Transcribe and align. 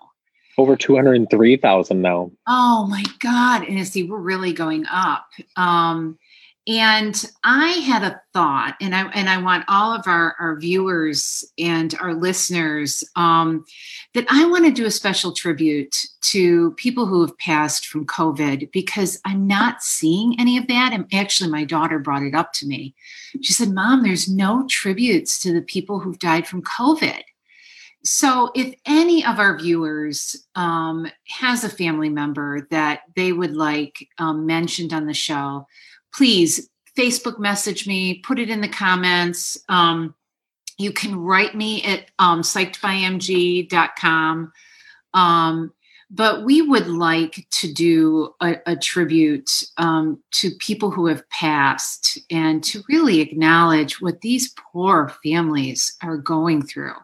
Over 0.57 0.77
203,000 0.77 2.01
now. 2.01 2.31
Oh 2.47 2.87
my 2.89 3.05
God. 3.19 3.65
And 3.65 3.87
see, 3.87 4.05
we're 4.05 4.19
really 4.19 4.53
going 4.53 4.85
up. 4.87 5.27
Um, 5.57 6.19
and 6.67 7.31
I 7.45 7.69
had 7.73 8.03
a 8.03 8.23
thought, 8.33 8.77
and 8.81 8.95
I 8.95 9.03
and 9.11 9.29
I 9.29 9.37
want 9.37 9.67
all 9.69 9.93
of 9.93 10.07
our, 10.07 10.35
our 10.41 10.57
viewers 10.57 11.45
and 11.59 11.95
our 12.01 12.15
listeners 12.15 13.05
um, 13.17 13.67
that 14.15 14.25
I 14.31 14.47
want 14.47 14.65
to 14.65 14.71
do 14.71 14.87
a 14.87 14.91
special 14.91 15.33
tribute 15.33 15.95
to 16.23 16.71
people 16.73 17.05
who 17.05 17.21
have 17.21 17.37
passed 17.37 17.87
from 17.87 18.07
COVID 18.07 18.73
because 18.73 19.21
I'm 19.27 19.47
not 19.47 19.83
seeing 19.83 20.41
any 20.41 20.57
of 20.57 20.67
that. 20.69 20.95
And 20.95 21.07
actually, 21.13 21.51
my 21.51 21.65
daughter 21.65 21.99
brought 21.99 22.23
it 22.23 22.35
up 22.35 22.55
to 22.55 22.67
me. 22.67 22.95
She 23.43 23.53
said, 23.53 23.70
Mom, 23.70 24.03
there's 24.03 24.27
no 24.27 24.67
tributes 24.67 25.39
to 25.41 25.53
the 25.53 25.63
people 25.63 26.01
who've 26.01 26.19
died 26.19 26.47
from 26.47 26.63
COVID. 26.63 27.20
So, 28.05 28.51
if 28.55 28.75
any 28.85 29.25
of 29.25 29.39
our 29.39 29.59
viewers 29.59 30.47
um, 30.55 31.07
has 31.29 31.65
a 31.65 31.70
family 31.70 32.11
member 32.11 32.69
that 32.70 33.01
they 33.17 33.33
would 33.33 33.57
like 33.57 34.07
um, 34.19 34.45
mentioned 34.45 34.92
on 34.92 35.07
the 35.07 35.15
show, 35.15 35.67
please 36.14 36.69
Facebook 36.97 37.39
message 37.39 37.87
me, 37.87 38.19
put 38.19 38.39
it 38.39 38.51
in 38.51 38.61
the 38.61 38.69
comments. 38.69 39.57
Um, 39.69 40.14
you 40.77 40.93
can 40.93 41.17
write 41.17 41.55
me 41.55 41.83
at 41.85 42.11
um, 42.19 42.43
psychedbymg.com. 42.43 44.53
Um, 45.14 45.73
but 46.11 46.45
we 46.45 46.63
would 46.63 46.87
like 46.87 47.47
to 47.51 47.73
do 47.73 48.35
a, 48.41 48.57
a 48.67 48.77
tribute 48.77 49.64
um, 49.79 50.23
to 50.33 50.51
people 50.59 50.91
who 50.91 51.07
have 51.07 51.29
passed 51.31 52.19
and 52.31 52.63
to 52.64 52.83
really 52.89 53.20
acknowledge 53.20 54.01
what 54.01 54.20
these 54.20 54.55
poor 54.73 55.13
families 55.25 55.97
are 56.03 56.17
going 56.17 56.63
through. 56.63 56.95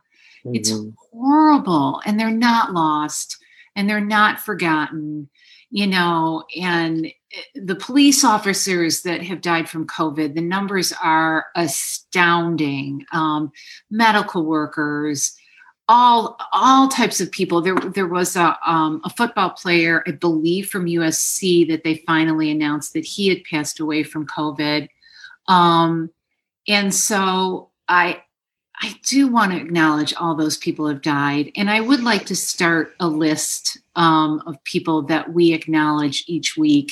It's 0.45 0.71
Mhm. 0.73 0.95
horrible, 1.13 2.01
and 2.05 2.19
they're 2.19 2.31
not 2.31 2.73
lost, 2.73 3.39
and 3.77 3.89
they're 3.89 4.01
not 4.01 4.41
forgotten, 4.41 5.29
you 5.71 5.87
know. 5.87 6.45
And 6.57 7.07
eh, 7.07 7.43
the 7.55 7.77
police 7.77 8.25
officers 8.25 9.03
that 9.03 9.23
have 9.23 9.41
died 9.41 9.69
from 9.69 9.87
COVID, 9.87 10.35
the 10.35 10.41
numbers 10.41 10.93
are 11.03 11.47
astounding. 11.57 13.05
Um, 13.13 13.53
medical 13.91 14.45
workers, 14.45 15.37
all 15.89 16.37
all 16.53 16.89
types 16.89 17.21
of 17.21 17.31
people. 17.33 17.61
There 17.61 17.75
there 17.77 18.07
was 18.09 18.37
a 18.37 18.57
um, 18.67 19.01
a 19.05 19.11
football 19.11 19.51
player, 19.51 20.03
I 20.07 20.13
believe, 20.13 20.69
from 20.71 20.87
USC 20.87 21.65
that 21.69 21.85
they 21.85 21.97
finally 22.07 22.51
announced 22.51 22.93
that 22.95 23.05
he 23.05 23.29
had 23.29 23.45
passed 23.45 23.81
away 23.81 24.03
from 24.05 24.27
COVID. 24.27 24.89
Um, 25.49 26.11
and 26.69 26.95
so 26.95 27.71
I 27.89 28.23
I 28.83 28.95
do 29.07 29.29
want 29.29 29.53
to 29.53 29.59
acknowledge 29.59 30.15
all 30.15 30.35
those 30.35 30.57
people 30.57 30.89
have 30.89 31.03
died, 31.03 31.53
and 31.57 31.69
I 31.69 31.81
would 31.81 32.03
like 32.03 32.27
to 32.27 32.37
start 32.37 32.95
a 32.99 33.09
list 33.09 33.79
um, 33.97 34.43
of 34.47 34.63
people 34.65 35.03
that 35.03 35.33
we 35.33 35.53
acknowledge 35.53 36.25
each 36.27 36.57
week, 36.57 36.91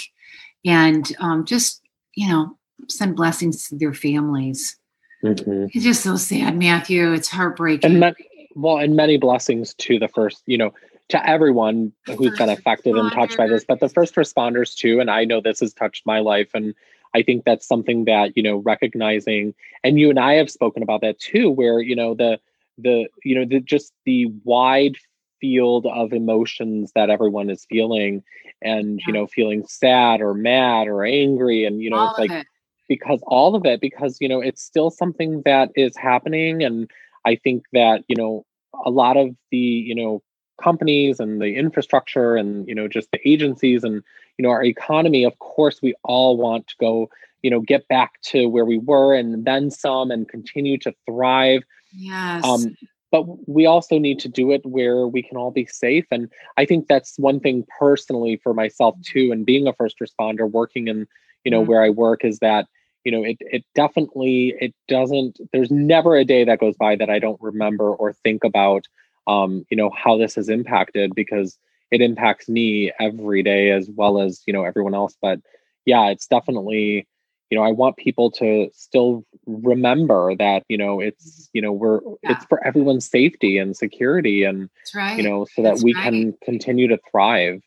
and 0.65 1.10
um, 1.19 1.44
just 1.44 1.82
you 2.15 2.28
know 2.28 2.56
send 2.88 3.16
blessings 3.16 3.69
to 3.69 3.76
their 3.76 3.94
families. 3.94 4.76
Mhm. 5.22 5.71
It's 5.72 5.84
just 5.84 6.03
so 6.03 6.16
sad, 6.16 6.56
Matthew. 6.56 7.12
It's 7.12 7.28
heartbreaking. 7.28 8.03
And 8.03 8.15
well, 8.55 8.78
and 8.78 8.94
many 8.94 9.16
blessings 9.16 9.75
to 9.75 9.99
the 9.99 10.09
first, 10.09 10.43
you 10.47 10.59
know, 10.59 10.75
to 11.09 11.28
everyone 11.28 11.93
who's 12.06 12.37
been 12.37 12.50
affected 12.50 12.97
and 12.97 13.10
touched 13.12 13.37
by 13.37 13.47
this, 13.47 13.65
but 13.65 13.81
the 13.81 13.88
first 13.88 14.15
responders 14.15 14.76
too. 14.76 15.00
And 15.00 15.10
I 15.10 15.25
know 15.25 15.41
this 15.41 15.60
has 15.60 15.72
touched 15.72 16.05
my 16.05 16.20
life. 16.20 16.50
And 16.55 16.75
I 17.15 17.23
think 17.23 17.45
that's 17.45 17.67
something 17.67 18.05
that, 18.05 18.37
you 18.37 18.43
know, 18.43 18.57
recognizing, 18.57 19.55
and 19.83 19.99
you 19.99 20.11
and 20.11 20.19
I 20.19 20.35
have 20.35 20.51
spoken 20.51 20.83
about 20.83 21.01
that 21.03 21.19
too, 21.19 21.51
where, 21.51 21.81
you 21.81 21.97
know, 21.97 22.15
the, 22.15 22.39
the, 22.77 23.09
you 23.25 23.35
know, 23.35 23.45
the, 23.45 23.61
just 23.61 23.93
the 24.05 24.27
wide 24.45 24.97
field 25.41 25.87
of 25.87 26.13
emotions 26.13 26.93
that 26.95 27.11
everyone 27.11 27.51
is 27.51 27.67
feeling 27.69 28.23
and, 28.63 29.01
you 29.07 29.13
know, 29.13 29.27
feeling 29.27 29.67
sad 29.67 30.21
or 30.21 30.35
mad 30.35 30.89
or 30.89 31.05
angry. 31.05 31.65
And, 31.65 31.81
you 31.81 31.91
know, 31.91 31.97
all 31.97 32.11
it's 32.11 32.19
like, 32.19 32.31
it. 32.31 32.47
because 32.89 33.21
all 33.27 33.55
of 33.55 33.65
it 33.65 33.81
because 33.81 34.17
you 34.21 34.29
know 34.29 34.41
it's 34.41 34.63
still 34.63 34.91
something 34.91 35.43
that 35.45 35.71
is 35.77 35.97
happening 35.97 36.63
and 36.65 36.91
i 37.27 37.37
think 37.37 37.65
that 37.73 38.03
you 38.09 38.17
know 38.17 38.45
a 38.87 38.91
lot 38.91 39.17
of 39.17 39.29
the 39.51 39.59
you 39.59 39.95
know 39.95 40.23
companies 40.59 41.21
and 41.21 41.41
the 41.41 41.55
infrastructure 41.57 42.37
and 42.37 42.67
you 42.69 42.75
know 42.75 42.89
just 42.89 43.11
the 43.13 43.21
agencies 43.29 43.85
and 43.85 44.03
you 44.37 44.43
know 44.43 44.51
our 44.51 44.63
economy 44.65 45.25
of 45.25 45.39
course 45.39 45.81
we 45.83 45.95
all 46.05 46.37
want 46.37 46.67
to 46.67 46.75
go 46.81 47.09
you 47.43 47.51
know 47.51 47.61
get 47.61 47.87
back 47.89 48.21
to 48.23 48.49
where 48.49 48.65
we 48.65 48.79
were 48.79 49.15
and 49.15 49.45
then 49.45 49.71
some 49.71 50.11
and 50.11 50.29
continue 50.29 50.77
to 50.79 50.93
thrive 51.07 51.63
Yes. 51.93 52.45
um, 52.45 52.77
but 53.11 53.25
we 53.49 53.65
also 53.65 53.99
need 53.99 54.19
to 54.21 54.29
do 54.29 54.51
it 54.51 54.65
where 54.67 55.07
we 55.09 55.23
can 55.23 55.37
all 55.37 55.51
be 55.51 55.67
safe 55.67 56.07
and 56.11 56.29
i 56.57 56.65
think 56.65 56.87
that's 56.89 57.19
one 57.19 57.41
thing 57.41 57.65
personally 57.79 58.37
for 58.43 58.53
myself 58.53 58.94
too 59.03 59.31
and 59.32 59.47
being 59.47 59.67
a 59.67 59.73
first 59.73 59.99
responder 60.00 60.50
working 60.50 60.88
in 60.88 61.06
you 61.44 61.50
know 61.50 61.62
Mhm. 61.62 61.67
where 61.67 61.82
i 61.82 61.88
work 61.91 62.25
is 62.25 62.38
that 62.41 62.67
you 63.05 63.12
know 63.12 63.25
it, 63.25 63.37
it 63.41 63.65
definitely 63.75 64.55
it 64.61 64.75
doesn't 64.88 65.38
there's 65.53 65.71
never 65.71 66.17
a 66.17 66.25
day 66.25 66.44
that 66.44 66.59
goes 66.61 66.77
by 66.77 66.97
that 66.97 67.09
i 67.09 67.19
don't 67.19 67.41
remember 67.41 67.94
or 67.94 68.12
think 68.12 68.44
about 68.44 68.87
um, 69.29 69.65
you 69.71 69.77
know 69.77 69.91
how 69.91 70.17
this 70.17 70.35
has 70.37 70.49
impacted 70.49 71.15
because 71.15 71.59
it 71.91 72.01
impacts 72.01 72.49
me 72.49 72.93
every 73.01 73.43
day 73.43 73.71
as 73.71 73.89
well 73.91 74.21
as 74.21 74.43
you 74.47 74.53
know 74.53 74.65
everyone 74.65 74.95
else 74.95 75.17
but 75.23 75.41
yeah 75.85 76.07
it's 76.09 76.27
definitely 76.27 77.07
you 77.51 77.57
know 77.59 77.65
i 77.65 77.71
want 77.71 77.97
people 77.97 78.31
to 78.31 78.69
still 78.75 79.25
remember 79.47 80.35
that 80.37 80.65
you 80.69 80.77
know 80.77 81.01
it's 81.01 81.49
you 81.53 81.63
know 81.63 81.73
we're 81.73 82.01
Yeah. 82.23 82.33
it's 82.33 82.45
for 82.47 82.59
everyone's 82.67 83.09
safety 83.09 83.59
and 83.59 83.77
security 83.77 84.45
and 84.45 84.69
That's 84.81 84.95
right. 84.95 85.17
you 85.19 85.23
know 85.23 85.47
so 85.55 85.63
that 85.63 85.71
That's 85.71 85.85
we 85.85 85.95
right. 85.95 86.03
can 86.05 86.35
continue 86.43 86.89
to 86.89 86.99
thrive 87.11 87.63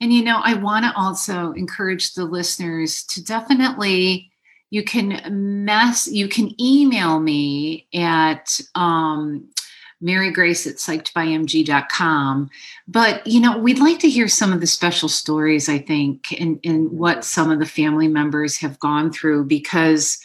And 0.00 0.12
you 0.12 0.24
know, 0.24 0.40
I 0.42 0.54
want 0.54 0.84
to 0.84 0.92
also 0.96 1.52
encourage 1.52 2.14
the 2.14 2.24
listeners 2.24 3.04
to 3.10 3.22
definitely 3.22 4.32
you 4.70 4.82
can 4.82 5.06
mess 5.64 6.08
you 6.08 6.26
can 6.28 6.50
email 6.60 7.20
me 7.20 7.86
at 7.94 8.60
um 8.74 9.48
Marigrace 10.02 10.66
at 10.66 10.76
psychedbymg.com. 10.76 12.50
But, 12.86 13.26
you 13.26 13.40
know, 13.40 13.58
we'd 13.58 13.78
like 13.78 13.98
to 14.00 14.10
hear 14.10 14.28
some 14.28 14.52
of 14.52 14.60
the 14.60 14.66
special 14.66 15.08
stories, 15.08 15.68
I 15.68 15.78
think, 15.78 16.32
and, 16.40 16.58
and 16.64 16.90
what 16.90 17.24
some 17.24 17.50
of 17.50 17.58
the 17.58 17.66
family 17.66 18.08
members 18.08 18.56
have 18.58 18.78
gone 18.78 19.12
through 19.12 19.44
because, 19.44 20.18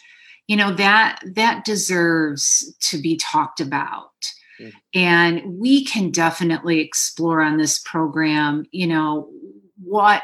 you 0.48 0.56
know, 0.56 0.74
that 0.76 1.22
that 1.36 1.66
deserves 1.66 2.76
to 2.82 2.98
be 2.98 3.16
talked 3.16 3.62
about. 3.62 4.12
Mm-hmm. 4.60 5.00
And 5.00 5.60
we 5.60 5.86
can 5.86 6.12
definitely 6.12 6.80
explore 6.80 7.42
on 7.42 7.58
this 7.58 7.80
program, 7.80 8.66
you 8.72 8.88
know, 8.88 9.30
what 9.82 10.24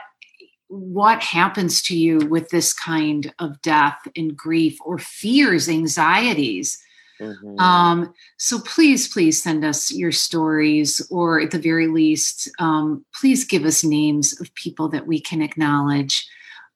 what 0.67 1.21
happens 1.21 1.81
to 1.83 1.97
you 1.97 2.17
with 2.17 2.49
this 2.49 2.73
kind 2.73 3.33
of 3.39 3.61
death 3.61 3.99
and 4.15 4.35
grief 4.35 4.77
or 4.83 4.97
fears, 4.97 5.69
anxieties. 5.69 6.77
Mm-hmm. 7.19 7.59
Um, 7.59 8.13
so 8.37 8.59
please, 8.59 9.07
please 9.07 9.41
send 9.41 9.63
us 9.63 9.91
your 9.91 10.11
stories, 10.11 11.05
or 11.09 11.39
at 11.39 11.51
the 11.51 11.59
very 11.59 11.87
least, 11.87 12.49
um, 12.59 13.05
please 13.13 13.45
give 13.45 13.65
us 13.65 13.83
names 13.83 14.39
of 14.39 14.53
people 14.55 14.89
that 14.89 15.07
we 15.07 15.19
can 15.19 15.41
acknowledge 15.41 16.27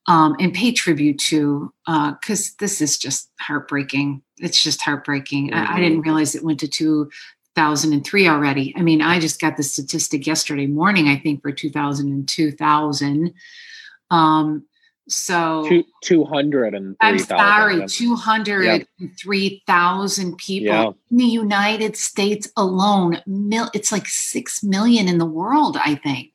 um, 0.06 0.34
and 0.40 0.54
pay 0.54 0.72
tribute 0.72 1.18
to, 1.18 1.72
because 1.86 2.50
uh, 2.50 2.54
this 2.58 2.80
is 2.80 2.98
just 2.98 3.30
heartbreaking. 3.38 4.22
It's 4.38 4.62
just 4.62 4.82
heartbreaking. 4.82 5.50
Mm-hmm. 5.50 5.72
I, 5.72 5.76
I, 5.76 5.80
didn't 5.80 5.98
mm-hmm. 5.98 6.08
realize 6.08 6.34
it 6.34 6.44
went 6.44 6.60
to 6.60 6.68
2003 6.68 8.28
already. 8.28 8.74
I 8.76 8.82
mean, 8.82 9.02
I 9.02 9.20
just 9.20 9.40
got 9.40 9.56
the 9.56 9.62
statistic 9.62 10.26
yesterday 10.26 10.66
morning, 10.66 11.08
I 11.08 11.18
think, 11.18 11.42
for 11.42 11.52
2000 11.52 12.08
and 12.08 12.28
2000. 12.28 13.34
Um, 14.10 14.66
so 15.10 15.66
Two, 15.68 15.84
203, 16.04 16.94
I'm 17.00 17.18
sorry, 17.18 17.84
203,000 17.86 20.28
yep. 20.28 20.38
people 20.38 20.72
yeah. 20.72 20.90
in 21.10 21.16
the 21.16 21.24
United 21.24 21.96
States 21.96 22.48
alone. 22.56 23.20
Mil, 23.26 23.68
it's 23.74 23.90
like 23.90 24.06
6 24.06 24.62
million 24.62 25.08
in 25.08 25.18
the 25.18 25.26
world, 25.26 25.76
I 25.84 25.96
think. 25.96 26.30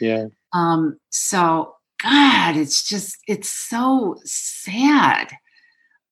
Yeah. 0.00 0.26
Um, 0.52 1.00
so 1.10 1.74
God, 2.02 2.56
it's 2.56 2.88
just, 2.88 3.18
it's 3.26 3.48
so 3.48 4.20
sad. 4.24 5.32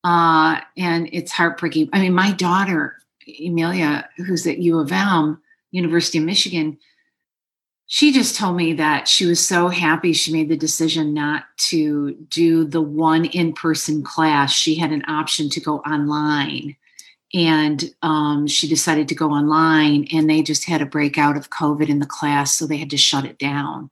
Uh, 0.03 0.59
and 0.77 1.09
it's 1.11 1.31
heartbreaking. 1.31 1.89
I 1.93 2.01
mean, 2.01 2.13
my 2.13 2.33
daughter, 2.33 2.97
Emilia, 3.39 4.09
who's 4.17 4.45
at 4.45 4.59
U 4.59 4.79
of 4.79 4.91
M, 4.91 5.41
University 5.71 6.17
of 6.17 6.25
Michigan, 6.25 6.77
she 7.91 8.11
just 8.11 8.35
told 8.35 8.55
me 8.55 8.73
that 8.73 9.07
she 9.07 9.25
was 9.25 9.45
so 9.45 9.67
happy 9.67 10.13
she 10.13 10.31
made 10.31 10.47
the 10.47 10.55
decision 10.55 11.11
not 11.11 11.45
to 11.57 12.13
do 12.29 12.63
the 12.63 12.83
one 12.83 13.25
in 13.25 13.51
person 13.51 14.03
class. 14.03 14.53
She 14.53 14.75
had 14.75 14.91
an 14.91 15.03
option 15.07 15.49
to 15.49 15.59
go 15.59 15.79
online. 15.79 16.75
And 17.33 17.91
um, 18.03 18.45
she 18.45 18.67
decided 18.67 19.07
to 19.07 19.15
go 19.15 19.31
online, 19.31 20.07
and 20.13 20.29
they 20.29 20.43
just 20.43 20.65
had 20.65 20.83
a 20.83 20.85
breakout 20.85 21.35
of 21.35 21.49
COVID 21.49 21.89
in 21.89 21.97
the 21.97 22.05
class, 22.05 22.53
so 22.53 22.67
they 22.67 22.77
had 22.77 22.91
to 22.91 22.97
shut 22.97 23.25
it 23.25 23.39
down. 23.39 23.89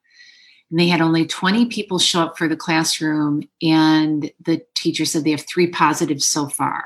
And 0.69 0.79
they 0.79 0.88
had 0.88 1.01
only 1.01 1.25
20 1.25 1.65
people 1.65 1.97
show 1.97 2.21
up 2.21 2.38
for 2.38 2.47
the 2.47 2.55
classroom, 2.55 3.50
and 3.63 4.31
the 4.39 4.63
teacher 4.75 5.05
said 5.05 5.23
they 5.23 5.31
have 5.31 5.45
three 5.47 5.67
positives 5.67 6.25
so 6.25 6.47
far 6.47 6.85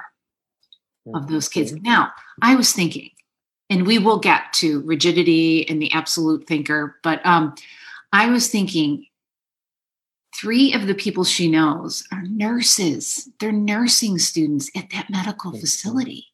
of 1.13 1.27
those 1.27 1.49
kids. 1.49 1.73
Now, 1.73 2.11
I 2.41 2.55
was 2.55 2.71
thinking, 2.71 3.09
and 3.71 3.87
we 3.87 3.97
will 3.97 4.19
get 4.19 4.51
to 4.51 4.81
rigidity 4.81 5.67
and 5.69 5.81
the 5.81 5.91
absolute 5.93 6.45
thinker 6.45 6.97
but 7.01 7.25
um, 7.25 7.55
i 8.13 8.29
was 8.29 8.49
thinking 8.49 9.07
three 10.39 10.73
of 10.73 10.85
the 10.85 10.93
people 10.93 11.23
she 11.23 11.49
knows 11.49 12.05
are 12.11 12.23
nurses 12.23 13.29
they're 13.39 13.51
nursing 13.51 14.19
students 14.19 14.69
at 14.75 14.89
that 14.91 15.09
medical 15.09 15.51
mm-hmm. 15.51 15.61
facility 15.61 16.25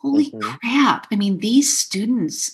holy 0.00 0.30
mm-hmm. 0.30 0.40
crap 0.40 1.06
i 1.12 1.16
mean 1.16 1.38
these 1.38 1.76
students 1.76 2.52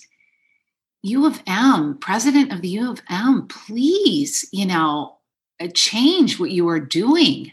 u 1.03 1.25
of 1.25 1.41
m 1.47 1.97
president 1.99 2.51
of 2.51 2.61
the 2.61 2.69
u 2.69 2.91
of 2.91 3.01
m 3.09 3.47
please 3.47 4.49
you 4.51 4.65
know 4.65 5.17
uh, 5.61 5.67
change 5.73 6.39
what 6.39 6.51
you 6.51 6.67
are 6.67 6.79
doing 6.79 7.51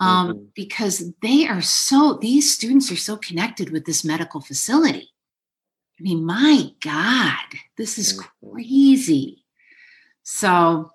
um, 0.00 0.28
mm-hmm. 0.28 0.44
because 0.54 1.12
they 1.20 1.46
are 1.46 1.60
so 1.60 2.18
these 2.20 2.52
students 2.52 2.90
are 2.90 2.96
so 2.96 3.16
connected 3.16 3.70
with 3.70 3.84
this 3.84 4.02
medical 4.04 4.40
facility 4.40 5.10
I 6.00 6.02
mean, 6.02 6.24
my 6.24 6.72
God, 6.82 7.58
this 7.76 7.98
is 7.98 8.14
mm-hmm. 8.14 8.52
crazy. 8.52 9.44
So, 10.22 10.92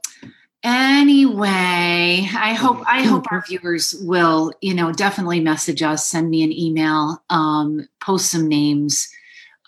anyway, 0.64 2.28
I 2.36 2.54
hope 2.54 2.82
I 2.88 3.04
hope 3.04 3.32
our 3.32 3.44
viewers 3.48 3.96
will, 4.02 4.52
you 4.62 4.74
know, 4.74 4.92
definitely 4.92 5.42
message 5.42 5.84
us, 5.84 6.08
send 6.08 6.32
me 6.32 6.44
an 6.44 6.52
email, 6.52 7.24
um, 7.30 7.88
post 8.02 8.32
some 8.32 8.48
names 8.48 9.08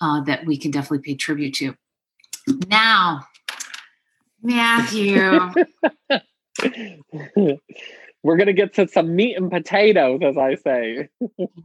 uh, 0.01 0.21
that 0.23 0.47
we 0.47 0.57
can 0.57 0.71
definitely 0.71 1.05
pay 1.05 1.15
tribute 1.15 1.53
to. 1.55 1.75
Now, 2.67 3.27
Matthew. 4.41 5.51
we're 8.27 8.35
going 8.35 8.47
to 8.47 8.53
get 8.53 8.73
to 8.73 8.85
some 8.89 9.15
meat 9.15 9.37
and 9.37 9.49
potatoes, 9.49 10.19
as 10.21 10.37
I 10.37 10.55
say. 10.55 11.07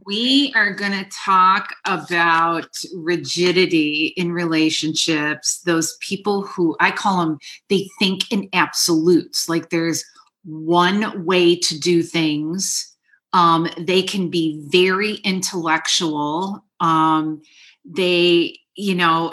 we 0.05 0.53
are 0.55 0.71
going 0.71 0.93
to 0.93 1.03
talk 1.11 1.75
about 1.83 2.69
rigidity 2.95 4.13
in 4.15 4.31
relationships. 4.31 5.59
Those 5.63 5.97
people 5.99 6.43
who 6.43 6.77
I 6.79 6.91
call 6.91 7.19
them, 7.19 7.37
they 7.67 7.89
think 7.99 8.31
in 8.31 8.47
absolutes, 8.53 9.49
like 9.49 9.71
there's 9.71 10.05
one 10.45 11.25
way 11.25 11.57
to 11.57 11.77
do 11.77 12.01
things. 12.01 12.95
Um, 13.33 13.67
they 13.77 14.01
can 14.01 14.29
be 14.29 14.63
very 14.69 15.15
intellectual. 15.15 16.63
Um, 16.79 17.41
they, 17.83 18.57
you 18.75 18.95
know, 18.95 19.31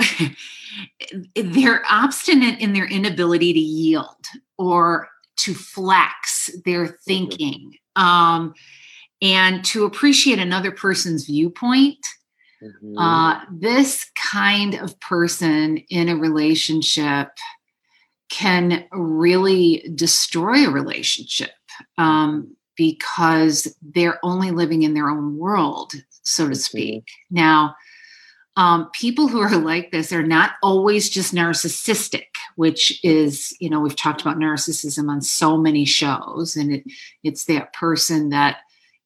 they're 1.37 1.85
obstinate 1.88 2.59
in 2.59 2.73
their 2.73 2.88
inability 2.88 3.53
to 3.53 3.61
yield 3.61 4.27
or 4.59 5.09
to 5.41 5.55
flex 5.55 6.51
their 6.65 6.87
mm-hmm. 6.87 6.95
thinking 7.07 7.75
um, 7.97 8.55
and 9.23 9.65
to 9.67 9.85
appreciate 9.85 10.39
another 10.39 10.71
person's 10.71 11.27
viewpoint. 11.27 11.99
Mm-hmm. 12.63 12.99
Uh, 12.99 13.41
this 13.51 14.11
kind 14.15 14.75
of 14.75 14.99
person 15.01 15.79
in 15.89 16.09
a 16.09 16.17
relationship 16.17 17.29
can 18.31 18.85
really 18.93 19.91
destroy 19.95 20.67
a 20.67 20.71
relationship 20.71 21.51
um, 21.99 22.43
mm-hmm. 22.43 22.53
because 22.77 23.75
they're 23.83 24.19
only 24.23 24.51
living 24.51 24.83
in 24.83 24.95
their 24.95 25.09
own 25.09 25.37
world, 25.39 25.95
so 26.23 26.49
to 26.49 26.55
speak. 26.55 27.05
Mm-hmm. 27.05 27.37
Now, 27.37 27.75
um, 28.57 28.91
people 28.93 29.29
who 29.29 29.41
are 29.41 29.57
like 29.57 29.91
this 29.91 30.13
are 30.13 30.23
not 30.23 30.53
always 30.63 31.09
just 31.09 31.35
narcissistic 31.35 32.30
which 32.61 33.03
is 33.03 33.57
you 33.59 33.71
know 33.71 33.81
we've 33.81 33.97
talked 33.97 34.21
about 34.21 34.37
narcissism 34.37 35.08
on 35.08 35.23
so 35.23 35.56
many 35.56 35.87
shows 35.87 36.56
and 36.56 36.70
it 36.75 36.84
it's 37.25 37.46
that 37.46 37.73
person 37.73 38.29
that 38.29 38.58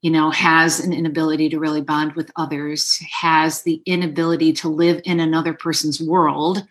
you 0.03 0.11
know 0.11 0.29
has 0.31 0.81
an 0.81 0.93
inability 0.93 1.49
to 1.49 1.61
really 1.61 1.81
bond 1.81 2.13
with 2.15 2.33
others 2.35 3.01
has 3.23 3.63
the 3.63 3.81
inability 3.87 4.53
to 4.53 4.69
live 4.69 5.01
in 5.05 5.21
another 5.21 5.55
person's 5.55 6.01
world 6.01 6.67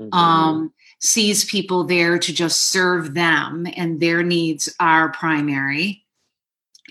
mm-hmm. 0.00 0.18
um, 0.18 0.72
sees 1.00 1.44
people 1.44 1.84
there 1.84 2.18
to 2.18 2.32
just 2.32 2.70
serve 2.70 3.12
them 3.12 3.66
and 3.76 4.00
their 4.00 4.22
needs 4.22 4.74
are 4.80 5.12
primary 5.12 6.02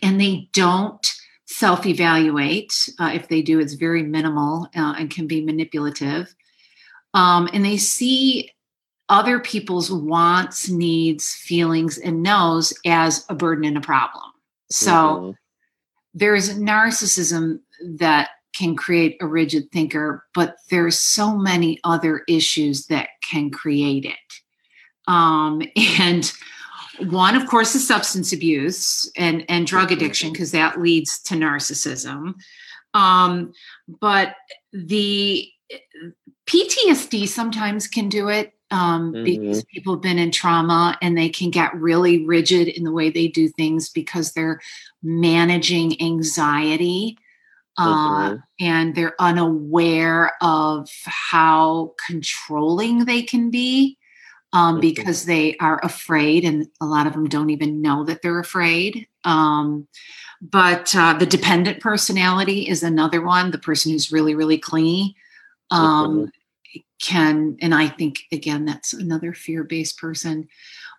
and 0.04 0.22
they 0.22 0.50
don't 0.54 1.14
self 1.48 1.86
evaluate. 1.86 2.90
Uh, 2.98 3.12
if 3.14 3.28
they 3.28 3.42
do, 3.42 3.60
it's 3.60 3.74
very 3.74 4.04
minimal 4.04 4.68
uh, 4.76 4.96
and 4.98 5.12
can 5.12 5.28
be 5.28 5.44
manipulative. 5.44 6.34
Um, 7.14 7.50
and 7.54 7.64
they 7.64 7.78
see 7.78 8.52
other 9.12 9.40
people's 9.40 9.92
wants, 9.92 10.70
needs, 10.70 11.36
feelings, 11.36 11.98
and 11.98 12.24
knows 12.24 12.74
as 12.86 13.26
a 13.28 13.36
burden 13.36 13.66
and 13.66 13.78
a 13.78 13.82
problem. 13.82 14.24
So 14.72 14.92
mm-hmm. 14.92 15.32
there's 16.14 16.58
narcissism 16.58 17.60
that 17.98 18.30
can 18.56 18.78
create 18.78 19.18
a 19.20 19.28
rigid 19.28 19.70
thinker, 19.72 20.26
but 20.34 20.56
there's 20.70 20.98
so 20.98 21.38
many 21.38 21.78
other 21.84 22.24
issues 22.30 22.88
that 22.88 23.10
can 23.30 23.52
create 23.52 24.06
it. 24.06 25.10
Um, 25.12 25.62
and 26.00 26.32
one, 27.00 27.36
of 27.36 27.48
course, 27.48 27.76
is 27.76 27.86
substance 27.86 28.32
abuse 28.32 29.12
and, 29.18 29.44
and 29.50 29.68
drug 29.68 29.92
addiction, 29.92 30.32
because 30.32 30.52
that 30.52 30.80
leads 30.80 31.20
to 31.24 31.36
narcissism. 31.36 32.36
Um, 32.94 33.52
but 34.00 34.36
the 34.72 35.50
PTSD 36.48 37.28
sometimes 37.28 37.88
can 37.88 38.08
do 38.08 38.30
it 38.30 38.54
um, 38.72 39.14
mm-hmm. 39.14 39.24
because 39.24 39.64
people 39.66 39.94
have 39.94 40.02
been 40.02 40.20
in 40.20 40.32
trauma 40.32 40.98
and 41.02 41.18
they 41.18 41.30
can 41.30 41.52
get 41.52 41.76
really 41.76 42.26
rigid 42.26 42.68
in 42.68 42.84
the 42.84 42.92
way 42.92 43.10
they 43.10 43.28
do 43.28 43.48
things 43.50 43.90
because 43.90 44.32
they're 44.32 44.62
managing 45.04 46.02
anxiety 46.02 47.18
uh, 47.78 48.30
mm-hmm. 48.32 48.36
and 48.60 48.96
they're 48.96 49.16
unaware 49.20 50.34
of 50.42 50.90
how 51.06 51.94
controlling 52.06 53.06
they 53.06 53.22
can 53.22 53.50
be 53.50 53.98
um, 54.54 54.74
mm-hmm. 54.74 54.82
because 54.82 55.26
they 55.26 55.56
are 55.58 55.80
afraid, 55.84 56.44
and 56.44 56.68
a 56.82 56.86
lot 56.86 57.08
of 57.08 57.14
them 57.14 57.28
don't 57.28 57.50
even 57.50 57.82
know 57.82 58.04
that 58.04 58.22
they're 58.22 58.40
afraid. 58.40 59.08
Um, 59.24 59.88
but 60.42 60.94
uh, 60.96 61.14
the 61.14 61.26
dependent 61.26 61.80
personality 61.80 62.68
is 62.68 62.84
another 62.84 63.22
one, 63.22 63.52
the 63.52 63.58
person 63.58 63.92
who's 63.92 64.12
really, 64.12 64.36
really 64.36 64.58
clingy. 64.58 65.16
um, 65.70 66.32
can, 67.02 67.58
and 67.62 67.74
I 67.74 67.88
think 67.88 68.20
again 68.32 68.66
that's 68.66 68.94
another 68.94 69.34
fear-based 69.34 69.98
person. 69.98 70.48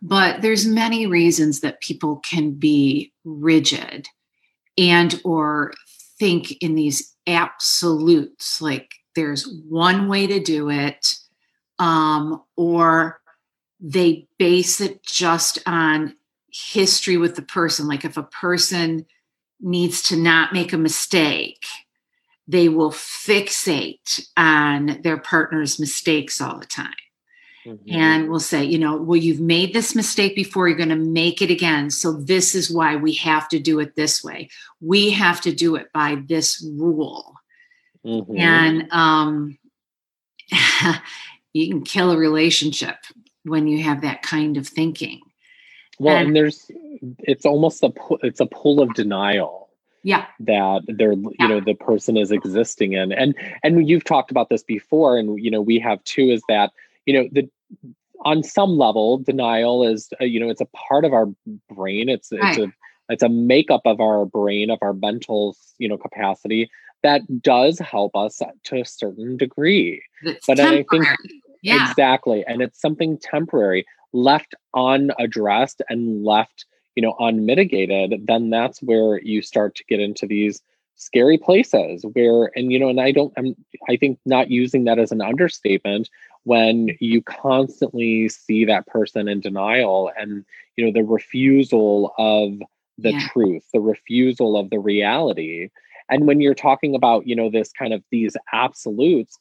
But 0.03 0.43
there's 0.43 0.67
many 0.67 1.07
reasons 1.07 1.61
that 1.61 1.81
people 1.81 2.17
can 2.17 2.53
be 2.53 3.13
rigid 3.25 4.09
and 4.77 5.21
or 5.25 5.73
think 6.19 6.53
in 6.61 6.75
these 6.75 7.15
absolutes, 7.27 8.61
like 8.61 8.93
there's 9.15 9.49
one 9.69 10.09
way 10.09 10.27
to 10.27 10.41
do 10.41 10.71
it, 10.71 11.15
um, 11.79 12.43
or 12.57 13.21
they 13.81 14.27
base 14.39 14.81
it 14.81 15.03
just 15.03 15.59
on 15.67 16.17
history 16.51 17.17
with 17.17 17.35
the 17.35 17.43
person. 17.43 17.87
Like 17.87 18.05
if 18.05 18.17
a 18.17 18.23
person 18.23 19.07
needs 19.61 20.03
to 20.05 20.17
not 20.17 20.53
make 20.53 20.73
a 20.73 20.79
mistake, 20.79 21.65
they 22.49 22.69
will 22.69 22.91
fixate 22.91 24.27
on 24.37 25.01
their 25.03 25.19
partner's 25.19 25.79
mistakes 25.79 26.41
all 26.41 26.59
the 26.59 26.67
time. 26.67 26.95
Mm-hmm. 27.65 27.95
And 27.95 28.29
will 28.29 28.41
say, 28.41 28.65
you 28.65 28.77
know, 28.77 28.97
well, 28.97 29.17
you've 29.17 29.41
made 29.41 29.73
this 29.73 29.95
mistake 29.95 30.35
before, 30.35 30.67
you're 30.67 30.77
going 30.77 30.89
to 30.89 30.97
make 30.97 31.41
it 31.41 31.51
again. 31.51 31.91
So, 31.91 32.13
this 32.13 32.57
is 32.57 32.73
why 32.73 32.97
we 32.97 33.13
have 33.15 33.49
to 33.51 33.61
do 33.61 33.79
it 33.79 33.95
this 33.95 34.25
way. 34.25 34.49
We 34.81 35.11
have 35.11 35.41
to 35.43 35.55
do 35.55 35.77
it 35.77 35.93
by 35.93 36.25
this 36.27 36.61
rule. 36.77 37.37
Mm-hmm. 38.05 38.37
And 38.37 38.91
um, 38.91 39.59
you 41.53 41.69
can 41.69 41.85
kill 41.85 42.11
a 42.11 42.17
relationship 42.17 42.97
when 43.45 43.69
you 43.69 43.85
have 43.85 44.01
that 44.01 44.23
kind 44.23 44.57
of 44.57 44.67
thinking. 44.67 45.21
Well, 46.01 46.17
and, 46.17 46.29
and 46.29 46.37
there's, 46.37 46.69
it's 47.21 47.47
almost 47.47 47.85
a, 47.85 47.93
it's 48.23 48.41
a 48.41 48.47
pull 48.47 48.81
of 48.81 48.93
denial 48.95 49.62
yeah 50.03 50.27
that 50.41 50.83
they're 50.89 51.13
you 51.13 51.33
yeah. 51.39 51.47
know 51.47 51.61
the 51.61 51.75
person 51.75 52.17
is 52.17 52.31
existing 52.31 52.93
in 52.93 53.13
and 53.13 53.35
and 53.63 53.89
you've 53.89 54.05
talked 54.05 54.31
about 54.31 54.49
this 54.49 54.63
before 54.63 55.17
and 55.17 55.43
you 55.43 55.51
know 55.51 55.61
we 55.61 55.79
have 55.79 56.03
too 56.05 56.31
is 56.31 56.43
that 56.49 56.73
you 57.07 57.15
know 57.15 57.29
the 57.33 57.49
on 58.25 58.43
some 58.43 58.79
level 58.79 59.19
denial 59.19 59.85
is 59.85 60.09
uh, 60.21 60.25
you 60.25 60.39
know 60.41 60.49
it's 60.49 60.61
a 60.61 60.67
part 60.67 61.05
of 61.05 61.13
our 61.13 61.27
brain 61.69 62.09
it's 62.09 62.33
right. 62.33 62.59
it's 62.59 62.59
a 62.59 62.73
it's 63.09 63.23
a 63.23 63.29
makeup 63.29 63.83
of 63.85 64.01
our 64.01 64.25
brain 64.25 64.71
of 64.71 64.79
our 64.83 64.93
mental 64.93 65.57
you 65.79 65.89
know 65.89 65.97
capacity 65.97 66.71
that 67.03 67.21
does 67.43 67.79
help 67.79 68.15
us 68.15 68.41
to 68.65 68.81
a 68.81 68.85
certain 68.85 69.37
degree 69.37 70.03
it's 70.23 70.47
but 70.47 70.57
temporary. 70.57 70.85
i 70.85 70.85
think 70.91 71.33
yeah. 71.63 71.91
exactly 71.91 72.45
and 72.47 72.63
it's 72.63 72.81
something 72.81 73.19
temporary 73.19 73.85
left 74.13 74.55
unaddressed 74.75 75.83
and 75.89 76.25
left 76.25 76.67
you 76.95 77.03
know 77.03 77.15
unmitigated 77.19 78.27
then 78.27 78.51
that's 78.51 78.81
where 78.81 79.21
you 79.23 79.43
start 79.43 79.75
to 79.75 79.85
get 79.85 80.01
into 80.01 80.27
these 80.27 80.63
scary 80.97 81.39
places 81.39 82.05
where 82.13 82.51
and 82.57 82.71
you 82.71 82.79
know 82.79 82.89
and 82.89 83.01
i 83.01 83.11
don't 83.11 83.33
i'm 83.37 83.55
i 83.89 83.97
think 83.97 84.19
not 84.25 84.51
using 84.51 84.85
that 84.85 84.99
as 84.99 85.11
an 85.11 85.21
understatement 85.21 86.09
when 86.45 86.89
mm. 86.89 86.97
you 87.01 87.23
constantly 87.23 88.29
see 88.29 88.65
that 88.65 88.87
person 88.87 89.29
in 89.29 89.41
denial 89.41 90.11
and 90.19 90.45
you 90.77 90.85
know 90.85 90.93
the 90.93 91.05
refusal 91.05 92.15
of 92.19 92.53
the 92.99 93.13
yeah. 93.13 93.29
truth 93.29 93.65
the 93.73 93.81
refusal 93.81 94.57
of 94.57 94.71
the 94.71 94.79
reality 94.79 95.69
and 96.09 96.27
when 96.27 96.41
you're 96.41 96.55
talking 96.55 96.95
about 96.95 97.27
you 97.27 97.35
know 97.35 97.51
this 97.51 97.73
kind 97.73 97.93
of 97.93 98.03
these 98.11 98.37
absolutes 98.53 99.39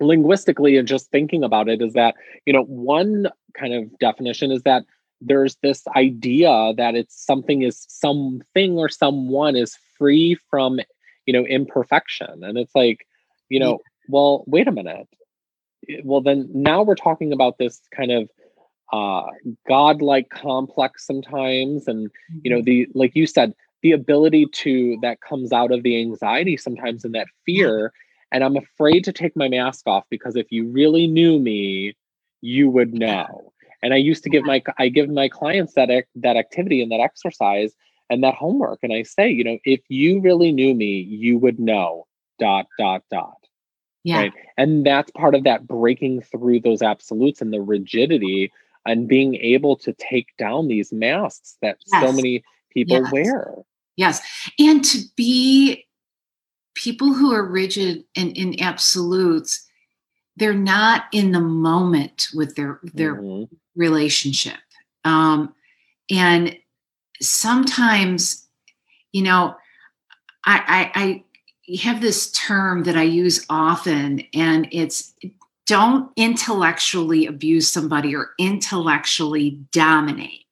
linguistically 0.00 0.76
and 0.76 0.88
just 0.88 1.10
thinking 1.10 1.44
about 1.44 1.68
it 1.68 1.82
is 1.82 1.92
that 1.92 2.14
you 2.46 2.52
know 2.52 2.64
one 2.64 3.28
kind 3.54 3.74
of 3.74 3.98
definition 3.98 4.50
is 4.50 4.62
that 4.62 4.84
there's 5.20 5.56
this 5.62 5.86
idea 5.96 6.72
that 6.76 6.94
it's 6.94 7.24
something 7.24 7.62
is 7.62 7.86
something 7.88 8.78
or 8.78 8.88
someone 8.88 9.56
is 9.56 9.76
free 9.98 10.36
from 10.48 10.80
you 11.26 11.32
know 11.32 11.44
imperfection. 11.46 12.42
And 12.42 12.58
it's 12.58 12.74
like 12.74 13.06
you 13.48 13.60
know 13.60 13.78
well 14.08 14.44
wait 14.46 14.68
a 14.68 14.72
minute. 14.72 15.08
Well 16.04 16.20
then 16.20 16.48
now 16.52 16.82
we're 16.82 16.94
talking 16.94 17.32
about 17.32 17.58
this 17.58 17.80
kind 17.94 18.12
of 18.12 18.30
uh 18.92 19.26
godlike 19.68 20.30
complex 20.30 21.06
sometimes 21.06 21.86
and 21.86 22.10
you 22.42 22.50
know 22.50 22.58
mm-hmm. 22.58 22.64
the 22.64 22.88
like 22.94 23.14
you 23.14 23.26
said 23.26 23.54
the 23.82 23.92
ability 23.92 24.46
to 24.52 24.98
that 25.00 25.20
comes 25.20 25.52
out 25.52 25.72
of 25.72 25.82
the 25.82 25.98
anxiety 26.00 26.56
sometimes 26.56 27.04
and 27.04 27.14
that 27.14 27.28
fear. 27.44 27.92
And 28.32 28.44
i'm 28.44 28.56
afraid 28.56 29.04
to 29.04 29.12
take 29.12 29.36
my 29.36 29.48
mask 29.48 29.86
off 29.86 30.04
because 30.08 30.36
if 30.36 30.46
you 30.50 30.68
really 30.68 31.06
knew 31.06 31.38
me 31.38 31.94
you 32.40 32.70
would 32.70 32.94
know 32.94 33.52
and 33.82 33.94
I 33.94 33.96
used 33.96 34.22
to 34.24 34.30
give 34.30 34.44
my 34.44 34.62
I 34.78 34.88
give 34.88 35.08
my 35.08 35.28
clients 35.28 35.74
that 35.74 35.88
that 36.16 36.36
activity 36.36 36.82
and 36.82 36.90
that 36.92 37.00
exercise 37.00 37.74
and 38.08 38.22
that 38.24 38.34
homework. 38.34 38.80
And 38.82 38.92
I 38.92 39.02
say, 39.04 39.30
you 39.30 39.44
know, 39.44 39.58
if 39.64 39.80
you 39.88 40.20
really 40.20 40.52
knew 40.52 40.74
me, 40.74 41.00
you 41.00 41.38
would 41.38 41.58
know 41.58 42.06
dot 42.38 42.66
dot 42.78 43.02
dot. 43.10 43.36
Yeah. 44.02 44.18
Right. 44.18 44.32
And 44.56 44.84
that's 44.84 45.10
part 45.12 45.34
of 45.34 45.44
that 45.44 45.66
breaking 45.66 46.22
through 46.22 46.60
those 46.60 46.82
absolutes 46.82 47.42
and 47.42 47.52
the 47.52 47.60
rigidity 47.60 48.50
and 48.86 49.06
being 49.06 49.34
able 49.36 49.76
to 49.76 49.92
take 49.92 50.28
down 50.38 50.68
these 50.68 50.90
masks 50.90 51.56
that 51.60 51.78
yes. 51.92 52.02
so 52.02 52.12
many 52.12 52.42
people 52.70 53.02
yes. 53.02 53.12
wear. 53.12 53.54
Yes. 53.96 54.22
And 54.58 54.82
to 54.86 55.00
be 55.16 55.86
people 56.74 57.12
who 57.12 57.32
are 57.32 57.44
rigid 57.44 58.04
and 58.16 58.34
in 58.36 58.60
absolutes, 58.62 59.66
they're 60.36 60.54
not 60.54 61.04
in 61.12 61.32
the 61.32 61.40
moment 61.40 62.28
with 62.34 62.56
their 62.56 62.80
their 62.82 63.16
mm-hmm 63.16 63.54
relationship. 63.76 64.58
Um, 65.04 65.54
and 66.10 66.56
sometimes, 67.20 68.46
you 69.12 69.22
know, 69.22 69.54
I, 70.44 70.90
I, 70.94 71.24
I 71.70 71.76
have 71.76 72.00
this 72.00 72.30
term 72.32 72.84
that 72.84 72.96
I 72.96 73.02
use 73.02 73.46
often, 73.48 74.22
and 74.34 74.68
it's 74.72 75.14
don't 75.66 76.10
intellectually 76.16 77.26
abuse 77.26 77.68
somebody 77.68 78.14
or 78.16 78.30
intellectually 78.38 79.60
dominate. 79.70 80.44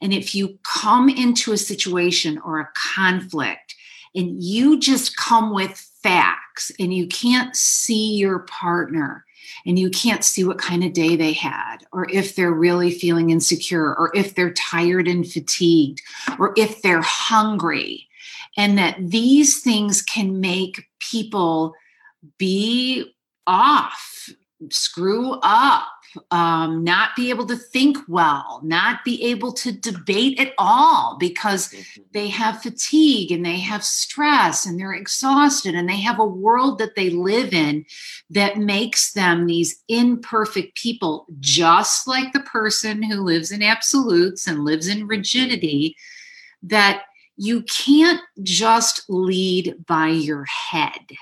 And 0.00 0.12
if 0.12 0.34
you 0.34 0.58
come 0.62 1.08
into 1.08 1.52
a 1.52 1.58
situation 1.58 2.38
or 2.38 2.60
a 2.60 2.70
conflict 2.94 3.74
and 4.14 4.40
you 4.40 4.78
just 4.78 5.16
come 5.16 5.52
with 5.52 5.72
facts 6.02 6.70
and 6.78 6.94
you 6.94 7.08
can't 7.08 7.56
see 7.56 8.14
your 8.14 8.40
partner 8.40 9.25
and 9.64 9.78
you 9.78 9.90
can't 9.90 10.24
see 10.24 10.44
what 10.44 10.58
kind 10.58 10.84
of 10.84 10.92
day 10.92 11.16
they 11.16 11.32
had, 11.32 11.78
or 11.92 12.08
if 12.10 12.36
they're 12.36 12.52
really 12.52 12.90
feeling 12.90 13.30
insecure, 13.30 13.94
or 13.96 14.10
if 14.14 14.34
they're 14.34 14.52
tired 14.52 15.08
and 15.08 15.30
fatigued, 15.30 16.02
or 16.38 16.52
if 16.56 16.82
they're 16.82 17.02
hungry. 17.02 18.08
And 18.56 18.78
that 18.78 18.96
these 18.98 19.60
things 19.60 20.02
can 20.02 20.40
make 20.40 20.86
people 20.98 21.74
be 22.38 23.14
off, 23.46 24.30
screw 24.70 25.32
up, 25.42 25.86
um, 26.30 26.84
not 26.84 27.16
be 27.16 27.30
able 27.30 27.46
to 27.46 27.56
think 27.56 27.98
well, 28.08 28.60
not 28.62 29.04
be 29.04 29.22
able 29.24 29.52
to 29.52 29.72
debate 29.72 30.38
at 30.38 30.52
all 30.58 31.16
because 31.18 31.68
mm-hmm. 31.68 32.02
they 32.12 32.28
have 32.28 32.62
fatigue 32.62 33.32
and 33.32 33.44
they 33.44 33.58
have 33.58 33.84
stress 33.84 34.66
and 34.66 34.78
they're 34.78 34.92
exhausted 34.92 35.74
and 35.74 35.88
they 35.88 36.00
have 36.00 36.18
a 36.18 36.26
world 36.26 36.78
that 36.78 36.94
they 36.94 37.10
live 37.10 37.52
in 37.52 37.84
that 38.30 38.58
makes 38.58 39.12
them 39.12 39.46
these 39.46 39.82
imperfect 39.88 40.76
people, 40.76 41.26
just 41.40 42.06
like 42.06 42.32
the 42.32 42.40
person 42.40 43.02
who 43.02 43.20
lives 43.20 43.50
in 43.50 43.62
absolutes 43.62 44.46
and 44.46 44.64
lives 44.64 44.88
in 44.88 45.06
rigidity, 45.06 45.96
that 46.62 47.02
you 47.36 47.62
can't 47.62 48.20
just 48.42 49.04
lead 49.08 49.74
by 49.86 50.08
your 50.08 50.44
head 50.44 51.16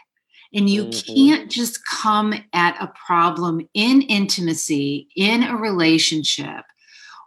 and 0.54 0.70
you 0.70 0.84
mm-hmm. 0.84 1.14
can't 1.14 1.50
just 1.50 1.84
come 1.84 2.32
at 2.52 2.80
a 2.80 2.92
problem 3.06 3.68
in 3.74 4.02
intimacy, 4.02 5.08
in 5.16 5.42
a 5.42 5.56
relationship 5.56 6.64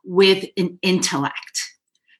with 0.05 0.45
an 0.55 0.79
intellect. 0.81 1.73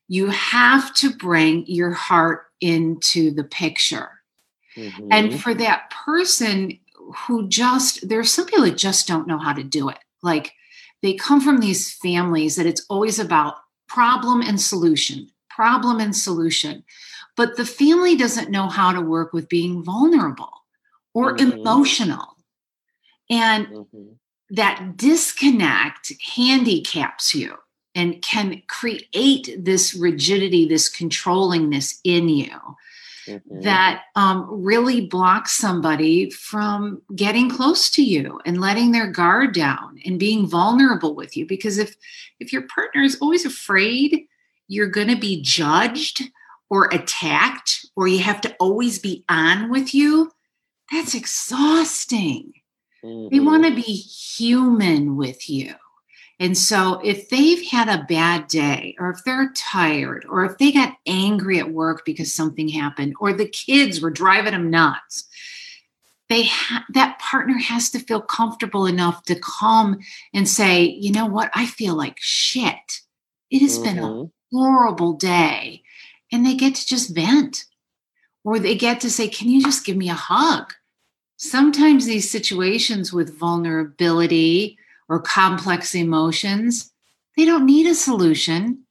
You 0.10 0.28
have 0.28 0.94
to 0.96 1.16
bring 1.16 1.66
your 1.66 1.92
heart 1.92 2.48
into 2.60 3.32
the 3.32 3.46
picture. 3.46 4.10
Mm-hmm. 4.76 5.08
And 5.12 5.42
for 5.42 5.54
that 5.54 5.90
person 5.90 6.78
who 7.26 7.48
just, 7.48 8.08
there 8.08 8.20
are 8.20 8.26
some 8.26 8.46
people 8.46 8.66
that 8.66 8.78
just 8.78 9.08
don't 9.08 9.28
know 9.28 9.38
how 9.38 9.54
to 9.54 9.64
do 9.64 9.90
it. 9.90 10.00
Like 10.22 10.54
they 11.02 11.14
come 11.14 11.40
from 11.40 11.60
these 11.60 11.94
families 11.94 12.58
that 12.58 12.66
it's 12.66 12.86
always 12.90 13.18
about 13.18 13.56
problem 13.88 14.42
and 14.42 14.60
solution, 14.60 15.30
problem 15.50 16.02
and 16.02 16.16
solution. 16.16 16.84
But 17.38 17.56
the 17.56 17.66
family 17.66 18.18
doesn't 18.18 18.52
know 18.52 18.68
how 18.68 18.92
to 18.92 19.02
work 19.02 19.32
with 19.32 19.48
being 19.48 19.84
vulnerable 19.84 20.52
or 21.18 21.36
mm-hmm. 21.36 21.52
emotional. 21.52 22.38
And 23.28 23.68
mm-hmm. 23.68 24.04
that 24.52 24.94
disconnect 24.98 26.14
handicaps 26.36 27.34
you 27.34 27.56
and 27.96 28.22
can 28.22 28.62
create 28.68 29.58
this 29.58 29.96
rigidity, 29.96 30.68
this 30.68 30.96
controllingness 30.96 32.00
in 32.04 32.30
you 32.30 32.52
mm-hmm. 33.28 33.62
that 33.62 34.04
um, 34.16 34.46
really 34.48 35.08
blocks 35.08 35.54
somebody 35.54 36.30
from 36.30 37.02
getting 37.16 37.50
close 37.50 37.90
to 37.90 38.04
you 38.04 38.40
and 38.46 38.62
letting 38.62 38.92
their 38.92 39.10
guard 39.10 39.56
down 39.56 40.00
and 40.06 40.20
being 40.20 40.46
vulnerable 40.46 41.16
with 41.16 41.36
you. 41.36 41.48
Because 41.48 41.80
if 41.80 41.96
if 42.40 42.54
your 42.54 42.68
partner 42.68 43.02
is 43.02 43.18
always 43.20 43.44
afraid 43.44 44.28
you're 44.68 44.88
going 44.88 45.08
to 45.08 45.18
be 45.18 45.42
judged 45.42 46.22
or 46.70 46.94
attacked 46.94 47.88
or 47.96 48.08
you 48.08 48.20
have 48.20 48.42
to 48.42 48.54
always 48.60 49.00
be 49.00 49.24
on 49.30 49.72
with 49.72 49.96
you 49.96 50.32
that's 50.92 51.16
exhausting. 51.16 52.54
They 53.32 53.40
Mhm. 53.40 53.46
want 53.46 53.66
to 53.66 53.76
be 53.76 53.82
human 53.82 55.18
with 55.18 55.50
you. 55.50 55.76
And 56.40 56.58
so 56.58 57.02
if 57.04 57.30
they've 57.30 57.66
had 57.68 57.90
a 57.90 58.06
bad 58.06 58.48
day, 58.48 58.96
or 59.00 59.10
if 59.10 59.24
they're 59.24 59.52
tired, 59.56 60.26
or 60.30 60.46
if 60.46 60.58
they 60.60 60.72
got 60.72 60.98
angry 61.08 61.60
at 61.60 61.72
work 61.72 62.06
because 62.06 62.34
something 62.34 62.70
happened, 62.70 63.16
or 63.20 63.34
the 63.34 63.48
kids 63.48 64.02
were 64.02 64.12
driving 64.12 64.52
them 64.54 64.70
nuts, 64.70 65.26
they 66.30 66.44
ha- 66.44 66.86
that 66.94 67.20
partner 67.20 67.58
has 67.58 67.90
to 67.92 68.00
feel 68.00 68.22
comfortable 68.22 68.86
enough 68.86 69.24
to 69.24 69.40
come 69.40 69.98
and 70.34 70.48
say, 70.48 70.84
you 70.84 71.12
know 71.12 71.26
what, 71.26 71.50
I 71.56 71.66
feel 71.66 71.96
like 71.96 72.18
shit. 72.20 73.02
It 73.50 73.62
has 73.62 73.80
been 73.80 73.98
a 73.98 74.02
Mhm. 74.02 74.32
horrible 74.52 75.14
day. 75.14 75.84
And 76.32 76.46
they 76.46 76.56
get 76.56 76.76
to 76.76 76.86
just 76.86 77.16
vent. 77.16 77.66
Or 78.48 78.60
they 78.60 78.76
get 78.76 79.02
to 79.02 79.10
say, 79.10 79.28
Can 79.28 79.50
you 79.50 79.62
just 79.62 79.86
give 79.86 79.98
me 79.98 80.10
a 80.10 80.14
hug? 80.14 80.74
Sometimes 81.36 82.06
these 82.06 82.32
situations 82.32 83.12
with 83.12 83.38
vulnerability 83.38 84.78
or 85.10 85.20
complex 85.20 85.94
emotions, 85.94 86.94
they 87.36 87.44
don't 87.44 87.66
need 87.66 87.86
a 87.88 87.94
solution. 87.94 88.86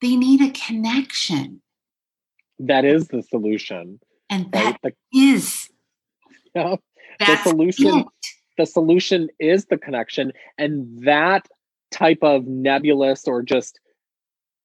They 0.00 0.16
need 0.16 0.40
a 0.40 0.50
connection. 0.50 1.60
that 2.58 2.84
is 2.86 3.08
the 3.08 3.22
solution 3.22 4.00
And 4.30 4.46
right 4.54 4.78
the, 4.82 4.92
is 5.14 5.68
yeah, 6.54 6.76
that's 7.18 7.42
solution- 7.44 7.98
it. 7.98 8.06
the 8.56 8.66
solution 8.66 9.28
is 9.38 9.66
the 9.66 9.76
connection 9.78 10.32
and 10.56 11.04
that 11.04 11.46
type 11.90 12.22
of 12.22 12.46
nebulous 12.46 13.28
or 13.28 13.42
just 13.42 13.78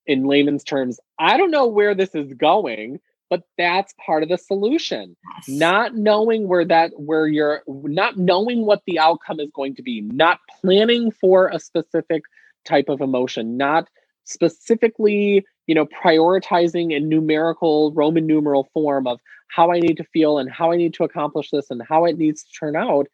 in 0.06 0.24
layman's 0.24 0.64
terms 0.64 1.00
i 1.20 1.36
don't 1.38 1.52
know 1.52 1.68
where 1.68 1.94
this 1.96 2.14
is 2.16 2.34
going 2.34 3.00
but 3.30 3.42
that's 3.58 3.94
part 4.06 4.24
of 4.24 4.30
the 4.30 4.38
solution 4.38 5.16
Yes. 5.36 5.48
not 5.60 5.96
knowing 5.96 6.48
where 6.48 6.66
that 6.66 6.92
where 6.98 7.28
you're 7.28 7.62
not 7.68 8.18
knowing 8.18 8.66
what 8.66 8.82
the 8.88 9.00
outcome 9.00 9.40
is 9.40 9.50
going 9.54 9.76
to 9.76 9.82
be 9.84 10.02
not 10.02 10.40
planning 10.62 11.12
for 11.12 11.48
a 11.50 11.60
specific 11.60 12.24
type 12.66 12.90
of 12.90 13.02
emotion 13.02 13.58
not 13.58 13.88
specifically 14.26 15.46
you 15.68 15.76
know 15.76 15.86
prioritizing 15.86 16.94
in 16.96 17.10
numerical 17.10 17.92
roman 17.94 18.26
numeral 18.26 18.70
form 18.74 19.08
of 19.08 19.20
how 19.50 19.72
i 19.72 19.80
need 19.80 19.98
to 19.98 20.04
feel 20.06 20.38
and 20.40 20.52
how 20.52 20.72
i 20.72 20.76
need 20.78 20.94
to 20.94 21.04
accomplish 21.04 21.50
this 21.52 21.70
and 21.70 21.82
how 21.88 22.06
it 22.06 22.18
needs 22.18 22.44
to 22.44 22.50
turn 22.60 22.76
out 22.76 23.08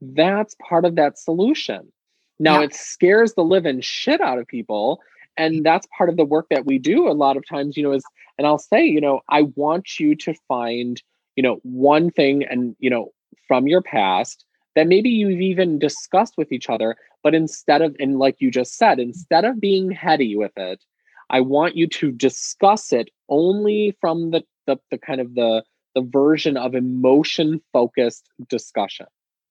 that's 0.00 0.54
part 0.68 0.84
of 0.84 0.94
that 0.96 1.18
solution 1.18 1.92
now 2.38 2.58
Yeah. 2.60 2.66
it 2.66 2.74
scares 2.74 3.34
the 3.34 3.42
living 3.44 3.80
shit 3.80 4.20
out 4.20 4.38
of 4.38 4.46
people 4.46 5.00
and 5.38 5.64
that's 5.64 5.86
part 5.96 6.10
of 6.10 6.16
the 6.16 6.24
work 6.24 6.46
that 6.50 6.66
we 6.66 6.78
do 6.78 7.08
a 7.08 7.12
lot 7.12 7.36
of 7.36 7.46
times 7.46 7.76
you 7.76 7.82
know 7.82 7.92
is 7.92 8.04
and 8.36 8.46
i'll 8.46 8.58
say 8.58 8.84
you 8.84 9.00
know 9.00 9.20
i 9.30 9.42
want 9.54 9.98
you 9.98 10.14
to 10.14 10.34
find 10.46 11.02
you 11.36 11.42
know 11.42 11.60
one 11.62 12.10
thing 12.10 12.44
and 12.44 12.76
you 12.78 12.90
know 12.90 13.10
from 13.46 13.66
your 13.66 13.80
past 13.80 14.44
that 14.74 14.86
maybe 14.86 15.08
you've 15.08 15.40
even 15.40 15.78
discussed 15.78 16.34
with 16.36 16.52
each 16.52 16.68
other 16.68 16.96
but 17.22 17.34
instead 17.34 17.80
of 17.80 17.96
and 17.98 18.18
like 18.18 18.36
you 18.40 18.50
just 18.50 18.76
said 18.76 18.98
instead 18.98 19.44
of 19.44 19.60
being 19.60 19.90
heady 19.90 20.36
with 20.36 20.52
it 20.56 20.84
i 21.30 21.40
want 21.40 21.76
you 21.76 21.86
to 21.86 22.10
discuss 22.10 22.92
it 22.92 23.08
only 23.28 23.96
from 24.00 24.30
the 24.32 24.42
the, 24.66 24.76
the 24.90 24.98
kind 24.98 25.20
of 25.20 25.34
the 25.34 25.62
the 25.94 26.02
version 26.02 26.56
of 26.56 26.74
emotion 26.74 27.60
focused 27.72 28.28
discussion 28.48 29.06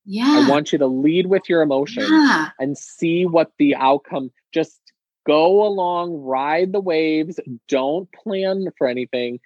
yeah. 0.06 0.46
i 0.46 0.50
want 0.50 0.72
you 0.72 0.78
to 0.78 0.88
lead 0.88 1.28
with 1.28 1.50
your 1.50 1.62
emotions 1.62 2.10
yeah. 2.10 2.50
and 2.60 2.78
see 2.78 3.26
what 3.26 3.52
the 3.58 3.76
outcome 3.76 4.32
just 4.54 4.80
go 5.28 5.66
along 5.66 6.14
ride 6.22 6.72
the 6.72 6.80
waves 6.80 7.40
don't 7.68 8.10
plan 8.14 8.68
for 8.78 8.88
anything. 8.88 9.40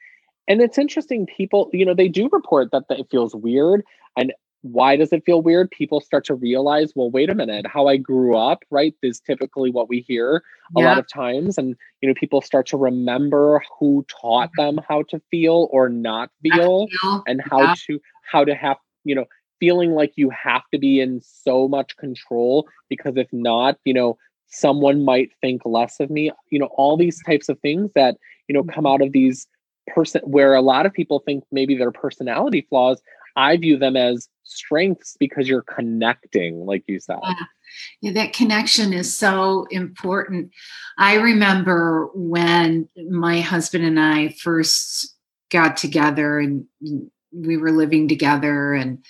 And 0.48 0.62
it's 0.62 0.78
interesting 0.78 1.26
people 1.26 1.70
you 1.74 1.86
know 1.86 1.96
they 1.96 2.08
do 2.10 2.30
report 2.32 2.70
that, 2.72 2.84
it 2.90 3.08
feels 3.10 3.36
weird. 3.36 3.84
And 4.18 4.34
why 4.64 4.96
does 4.96 5.12
it 5.12 5.26
feel 5.26 5.42
weird? 5.42 5.72
People 5.72 6.00
start 6.02 6.24
to 6.26 6.36
realize 6.36 6.94
well 6.96 7.10
wait 7.10 7.30
a 7.32 7.36
minute 7.36 7.66
how 7.66 7.88
i 7.88 7.98
grew 7.98 8.38
up 8.38 8.60
right 8.70 8.94
is 9.02 9.20
typically 9.20 9.72
what 9.72 9.90
we 9.90 10.02
hear 10.08 10.44
a 10.78 10.82
lot 10.82 11.00
of 11.00 11.08
times. 11.08 11.58
And 11.58 11.76
you 12.02 12.08
know 12.08 12.14
people 12.14 12.42
start 12.42 12.68
to 12.68 12.78
remember 12.78 13.62
who 13.80 14.06
taught 14.22 14.50
mm-hmm. 14.50 14.76
them 14.78 14.86
how 14.88 15.04
to 15.12 15.22
feel 15.32 15.68
or 15.72 15.90
not 15.90 16.30
feel 16.44 16.88
Feel. 16.88 17.24
and 17.28 17.42
how 17.50 17.62
Yeah. 17.62 17.74
to 17.88 18.02
how 18.32 18.46
to 18.46 18.54
have 18.56 18.78
you 19.04 19.16
know 19.16 19.26
feeling 19.60 19.92
like 19.92 20.14
you 20.16 20.30
have 20.32 20.64
to 20.74 20.80
be 20.80 21.00
in 21.00 21.22
so 21.22 21.68
much 21.68 21.96
control 21.98 22.68
because 22.90 23.16
if 23.18 23.28
not 23.32 23.78
you 23.86 23.94
know 23.94 24.18
someone 24.52 25.04
might 25.04 25.32
think 25.42 25.62
less 25.66 26.00
of 26.00 26.10
me 26.10 26.32
you 26.50 26.60
know 26.60 26.70
all 26.78 26.98
these 26.98 27.22
types 27.24 27.50
of 27.50 27.60
things 27.60 27.90
that 27.96 28.18
you 28.48 28.54
know 28.54 28.64
come 28.64 28.84
mm-hmm. 28.84 28.88
out 28.88 29.02
of 29.02 29.12
these 29.12 29.48
person 29.88 30.22
where 30.24 30.54
a 30.54 30.62
lot 30.62 30.86
of 30.86 30.94
people 30.94 31.20
think 31.26 31.44
maybe 31.52 31.76
they're 31.76 31.92
personality 31.92 32.66
flaws 32.70 33.02
i 33.36 33.58
view 33.58 33.78
them 33.78 33.96
as 33.96 34.28
strengths 34.44 35.16
because 35.20 35.48
you're 35.48 35.64
connecting 35.64 36.66
like 36.66 36.84
you 36.88 37.00
said 37.00 37.18
Yeah. 37.24 37.46
Yeah, 38.02 38.12
that 38.14 38.34
connection 38.34 38.94
is 38.94 39.16
so 39.16 39.66
important. 39.72 40.52
I 40.98 41.16
remember 41.16 42.10
when 42.14 42.90
my 43.10 43.40
husband 43.40 43.86
and 43.86 44.00
I 44.00 44.36
first 44.42 45.16
got 45.50 45.78
together 45.78 46.40
and 46.40 46.66
we 47.32 47.58
were 47.58 47.72
living 47.72 48.08
together 48.08 48.74
and 48.74 49.04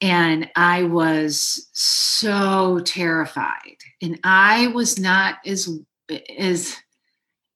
and 0.00 0.50
I 0.56 0.84
was 0.84 1.68
so 1.72 2.80
terrified 2.80 3.76
and 4.02 4.18
I 4.24 4.68
was 4.68 4.98
not 4.98 5.36
as 5.46 5.68
as 6.38 6.76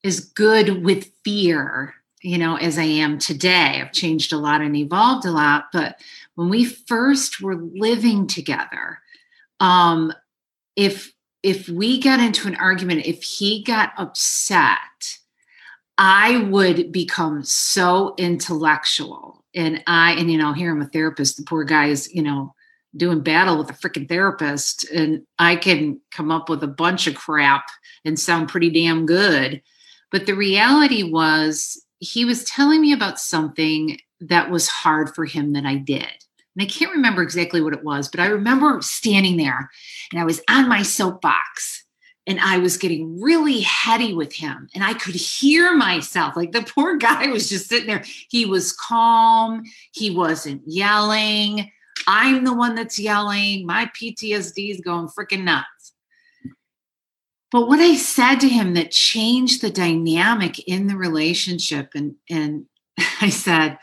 as 0.03 0.21
good 0.21 0.83
with 0.83 1.13
fear, 1.25 1.95
you 2.23 2.39
know, 2.39 2.57
as 2.57 2.79
I 2.79 2.85
am 2.85 3.19
today. 3.19 3.81
I've 3.81 3.93
changed 3.93 4.33
a 4.33 4.39
lot 4.39 4.63
and 4.63 4.75
evolved 4.75 5.27
a 5.27 5.31
lot, 5.31 5.67
but 5.73 6.01
when 6.35 6.49
we 6.49 6.65
first 6.65 7.43
were 7.43 7.57
living 7.57 8.27
together, 8.27 8.99
um 9.61 10.13
if 10.77 11.13
if 11.43 11.69
we 11.69 12.01
got 12.01 12.21
into 12.21 12.49
an 12.49 12.57
argument 12.57 13.07
if 13.07 13.23
he 13.23 13.63
got 13.63 13.93
upset 13.97 15.19
i 15.99 16.39
would 16.39 16.91
become 16.91 17.45
so 17.45 18.15
intellectual 18.19 19.40
and 19.55 19.83
i 19.87 20.13
and 20.13 20.31
you 20.31 20.39
know 20.39 20.53
here 20.53 20.73
i'm 20.73 20.83
a 20.83 20.87
therapist 20.87 21.37
the 21.37 21.45
poor 21.45 21.65
guy 21.65 21.87
is 21.87 22.13
you 22.15 22.23
know 22.23 22.55
doing 22.97 23.21
battle 23.21 23.57
with 23.57 23.71
a 23.71 23.75
freaking 23.75 24.09
therapist 24.09 24.89
and 24.91 25.23
i 25.39 25.55
can 25.55 26.01
come 26.11 26.31
up 26.31 26.49
with 26.49 26.63
a 26.63 26.69
bunch 26.69 27.07
of 27.07 27.15
crap 27.15 27.65
and 28.05 28.19
sound 28.19 28.49
pretty 28.49 28.71
damn 28.71 29.07
good. 29.07 29.63
But 30.11 30.27
the 30.27 30.35
reality 30.35 31.03
was 31.03 31.85
he 31.99 32.25
was 32.25 32.45
telling 32.45 32.81
me 32.81 32.93
about 32.93 33.21
something 33.21 33.99
that 34.21 34.51
was 34.51 34.69
hard 34.69 35.15
for 35.15 35.25
him 35.25 35.53
that 35.53 35.65
i 35.65 35.77
did. 35.77 36.09
And 36.57 36.63
I 36.63 36.67
can't 36.67 36.93
remember 36.93 37.23
exactly 37.23 37.61
what 37.61 37.73
it 37.73 37.85
was, 37.85 38.09
but 38.09 38.21
I 38.21 38.27
remember 38.27 38.81
standing 38.83 39.37
there 39.37 39.71
and 40.13 40.21
I 40.21 40.25
was 40.25 40.41
on 40.49 40.69
my 40.69 40.83
soapbox 40.83 41.85
and 42.31 42.39
I 42.39 42.59
was 42.59 42.77
getting 42.77 43.21
really 43.21 43.61
heady 43.63 44.15
with 44.15 44.33
him. 44.33 44.69
And 44.73 44.85
I 44.85 44.95
could 44.95 45.17
hear 45.17 45.77
myself. 45.77 46.37
Like 46.37 46.53
the 46.53 46.63
poor 46.75 46.97
guy 46.97 47.27
was 47.27 47.49
just 47.49 47.69
sitting 47.69 47.89
there. 47.89 48.05
He 48.29 48.47
was 48.47 48.73
calm, 48.73 49.65
he 49.93 50.11
wasn't 50.11 50.63
yelling. 50.65 51.73
I'm 52.07 52.45
the 52.45 52.55
one 52.55 52.77
that's 52.77 53.01
yelling. 53.01 53.67
My 53.67 53.91
PTSD 54.01 54.71
is 54.71 54.81
going 54.81 55.09
freaking 55.09 55.43
nuts. 55.43 55.93
But 57.51 57.67
what 57.67 57.81
I 57.81 57.97
said 57.97 58.37
to 58.37 58.49
him 58.49 58.75
that 58.75 58.93
changed 58.93 59.61
the 59.61 59.71
dynamic 59.71 60.61
in 60.69 60.87
the 60.87 60.97
relationship, 60.97 61.91
and, 61.97 62.15
and 62.31 62.67
I 63.21 63.29
said, 63.29 63.77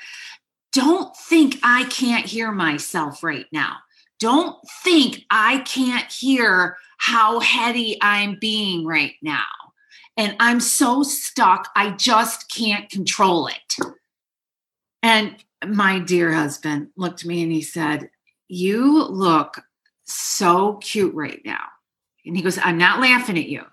don't 0.71 1.13
think 1.17 1.59
I 1.63 1.83
can't 1.85 2.25
hear 2.25 2.51
myself 2.53 3.23
right 3.23 3.45
now. 3.51 3.75
Don't 4.19 4.57
think 4.83 5.25
I 5.29 5.59
can't 5.59 6.09
hear 6.09 6.77
how 6.97 7.39
heady 7.39 7.97
I'm 8.01 8.37
being 8.39 8.85
right 8.85 9.13
now. 9.21 9.45
And 10.17 10.35
I'm 10.39 10.59
so 10.59 11.03
stuck, 11.03 11.69
I 11.75 11.91
just 11.91 12.51
can't 12.51 12.89
control 12.89 13.47
it. 13.47 13.75
And 15.03 15.35
my 15.65 15.99
dear 15.99 16.33
husband 16.33 16.89
looked 16.97 17.21
at 17.21 17.27
me 17.27 17.43
and 17.43 17.51
he 17.51 17.61
said, 17.61 18.09
You 18.47 19.03
look 19.03 19.61
so 20.05 20.75
cute 20.75 21.13
right 21.13 21.41
now. 21.45 21.63
And 22.25 22.35
he 22.35 22.43
goes, 22.43 22.57
I'm 22.57 22.77
not 22.77 22.99
laughing 22.99 23.37
at 23.37 23.47
you. 23.47 23.63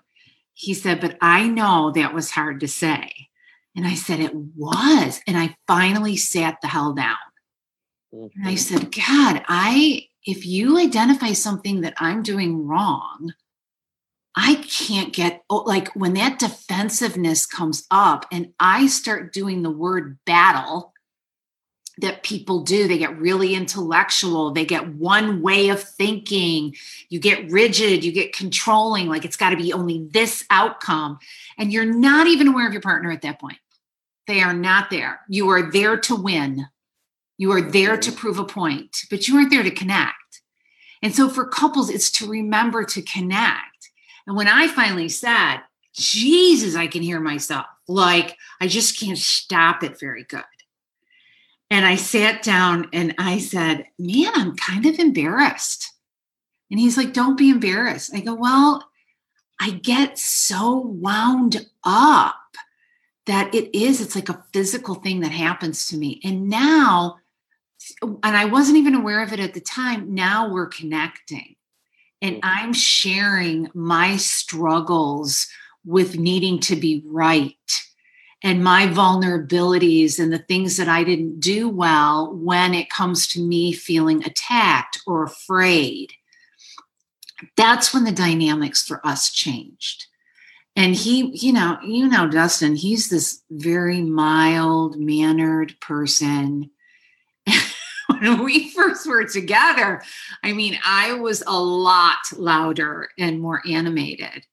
He 0.53 0.73
said, 0.73 1.01
But 1.01 1.17
I 1.21 1.47
know 1.47 1.91
that 1.91 2.13
was 2.13 2.31
hard 2.31 2.59
to 2.61 2.67
say. 2.67 3.11
And 3.75 3.85
I 3.85 3.95
said, 3.95 4.19
It 4.19 4.33
was. 4.35 5.21
And 5.27 5.37
I 5.37 5.55
finally 5.67 6.15
sat 6.15 6.61
the 6.61 6.67
hell 6.67 6.93
down. 6.93 7.17
And 8.11 8.31
I 8.45 8.53
Mhm. 8.53 8.59
said, 8.59 8.91
God, 8.91 9.43
I, 9.47 10.07
if 10.25 10.45
you 10.45 10.77
identify 10.79 11.33
something 11.33 11.81
that 11.81 11.93
I'm 11.97 12.23
doing 12.23 12.67
wrong, 12.67 13.33
I 14.35 14.55
can't 14.55 15.13
get, 15.13 15.43
oh, 15.49 15.63
like 15.65 15.89
when 15.95 16.13
that 16.15 16.39
defensiveness 16.39 17.45
comes 17.45 17.85
up 17.89 18.25
and 18.31 18.53
I 18.59 18.87
start 18.87 19.31
doing 19.31 19.61
the 19.61 19.71
word 19.71 20.17
battle 20.25 20.93
that 21.99 22.23
people 22.23 22.61
do, 22.61 22.87
they 22.87 22.97
get 22.97 23.17
really 23.17 23.55
intellectual, 23.55 24.51
they 24.51 24.65
get 24.65 24.95
one 24.95 25.41
way 25.41 25.69
of 25.69 25.81
thinking, 25.81 26.75
you 27.07 27.19
get 27.19 27.49
rigid, 27.49 28.03
you 28.03 28.11
get 28.11 28.35
controlling, 28.35 29.07
like 29.07 29.23
it's 29.23 29.37
got 29.37 29.51
to 29.51 29.57
be 29.57 29.71
only 29.71 30.05
this 30.11 30.43
outcome. 30.49 31.17
And 31.57 31.71
you're 31.71 31.85
not 31.85 32.27
even 32.27 32.49
aware 32.49 32.67
of 32.67 32.73
your 32.73 32.81
partner 32.81 33.11
at 33.11 33.21
that 33.21 33.39
point. 33.39 33.59
They 34.27 34.41
are 34.41 34.53
not 34.53 34.89
there. 34.89 35.21
You 35.29 35.49
are 35.49 35.71
there 35.71 35.97
to 35.97 36.15
win. 36.15 36.67
You 37.37 37.51
are 37.51 37.61
there 37.61 37.97
to 37.97 38.09
mm-hmm. 38.09 38.19
prove 38.19 38.39
a 38.39 38.45
point, 38.45 38.97
but 39.09 39.27
you 39.27 39.37
aren't 39.37 39.51
there 39.51 39.63
to 39.63 39.71
connect. 39.71 40.41
And 41.01 41.13
so 41.13 41.29
for 41.29 41.45
couples, 41.45 41.89
it's 41.89 42.09
to 42.11 42.27
remember 42.27 42.83
to 42.83 43.01
connect. 43.01 43.91
And 44.25 44.35
when 44.35 44.47
I 44.47 44.67
finally 44.67 45.09
said, 45.09 45.59
Jesus, 45.93 46.75
I 46.75 46.87
can 46.87 47.01
hear 47.01 47.19
myself, 47.19 47.65
like 47.87 48.37
I 48.59 48.67
just 48.67 48.99
can't 48.99 49.17
stop 49.17 49.83
it 49.83 49.99
very 49.99 50.23
good. 50.23 50.43
And 51.69 51.85
I 51.85 51.95
sat 51.95 52.43
down 52.43 52.89
and 52.93 53.15
I 53.17 53.39
said, 53.39 53.85
Man, 53.97 54.31
I'm 54.35 54.55
kind 54.55 54.85
of 54.85 54.99
embarrassed. 54.99 55.93
And 56.69 56.79
he's 56.79 56.97
like, 56.97 57.13
Don't 57.13 57.37
be 57.37 57.49
embarrassed. 57.49 58.13
I 58.13 58.21
go, 58.21 58.33
Well, 58.33 58.87
I 59.59 59.71
get 59.71 60.19
so 60.19 60.77
wound 60.77 61.65
up 61.83 62.35
that 63.25 63.53
it 63.55 63.75
is, 63.77 64.01
it's 64.01 64.15
like 64.15 64.29
a 64.29 64.43
physical 64.53 64.95
thing 64.95 65.21
that 65.21 65.31
happens 65.31 65.87
to 65.89 65.97
me. 65.97 66.21
And 66.23 66.49
now, 66.49 67.17
and 68.01 68.37
I 68.37 68.45
wasn't 68.45 68.77
even 68.77 68.95
aware 68.95 69.21
of 69.21 69.33
it 69.33 69.39
at 69.39 69.53
the 69.53 69.61
time, 69.61 70.13
now 70.13 70.51
we're 70.51 70.67
connecting. 70.67 71.55
And 72.21 72.35
Mm-hmm. 72.37 72.49
I'm 72.49 72.73
sharing 72.73 73.69
my 73.73 74.17
struggles 74.17 75.47
with 75.85 76.17
needing 76.17 76.59
to 76.61 76.75
be 76.75 77.03
right 77.05 77.53
and 78.41 78.63
my 78.63 78.87
vulnerabilities 78.87 80.19
and 80.19 80.31
the 80.31 80.39
things 80.39 80.77
that 80.77 80.87
I 80.87 81.03
didn't 81.03 81.39
do 81.39 81.69
well 81.69 82.33
when 82.35 82.73
it 82.73 82.89
comes 82.89 83.27
to 83.29 83.41
me 83.41 83.73
feeling 83.73 84.23
attacked 84.23 85.01
or 85.07 85.23
afraid. 85.23 86.13
That's 87.57 87.93
when 87.93 88.03
the 88.03 88.11
dynamics 88.11 88.85
for 88.85 89.05
us 89.05 89.31
changed. 89.31 90.05
And 90.75 90.95
he, 90.95 91.31
you 91.35 91.53
know, 91.53 91.77
you 91.83 92.07
know, 92.07 92.27
Dustin, 92.27 92.75
he's 92.75 93.09
this 93.09 93.41
very 93.49 94.01
mild 94.01 94.99
mannered 94.99 95.79
person. 95.79 96.69
when 98.21 98.43
we 98.43 98.69
first 98.71 99.07
were 99.07 99.25
together, 99.25 100.01
I 100.43 100.53
mean, 100.53 100.77
I 100.85 101.13
was 101.13 101.43
a 101.45 101.59
lot 101.59 102.17
louder 102.35 103.09
and 103.17 103.41
more 103.41 103.61
animated. 103.67 104.45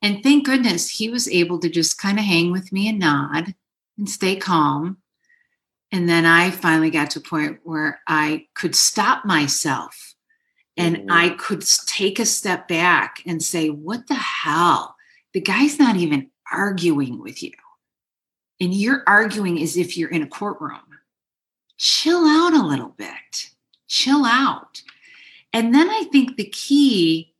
And 0.00 0.22
thank 0.22 0.46
goodness 0.46 0.88
he 0.90 1.10
was 1.10 1.28
able 1.28 1.58
to 1.60 1.68
just 1.68 1.98
kind 1.98 2.18
of 2.18 2.24
hang 2.24 2.50
with 2.50 2.72
me 2.72 2.88
and 2.88 2.98
nod 2.98 3.54
and 3.96 4.08
stay 4.08 4.36
calm. 4.36 4.98
And 5.92 6.08
then 6.08 6.24
I 6.26 6.50
finally 6.50 6.90
got 6.90 7.10
to 7.10 7.18
a 7.20 7.22
point 7.22 7.60
where 7.62 8.00
I 8.08 8.46
could 8.54 8.74
stop 8.74 9.24
myself 9.24 10.14
and 10.76 10.96
Mhm. 10.96 11.06
I 11.10 11.28
could 11.30 11.62
take 11.86 12.18
a 12.18 12.26
step 12.26 12.66
back 12.66 13.22
and 13.26 13.42
say, 13.42 13.68
What 13.68 14.06
the 14.06 14.14
hell? 14.14 14.96
The 15.34 15.40
guy's 15.40 15.78
not 15.78 15.96
even 15.96 16.30
arguing 16.50 17.20
with 17.20 17.42
you. 17.42 17.52
And 18.60 18.74
you're 18.74 19.02
arguing 19.06 19.60
as 19.62 19.76
if 19.76 19.96
you're 19.96 20.10
in 20.10 20.22
a 20.22 20.26
courtroom. 20.26 20.91
Chill 21.82 22.24
out 22.26 22.54
a 22.54 22.64
little 22.64 22.90
bit. 22.90 23.50
Chill 23.88 24.24
out. 24.24 24.82
And 25.52 25.74
then 25.74 25.90
I 25.90 26.04
think 26.12 26.36
the 26.36 26.48
key 26.48 27.34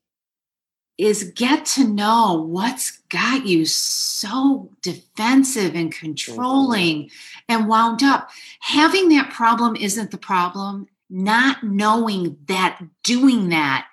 is 0.98 1.30
get 1.36 1.64
to 1.64 1.86
know 1.86 2.44
what's 2.48 2.98
got 3.08 3.46
you 3.46 3.64
so 3.64 4.68
defensive 4.82 5.76
and 5.76 5.94
controlling 5.94 7.04
mm-hmm. 7.04 7.52
and 7.52 7.68
wound 7.68 8.02
up. 8.02 8.30
Having 8.58 9.10
that 9.10 9.30
problem 9.30 9.76
isn't 9.76 10.10
the 10.10 10.18
problem. 10.18 10.88
Not 11.08 11.62
knowing 11.62 12.36
that 12.48 12.82
doing 13.04 13.50
that 13.50 13.86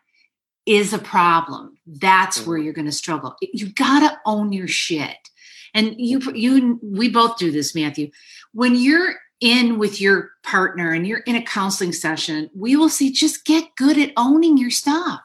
is 0.66 0.94
a 0.94 1.00
problem. 1.00 1.78
That's 1.86 2.44
where 2.44 2.58
mm-hmm. 2.58 2.66
you're 2.66 2.74
going 2.74 2.86
to 2.86 2.92
struggle. 2.92 3.36
You 3.40 3.72
got 3.72 4.00
to 4.00 4.18
own 4.26 4.52
your 4.52 4.68
shit. 4.68 5.30
And 5.76 5.94
you 6.00 6.20
you 6.34 6.80
we 6.82 7.08
both 7.08 7.38
do 7.38 7.52
this, 7.52 7.76
Matthew. 7.76 8.10
When 8.54 8.74
you're 8.74 9.14
in 9.42 9.80
with 9.80 10.02
your 10.02 10.32
partner 10.44 10.92
and 10.92 11.08
you're 11.08 11.20
in 11.20 11.36
a 11.36 11.44
counseling 11.44 11.94
session, 11.94 12.50
we 12.56 12.76
will 12.76 12.90
say 12.90 13.12
just 13.12 13.46
get 13.46 13.76
good 13.76 13.98
at 13.98 14.12
owning 14.18 14.58
your 14.58 14.72
stuff 14.72 15.22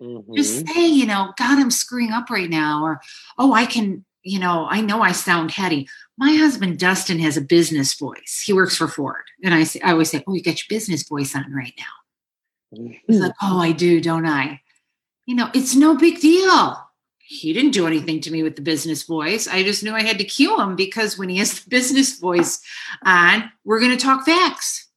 Mhm. 0.00 0.34
just 0.34 0.66
say, 0.66 0.86
you 0.86 1.06
know, 1.06 1.32
God, 1.38 1.58
I'm 1.58 1.70
screwing 1.70 2.12
up 2.12 2.30
right 2.30 2.50
now, 2.50 2.84
or 2.84 3.00
oh, 3.38 3.52
I 3.52 3.66
can, 3.66 4.04
you 4.22 4.38
know, 4.38 4.66
I 4.68 4.80
know 4.80 5.02
I 5.02 5.12
sound 5.12 5.50
heady. 5.50 5.88
My 6.18 6.34
husband 6.34 6.78
Dustin 6.78 7.18
has 7.20 7.36
a 7.36 7.40
business 7.40 7.94
voice. 7.94 8.42
He 8.44 8.52
works 8.52 8.76
for 8.76 8.88
Ford, 8.88 9.24
and 9.42 9.54
I 9.54 9.64
say, 9.64 9.80
I 9.80 9.92
always 9.92 10.10
say, 10.10 10.22
oh, 10.26 10.34
you 10.34 10.42
got 10.42 10.58
your 10.58 10.76
business 10.76 11.08
voice 11.08 11.34
on 11.34 11.52
right 11.52 11.74
now. 11.78 11.84
He's 13.06 13.20
like, 13.20 13.34
oh, 13.42 13.58
I 13.58 13.72
do, 13.72 14.00
don't 14.00 14.26
I? 14.26 14.60
You 15.26 15.36
know, 15.36 15.50
it's 15.54 15.74
no 15.74 15.96
big 15.96 16.20
deal. 16.20 16.83
He 17.26 17.54
didn't 17.54 17.70
do 17.70 17.86
anything 17.86 18.20
to 18.20 18.30
me 18.30 18.42
with 18.42 18.56
the 18.56 18.62
business 18.62 19.04
voice. 19.04 19.48
I 19.48 19.62
just 19.62 19.82
knew 19.82 19.94
I 19.94 20.02
had 20.02 20.18
to 20.18 20.24
cue 20.24 20.60
him 20.60 20.76
because 20.76 21.18
when 21.18 21.30
he 21.30 21.38
has 21.38 21.60
the 21.60 21.70
business 21.70 22.18
voice 22.18 22.60
on, 23.02 23.50
we're 23.64 23.80
going 23.80 23.96
to 23.96 23.96
talk 23.96 24.26
facts. 24.26 24.88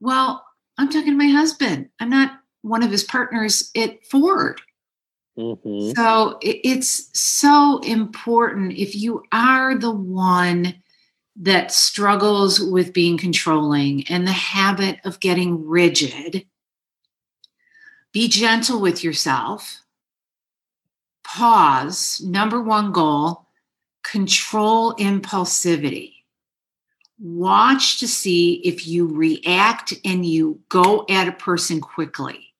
Well, 0.00 0.44
I'm 0.78 0.88
talking 0.88 1.12
to 1.12 1.16
my 1.16 1.30
husband. 1.30 1.88
I'm 1.98 2.10
not 2.10 2.38
one 2.62 2.82
of 2.82 2.92
his 2.92 3.02
partners 3.02 3.70
at 3.76 4.04
Ford. 4.06 4.60
Mhm. 5.36 5.96
So 5.96 6.38
it's 6.42 7.08
so 7.18 7.78
important 7.80 8.74
if 8.74 8.94
you 8.94 9.22
are 9.32 9.74
the 9.76 9.90
one 9.90 10.82
that 11.36 11.72
struggles 11.72 12.60
with 12.60 12.92
being 12.92 13.16
controlling 13.16 14.06
and 14.08 14.26
the 14.26 14.32
habit 14.32 15.00
of 15.04 15.20
getting 15.20 15.66
rigid, 15.66 16.46
be 18.12 18.28
gentle 18.28 18.80
with 18.80 19.02
yourself. 19.02 19.81
Pause. 21.24 22.22
Number 22.22 22.60
one 22.60 22.92
goal 22.92 23.46
control 24.02 24.94
impulsivity. 24.94 26.14
Watch 27.20 28.00
to 28.00 28.08
see 28.08 28.54
if 28.64 28.86
you 28.86 29.06
react 29.06 29.94
and 30.04 30.26
you 30.26 30.60
go 30.68 31.06
at 31.08 31.28
a 31.28 31.32
person 31.32 31.80
quickly. 31.80 32.52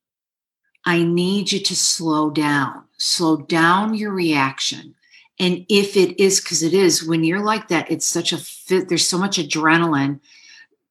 I 0.85 1.03
need 1.03 1.51
you 1.53 1.61
to 1.61 1.77
slow 1.77 2.31
down, 2.31 2.85
slow 2.99 3.39
down 3.39 3.95
your 3.95 4.13
reaction. 4.13 4.95
And 5.39 5.67
if 5.69 5.97
it 5.97 6.21
is, 6.23 6.41
because 6.41 6.63
it 6.63 6.75
is, 6.75 7.07
when 7.07 7.25
you're 7.25 7.45
like 7.45 7.69
that, 7.69 7.91
it's 7.91 8.07
such 8.07 8.33
a 8.33 8.39
fit, 8.39 8.89
there's 8.89 9.07
so 9.07 9.19
much 9.19 9.39
adrenaline 9.39 10.21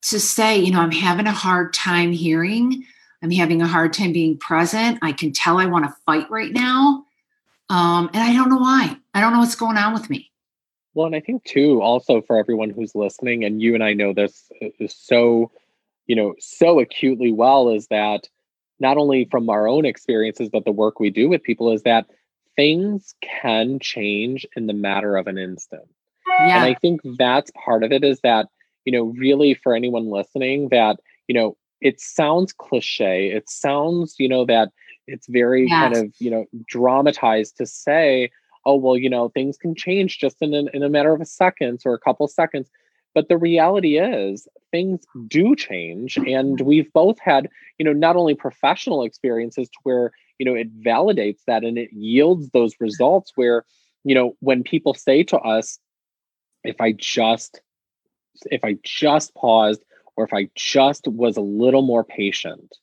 to 0.03 0.19
say, 0.19 0.60
you 0.60 0.71
know, 0.71 0.81
I'm 0.81 0.91
having 0.91 1.27
a 1.27 1.31
hard 1.31 1.73
time 1.73 2.12
hearing, 2.12 2.86
I'm 3.21 3.31
having 3.31 3.62
a 3.62 3.67
hard 3.67 3.93
time 3.93 4.12
being 4.12 4.38
present. 4.38 4.99
I 5.01 5.12
can 5.12 5.31
tell 5.31 5.60
I 5.60 5.67
want 5.67 5.86
to 5.86 5.95
fight 6.05 6.29
right 6.29 6.51
now. 6.51 7.05
Um, 7.71 8.10
and 8.13 8.21
I 8.21 8.34
don't 8.34 8.49
know 8.49 8.57
why. 8.57 8.97
I 9.13 9.21
don't 9.21 9.31
know 9.31 9.39
what's 9.39 9.55
going 9.55 9.77
on 9.77 9.93
with 9.93 10.10
me. 10.10 10.29
Well, 10.93 11.05
and 11.05 11.15
I 11.15 11.21
think 11.21 11.45
too, 11.45 11.81
also 11.81 12.21
for 12.21 12.38
everyone 12.38 12.69
who's 12.69 12.93
listening, 12.95 13.45
and 13.45 13.62
you 13.62 13.73
and 13.75 13.84
I 13.84 13.93
know 13.93 14.13
this 14.13 14.51
uh, 14.62 14.67
is 14.77 14.93
so, 14.93 15.51
you 16.05 16.15
know, 16.17 16.36
so 16.38 16.81
acutely 16.81 17.31
well, 17.31 17.69
is 17.69 17.88
that 17.88 18.27
not 18.81 18.97
only 18.97 19.25
from 19.31 19.49
our 19.49 19.69
own 19.69 19.86
experiences, 19.86 20.49
but 20.49 20.65
the 20.65 20.71
work 20.71 20.99
we 20.99 21.10
do 21.10 21.29
with 21.29 21.43
people 21.43 21.71
is 21.71 21.84
that 21.84 22.07
things 22.57 23.15
can 23.21 23.79
change 23.79 24.45
in 24.57 24.67
the 24.67 24.73
matter 24.73 25.15
of 25.15 25.27
an 25.27 25.38
instant. 25.38 25.88
Yeah. 26.27 26.57
And 26.57 26.65
I 26.65 26.73
think 26.73 26.99
that's 27.17 27.51
part 27.51 27.86
of 27.86 27.93
it 27.93 28.03
is 28.03 28.19
that, 28.21 28.47
you 28.84 28.91
know, 28.91 29.13
really 29.17 29.53
for 29.53 29.73
anyone 29.73 30.10
listening, 30.10 30.67
that, 30.69 30.99
you 31.27 31.36
know, 31.36 31.55
it 31.79 32.01
sounds 32.01 32.51
cliche. 32.51 33.31
It 33.31 33.49
sounds, 33.49 34.15
you 34.19 34.27
know, 34.27 34.45
that 34.45 34.73
it's 35.07 35.27
very 35.27 35.67
kind 35.67 35.95
of, 35.95 36.13
you 36.19 36.31
know, 36.31 36.45
dramatized 36.67 37.57
to 37.57 37.65
say, 37.65 38.31
oh, 38.65 38.75
well, 38.75 38.97
you 38.97 39.09
know, 39.09 39.29
things 39.29 39.57
can 39.57 39.75
change 39.75 40.19
just 40.19 40.37
in, 40.41 40.53
an, 40.53 40.69
in 40.73 40.83
a 40.83 40.89
matter 40.89 41.13
of 41.13 41.21
a 41.21 41.25
seconds 41.25 41.83
or 41.85 41.93
a 41.93 41.99
couple 41.99 42.27
seconds. 42.27 42.69
But 43.13 43.27
the 43.27 43.37
reality 43.37 43.97
is, 43.97 44.47
things 44.71 45.01
do 45.27 45.55
change. 45.55 46.17
And 46.17 46.57
mm-hmm. 46.57 46.65
we've 46.65 46.93
both 46.93 47.19
had, 47.19 47.49
you 47.77 47.85
know, 47.85 47.93
not 47.93 48.15
only 48.15 48.35
professional 48.35 49.03
experiences 49.03 49.67
to 49.69 49.77
where, 49.83 50.11
you 50.37 50.45
know, 50.45 50.55
it 50.55 50.81
validates 50.81 51.41
that 51.47 51.63
and 51.63 51.77
it 51.77 51.91
yields 51.91 52.49
those 52.51 52.75
results 52.79 53.31
where, 53.35 53.65
you 54.03 54.15
know, 54.15 54.35
when 54.39 54.63
people 54.63 54.93
say 54.93 55.23
to 55.23 55.37
us, 55.37 55.77
if 56.63 56.79
I 56.79 56.93
just, 56.93 57.61
if 58.45 58.63
I 58.63 58.77
just 58.83 59.33
paused 59.35 59.83
or 60.15 60.23
if 60.23 60.33
I 60.33 60.49
just 60.55 61.07
was 61.07 61.35
a 61.35 61.41
little 61.41 61.81
more 61.81 62.03
patient, 62.03 62.77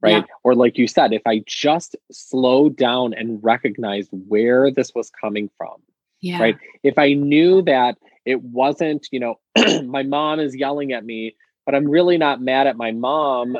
right? 0.00 0.24
Yeah. 0.26 0.34
Or 0.44 0.54
like 0.54 0.78
you 0.78 0.86
said, 0.86 1.12
if 1.12 1.22
I 1.26 1.42
just 1.46 1.96
slowed 2.10 2.76
down 2.76 3.14
and 3.14 3.42
recognized 3.42 4.10
where 4.12 4.70
this 4.70 4.94
was 4.94 5.10
coming 5.10 5.50
from, 5.58 5.76
Yeah. 6.20 6.40
right? 6.40 6.56
If 6.82 6.98
I 6.98 7.12
knew 7.14 7.62
that 7.62 7.98
it 8.24 8.42
wasn't, 8.42 9.06
you 9.10 9.20
know, 9.20 9.34
my 9.84 10.02
mom 10.02 10.40
is 10.40 10.56
yelling 10.56 10.92
at 10.92 11.04
me, 11.04 11.36
but 11.66 11.74
I'm 11.74 11.88
really 11.88 12.18
not 12.18 12.40
mad 12.40 12.66
at 12.66 12.76
my 12.76 12.92
mom. 12.92 13.56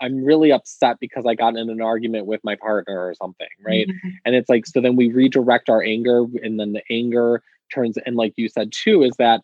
I'm 0.00 0.24
really 0.24 0.50
upset 0.52 0.98
because 1.00 1.26
I 1.26 1.34
got 1.34 1.56
in 1.56 1.68
an 1.70 1.80
argument 1.82 2.26
with 2.26 2.42
my 2.42 2.56
partner 2.56 3.06
or 3.06 3.14
something, 3.14 3.48
right? 3.62 3.86
Mhm. 3.86 4.12
And 4.24 4.34
it's 4.34 4.48
like, 4.48 4.66
so 4.66 4.80
then 4.80 4.96
we 4.96 5.10
redirect 5.12 5.68
our 5.68 5.82
anger, 5.82 6.24
and 6.42 6.58
then 6.58 6.72
the 6.72 6.82
anger 6.90 7.42
turns, 7.72 7.98
and 7.98 8.16
like 8.16 8.32
you 8.36 8.48
said 8.48 8.72
too, 8.72 9.02
is 9.02 9.12
that 9.18 9.42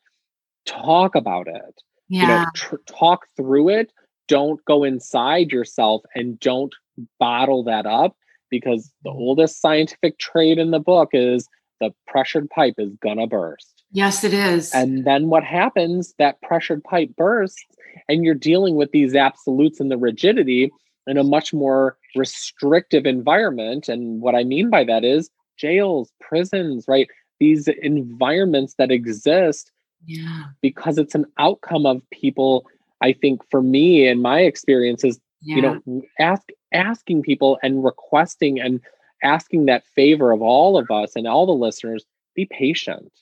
talk 0.64 1.14
about 1.14 1.46
it, 1.46 1.82
Yeah. 2.08 2.22
you 2.22 2.28
know, 2.28 2.44
tr- 2.54 2.76
talk 2.86 3.26
through 3.36 3.68
it. 3.68 3.92
Don't 4.28 4.64
go 4.64 4.84
inside 4.84 5.52
yourself 5.52 6.02
and 6.14 6.38
don't 6.40 6.74
bottle 7.18 7.64
that 7.64 7.86
up 7.86 8.16
because 8.50 8.92
the 9.02 9.10
mm. 9.10 9.16
oldest 9.16 9.60
scientific 9.60 10.18
trait 10.18 10.58
in 10.58 10.70
the 10.70 10.78
book 10.78 11.10
is 11.12 11.48
the 11.80 11.92
pressured 12.06 12.48
pipe 12.50 12.74
is 12.78 12.94
gonna 13.02 13.26
burst. 13.26 13.82
Yes, 13.90 14.24
it 14.24 14.34
is. 14.34 14.72
And 14.72 15.04
then 15.04 15.28
what 15.28 15.44
happens? 15.44 16.14
That 16.18 16.40
pressured 16.42 16.82
pipe 16.82 17.10
bursts, 17.16 17.64
and 18.08 18.24
you're 18.24 18.34
dealing 18.34 18.76
with 18.76 18.90
these 18.92 19.14
absolutes 19.14 19.80
and 19.80 19.90
the 19.90 19.98
rigidity 19.98 20.72
in 21.06 21.18
a 21.18 21.24
much 21.24 21.52
more 21.52 21.96
restrictive 22.16 23.06
environment. 23.06 23.88
And 23.88 24.20
what 24.20 24.34
I 24.34 24.44
mean 24.44 24.70
by 24.70 24.84
that 24.84 25.04
is 25.04 25.30
jails, 25.56 26.12
prisons, 26.20 26.86
right? 26.88 27.08
These 27.40 27.68
environments 27.82 28.74
that 28.78 28.90
exist 28.90 29.70
yeah. 30.06 30.44
because 30.60 30.98
it's 30.98 31.14
an 31.14 31.26
outcome 31.38 31.86
of 31.86 32.02
people. 32.10 32.66
I 33.08 33.12
think 33.12 33.36
for 33.50 33.62
me 33.62 34.08
and 34.10 34.18
my 34.22 34.40
experiences, 34.40 35.20
Yeah. 35.42 35.56
you 35.56 35.62
know, 35.62 36.02
ask 36.18 36.44
asking 36.72 37.22
people 37.22 37.58
and 37.62 37.84
requesting 37.84 38.54
and 38.64 38.80
asking 39.22 39.66
that 39.66 39.84
favor 39.98 40.32
of 40.32 40.40
all 40.42 40.76
of 40.76 40.90
us 40.90 41.10
and 41.16 41.26
all 41.26 41.46
the 41.46 41.52
listeners, 41.66 42.02
be 42.34 42.46
patient 42.46 43.12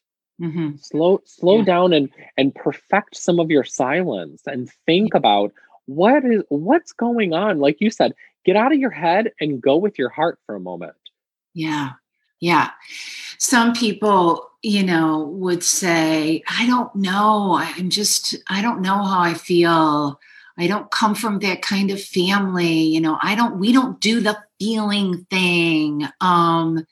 Mhm. 0.40 0.79
slow 0.90 1.21
slow 1.25 1.59
Yeah. 1.59 1.64
down 1.73 1.92
and 1.92 2.09
and 2.38 2.55
perfect 2.55 3.16
some 3.16 3.38
of 3.38 3.51
your 3.51 3.64
silence 3.64 4.40
and 4.47 4.71
think 4.87 5.14
about 5.14 5.53
what 5.87 6.25
is 6.25 6.42
what's 6.49 6.92
going 7.07 7.35
on 7.35 7.59
like 7.66 7.77
you 7.83 7.90
said 7.90 8.14
get 8.47 8.57
out 8.57 8.73
of 8.73 8.79
your 8.85 8.90
head 9.05 9.25
and 9.40 9.61
go 9.61 9.77
with 9.77 9.99
your 9.99 10.09
heart 10.09 10.38
for 10.47 10.55
a 10.55 10.61
moment 10.71 10.97
Yeah. 11.55 11.90
Yeah. 12.40 12.71
Some 13.38 13.75
people, 13.75 14.49
you 14.62 14.85
know, 14.85 15.25
would 15.25 15.62
say, 15.64 16.42
I 16.48 16.66
don't 16.66 16.94
know. 16.94 17.57
I'm 17.61 17.90
just, 17.90 18.37
I 18.48 18.62
don't 18.62 18.81
know 18.81 19.03
how 19.03 19.20
I 19.20 19.35
feel. 19.35 20.20
I 20.57 20.66
don't 20.68 20.90
come 20.90 21.14
from 21.14 21.40
that 21.40 21.62
kind 21.62 21.90
of 21.90 22.03
family. 22.03 22.83
You 22.83 23.01
know, 23.01 23.18
I 23.20 23.35
don't, 23.35 23.59
we 23.59 23.72
don't 23.72 24.01
do 24.01 24.20
the 24.20 24.38
feeling 24.61 25.27
thing. 25.31 26.07
Um, 26.20 26.87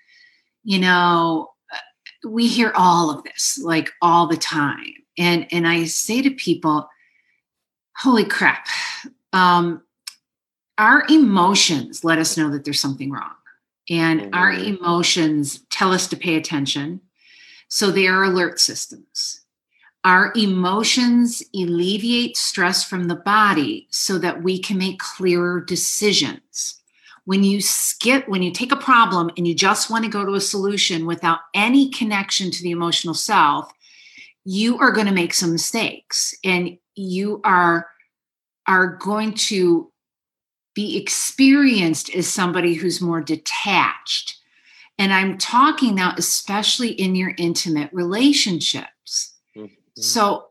you 0.65 0.81
know, 0.81 1.53
uh, 1.73 2.29
we 2.29 2.49
hear 2.49 2.73
all 2.75 3.11
of 3.11 3.23
this 3.23 3.61
like 3.63 3.91
all 4.03 4.27
the 4.27 4.37
time. 4.37 4.95
And 5.17 5.47
and 5.53 5.69
I 5.69 5.85
say 5.85 6.23
to 6.23 6.31
people, 6.31 6.89
holy 7.97 8.25
crap. 8.25 8.67
Um, 9.33 9.83
our 10.79 11.05
emotions 11.11 12.05
let 12.05 12.19
us 12.19 12.37
know 12.37 12.51
that 12.51 12.65
there's 12.65 12.81
something 12.81 13.11
wrong. 13.11 13.35
And 13.89 14.35
our 14.35 14.53
Mhm. 14.53 14.79
emotions 14.79 15.61
tell 15.71 15.93
us 15.93 16.07
to 16.09 16.17
pay 16.17 16.37
attention. 16.37 17.01
So 17.71 17.91
they 17.91 18.09
are 18.09 18.25
alert 18.25 18.61
systems. 18.61 19.41
Our 20.03 20.33
emotions 20.35 21.43
alleviate 21.55 22.37
stress 22.37 22.83
from 22.83 23.07
the 23.07 23.15
body 23.15 23.87
so 23.91 24.19
that 24.19 24.43
we 24.43 24.59
can 24.59 24.77
make 24.77 24.99
clearer 24.99 25.61
decisions. 25.61 26.81
When 27.27 27.45
you 27.45 27.61
skip, 27.61 28.27
when 28.29 28.43
you 28.43 28.51
take 28.51 28.73
a 28.73 28.77
problem 28.77 29.31
and 29.37 29.47
you 29.47 29.55
just 29.55 29.89
want 29.89 30.05
to 30.05 30.11
go 30.11 30.25
to 30.25 30.35
a 30.35 30.41
solution 30.41 31.07
without 31.07 31.41
any 31.55 31.91
connection 31.91 32.51
to 32.51 32.63
the 32.63 32.73
emotional 32.73 33.15
self, 33.15 33.71
you 34.45 34.79
are 34.79 34.91
going 34.91 35.07
to 35.07 35.13
make 35.13 35.33
some 35.33 35.53
mistakes 35.53 36.35
and 36.45 36.77
you 36.97 37.41
are 37.45 37.87
are 38.67 38.97
going 38.97 39.35
to 39.35 39.93
be 40.75 40.97
experienced 40.97 42.13
as 42.15 42.27
somebody 42.27 42.75
who's 42.75 43.01
more 43.01 43.21
detached. 43.21 44.40
And 45.01 45.15
I'm 45.15 45.39
talking 45.39 45.95
now, 45.95 46.13
especially 46.19 46.91
in 46.91 47.15
your 47.15 47.33
intimate 47.39 47.89
relationships. 47.91 49.33
Mhm. 49.57 49.71
So 49.97 50.49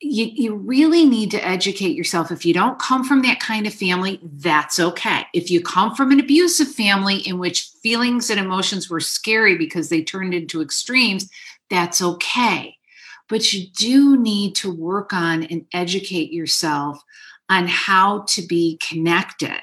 you, 0.00 0.26
you 0.26 0.54
really 0.54 1.04
need 1.04 1.32
to 1.32 1.44
educate 1.44 1.96
yourself. 1.96 2.30
If 2.30 2.46
you 2.46 2.54
don't 2.54 2.78
come 2.78 3.02
from 3.02 3.22
that 3.22 3.40
kind 3.40 3.66
of 3.66 3.74
family, 3.74 4.20
that's 4.22 4.78
okay. 4.78 5.26
If 5.34 5.50
you 5.50 5.60
come 5.60 5.96
from 5.96 6.12
an 6.12 6.20
abusive 6.20 6.68
family 6.68 7.16
in 7.16 7.40
which 7.40 7.70
feelings 7.82 8.30
and 8.30 8.38
emotions 8.38 8.88
were 8.88 9.00
scary 9.00 9.56
because 9.56 9.88
they 9.88 10.00
turned 10.00 10.32
into 10.32 10.62
extremes, 10.62 11.28
that's 11.68 12.00
okay. 12.00 12.76
But 13.28 13.52
you 13.52 13.66
do 13.76 14.16
need 14.16 14.54
to 14.56 14.72
work 14.72 15.12
on 15.12 15.42
and 15.42 15.66
educate 15.72 16.32
yourself 16.32 17.02
on 17.48 17.66
how 17.66 18.20
to 18.28 18.42
be 18.42 18.78
connected 18.80 19.60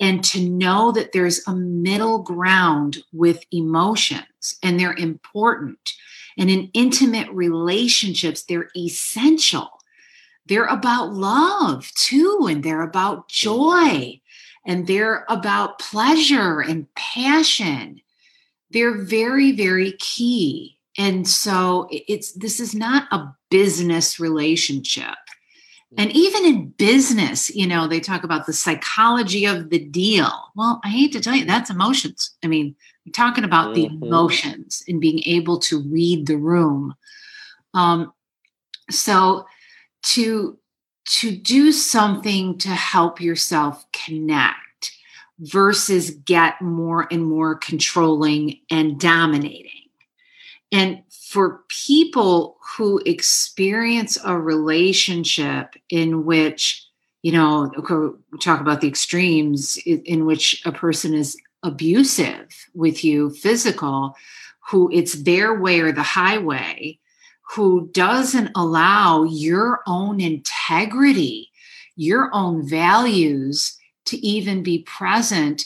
and 0.00 0.22
to 0.24 0.40
know 0.40 0.92
that 0.92 1.12
there's 1.12 1.46
a 1.46 1.54
middle 1.54 2.18
ground 2.18 2.98
with 3.12 3.44
emotions 3.50 4.56
and 4.62 4.78
they're 4.78 4.94
important. 4.94 5.92
And 6.38 6.50
in 6.50 6.70
intimate 6.74 7.30
relationships, 7.30 8.42
they're 8.42 8.68
essential. 8.76 9.70
They're 10.46 10.66
about 10.66 11.12
love 11.12 11.90
too, 11.96 12.46
and 12.48 12.62
they're 12.62 12.82
about 12.82 13.28
joy, 13.28 14.20
and 14.64 14.86
they're 14.86 15.24
about 15.28 15.78
pleasure 15.78 16.60
and 16.60 16.86
passion. 16.94 18.00
They're 18.70 19.02
very, 19.02 19.52
very 19.52 19.92
key. 19.92 20.78
And 20.98 21.26
so 21.26 21.88
it's 21.90 22.32
this 22.32 22.60
is 22.60 22.74
not 22.74 23.08
a 23.12 23.34
business 23.50 24.20
relationship. 24.20 25.16
And 25.98 26.10
even 26.12 26.44
in 26.44 26.68
business, 26.70 27.54
you 27.54 27.66
know, 27.66 27.86
they 27.86 28.00
talk 28.00 28.24
about 28.24 28.46
the 28.46 28.52
psychology 28.52 29.46
of 29.46 29.70
the 29.70 29.78
deal. 29.78 30.30
Well, 30.54 30.80
I 30.84 30.88
hate 30.88 31.12
to 31.12 31.20
tell 31.20 31.34
you, 31.34 31.44
that's 31.44 31.70
emotions. 31.70 32.32
I 32.42 32.48
mean, 32.48 32.74
we're 33.04 33.12
talking 33.12 33.44
about 33.44 33.74
the 33.74 33.86
Mhm. 33.86 34.02
emotions 34.02 34.82
and 34.88 35.00
being 35.00 35.22
able 35.26 35.58
to 35.60 35.80
read 35.82 36.26
the 36.26 36.36
room. 36.36 36.94
Um, 37.72 38.12
so 38.90 39.46
to 40.02 40.58
to 41.08 41.36
do 41.36 41.70
something 41.70 42.58
to 42.58 42.70
help 42.70 43.20
yourself 43.20 43.86
connect 43.92 44.92
versus 45.38 46.10
get 46.10 46.60
more 46.60 47.06
and 47.12 47.24
more 47.24 47.54
controlling 47.54 48.58
and 48.70 48.98
dominating. 48.98 49.85
And 50.72 51.02
for 51.10 51.60
people 51.68 52.56
who 52.76 53.00
experience 53.06 54.18
a 54.24 54.38
relationship 54.38 55.74
in 55.90 56.24
which, 56.24 56.84
you 57.22 57.32
know, 57.32 57.70
we 58.32 58.38
talk 58.38 58.60
about 58.60 58.80
the 58.80 58.88
extremes 58.88 59.76
in, 59.86 60.02
in 60.02 60.26
which 60.26 60.62
a 60.66 60.72
person 60.72 61.14
is 61.14 61.36
abusive 61.62 62.48
with 62.74 63.04
you, 63.04 63.30
physical, 63.30 64.16
who 64.68 64.90
it's 64.92 65.14
their 65.22 65.58
way 65.58 65.80
or 65.80 65.92
the 65.92 66.02
highway, 66.02 66.98
who 67.54 67.88
doesn't 67.92 68.50
allow 68.56 69.22
your 69.22 69.80
own 69.86 70.20
integrity, 70.20 71.50
your 71.94 72.28
own 72.32 72.68
values 72.68 73.76
to 74.06 74.16
even 74.18 74.62
be 74.62 74.80
present, 74.80 75.64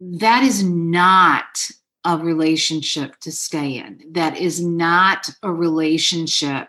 that 0.00 0.42
is 0.42 0.64
not 0.64 1.70
a 2.04 2.16
relationship 2.16 3.18
to 3.20 3.32
stay 3.32 3.76
in. 3.76 4.00
That 4.12 4.38
is 4.38 4.64
not 4.64 5.30
a 5.42 5.52
relationship 5.52 6.68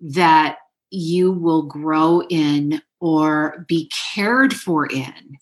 that 0.00 0.58
you 0.90 1.32
will 1.32 1.62
grow 1.62 2.22
in 2.28 2.80
or 3.00 3.64
be 3.68 3.90
cared 4.14 4.54
for 4.54 4.86
in. 4.86 5.38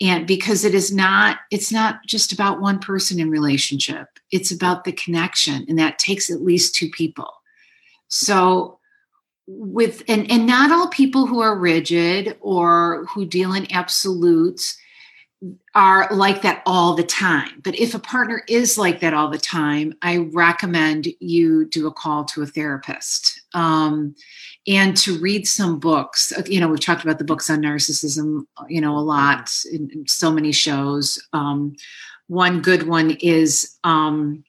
And 0.00 0.26
because 0.26 0.64
it 0.64 0.74
is 0.74 0.92
not, 0.92 1.38
it's 1.50 1.72
not 1.72 2.00
just 2.06 2.32
about 2.32 2.60
one 2.60 2.78
person 2.78 3.18
in 3.18 3.30
relationship, 3.30 4.08
it's 4.30 4.50
about 4.50 4.84
the 4.84 4.92
connection. 4.92 5.64
And 5.68 5.78
that 5.78 5.98
takes 5.98 6.30
at 6.30 6.42
least 6.42 6.74
two 6.74 6.90
people. 6.90 7.30
So 8.08 8.78
with 9.46 10.02
and 10.08 10.30
and 10.30 10.46
not 10.46 10.72
all 10.72 10.88
people 10.88 11.26
who 11.26 11.40
are 11.40 11.56
rigid 11.56 12.36
or 12.40 13.06
who 13.06 13.24
deal 13.24 13.52
in 13.52 13.70
absolutes 13.72 14.76
are 15.74 16.08
like 16.12 16.42
that 16.42 16.62
all 16.64 16.94
the 16.94 17.04
time. 17.04 17.60
But 17.62 17.78
if 17.78 17.94
a 17.94 17.98
partner 17.98 18.42
is 18.48 18.78
like 18.78 19.00
that 19.00 19.14
all 19.14 19.28
the 19.28 19.38
time, 19.38 19.92
I 20.00 20.16
recommend 20.32 21.08
you 21.20 21.66
do 21.66 21.86
a 21.86 21.92
call 21.92 22.24
to 22.26 22.42
a 22.42 22.46
therapist 22.46 23.42
um, 23.52 24.14
and 24.66 24.96
to 24.96 25.18
read 25.18 25.46
some 25.46 25.78
books. 25.78 26.32
Uh, 26.32 26.42
You 26.46 26.60
know, 26.60 26.68
we've 26.68 26.80
talked 26.80 27.04
about 27.04 27.18
the 27.18 27.24
books 27.24 27.50
on 27.50 27.60
narcissism, 27.60 28.46
you 28.68 28.80
know, 28.80 28.96
a 28.96 29.00
lot 29.00 29.52
in, 29.70 29.90
in 29.90 30.08
so 30.08 30.32
many 30.32 30.52
shows. 30.52 31.22
Um, 31.32 31.76
one 32.28 32.62
good 32.62 32.84
one 32.84 33.12
is 33.20 33.76
um, 33.84 34.42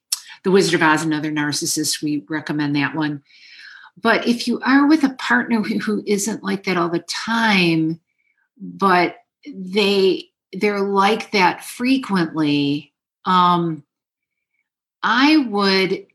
The 0.43 0.51
Wizard 0.51 0.75
of 0.75 0.81
Oz, 0.81 1.03
and 1.03 1.13
Other 1.13 1.31
Narcissist. 1.31 2.01
We 2.01 2.23
recommend 2.29 2.75
that 2.77 2.95
one. 2.95 3.23
But 4.01 4.25
if 4.25 4.47
you 4.47 4.61
are 4.61 4.87
with 4.87 5.03
a 5.03 5.15
partner 5.15 5.61
who, 5.61 5.79
who 5.79 6.03
isn't 6.07 6.43
like 6.43 6.63
that 6.63 6.77
all 6.77 6.89
the 6.89 7.05
time, 7.09 7.99
but 8.57 9.17
they 9.45 10.29
they're 10.53 10.81
like 10.81 11.31
that 11.31 11.63
frequently, 11.63 12.93
um, 13.25 13.83
I 15.03 15.37
would 15.37 16.07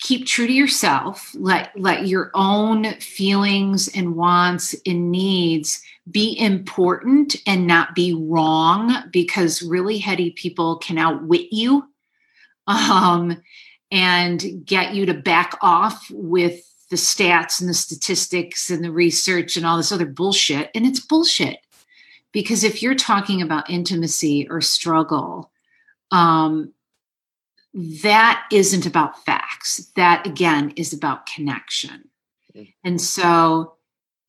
keep 0.00 0.26
true 0.26 0.46
to 0.46 0.52
yourself. 0.52 1.34
Let 1.34 1.70
let 1.78 2.06
your 2.06 2.30
own 2.34 2.94
feelings 2.94 3.88
and 3.88 4.16
wants 4.16 4.74
and 4.86 5.10
needs 5.10 5.82
be 6.10 6.38
important 6.38 7.36
and 7.46 7.66
not 7.66 7.94
be 7.94 8.12
wrong 8.14 9.04
because 9.10 9.62
really 9.62 9.98
heady 9.98 10.30
people 10.32 10.76
can 10.76 10.98
outwit 10.98 11.46
you 11.50 11.84
um, 12.66 13.42
and 13.90 14.64
get 14.66 14.94
you 14.94 15.06
to 15.06 15.14
back 15.14 15.56
off 15.62 16.06
with 16.10 16.62
the 16.90 16.96
stats 16.96 17.60
and 17.60 17.70
the 17.70 17.74
statistics 17.74 18.68
and 18.70 18.84
the 18.84 18.92
research 18.92 19.56
and 19.56 19.64
all 19.64 19.78
this 19.78 19.92
other 19.92 20.06
bullshit. 20.06 20.70
And 20.74 20.84
it's 20.84 21.00
bullshit 21.00 21.58
because 22.34 22.64
if 22.64 22.82
you're 22.82 22.96
talking 22.96 23.40
about 23.40 23.70
intimacy 23.70 24.46
or 24.50 24.60
struggle, 24.60 25.50
um, 26.10 26.74
that 28.02 28.44
isn't 28.52 28.84
about 28.84 29.24
facts. 29.24 29.90
That 29.96 30.26
again 30.26 30.72
is 30.76 30.92
about 30.92 31.26
connection. 31.26 32.10
Mm. 32.54 32.74
And 32.84 33.00
so 33.00 33.74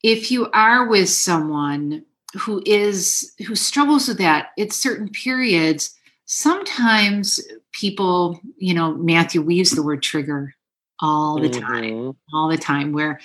if 0.03 0.31
you 0.31 0.49
are 0.51 0.87
with 0.87 1.09
someone 1.09 2.05
who 2.37 2.61
is 2.65 3.33
who 3.47 3.55
struggles 3.55 4.07
with 4.07 4.19
that 4.19 4.49
at 4.59 4.71
certain 4.71 5.09
periods, 5.09 5.95
sometimes 6.25 7.39
people, 7.71 8.39
you 8.57 8.73
know, 8.73 8.93
Matthew 8.93 9.41
weaves 9.41 9.71
the 9.71 9.83
word 9.83 10.03
trigger 10.03 10.55
all 10.99 11.39
the 11.39 11.49
time, 11.49 11.83
Mhm. 11.83 12.15
all 12.33 12.47
the 12.49 12.57
time, 12.57 12.93
where 12.93 13.19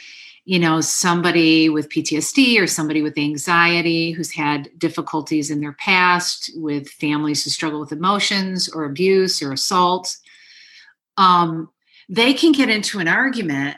you 0.50 0.58
know 0.58 0.80
somebody 0.80 1.68
with 1.68 1.88
PTSD 1.90 2.60
or 2.60 2.66
somebody 2.66 3.02
with 3.02 3.16
anxiety 3.16 4.10
who's 4.10 4.32
had 4.32 4.68
difficulties 4.78 5.48
in 5.48 5.60
their 5.60 5.74
past 5.74 6.50
with 6.56 6.88
families 6.88 7.44
who 7.44 7.50
struggle 7.50 7.78
with 7.78 7.92
emotions 7.92 8.68
or 8.68 8.84
abuse 8.84 9.40
or 9.40 9.52
assault 9.52 10.16
um, 11.16 11.70
they 12.08 12.34
can 12.34 12.50
get 12.50 12.68
into 12.68 12.98
an 12.98 13.06
argument 13.06 13.76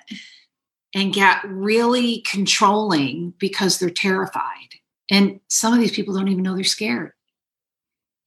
and 0.95 1.13
get 1.13 1.45
really 1.45 2.21
controlling 2.21 3.35
because 3.39 3.79
they're 3.79 3.91
terrified. 3.91 4.77
And 5.11 5.41
some 5.49 5.75
of 5.75 5.81
these 5.81 5.93
people 5.93 6.15
don't 6.15 6.29
even 6.29 6.43
know 6.43 6.55
they're 6.55 6.65
scared. 6.65 7.13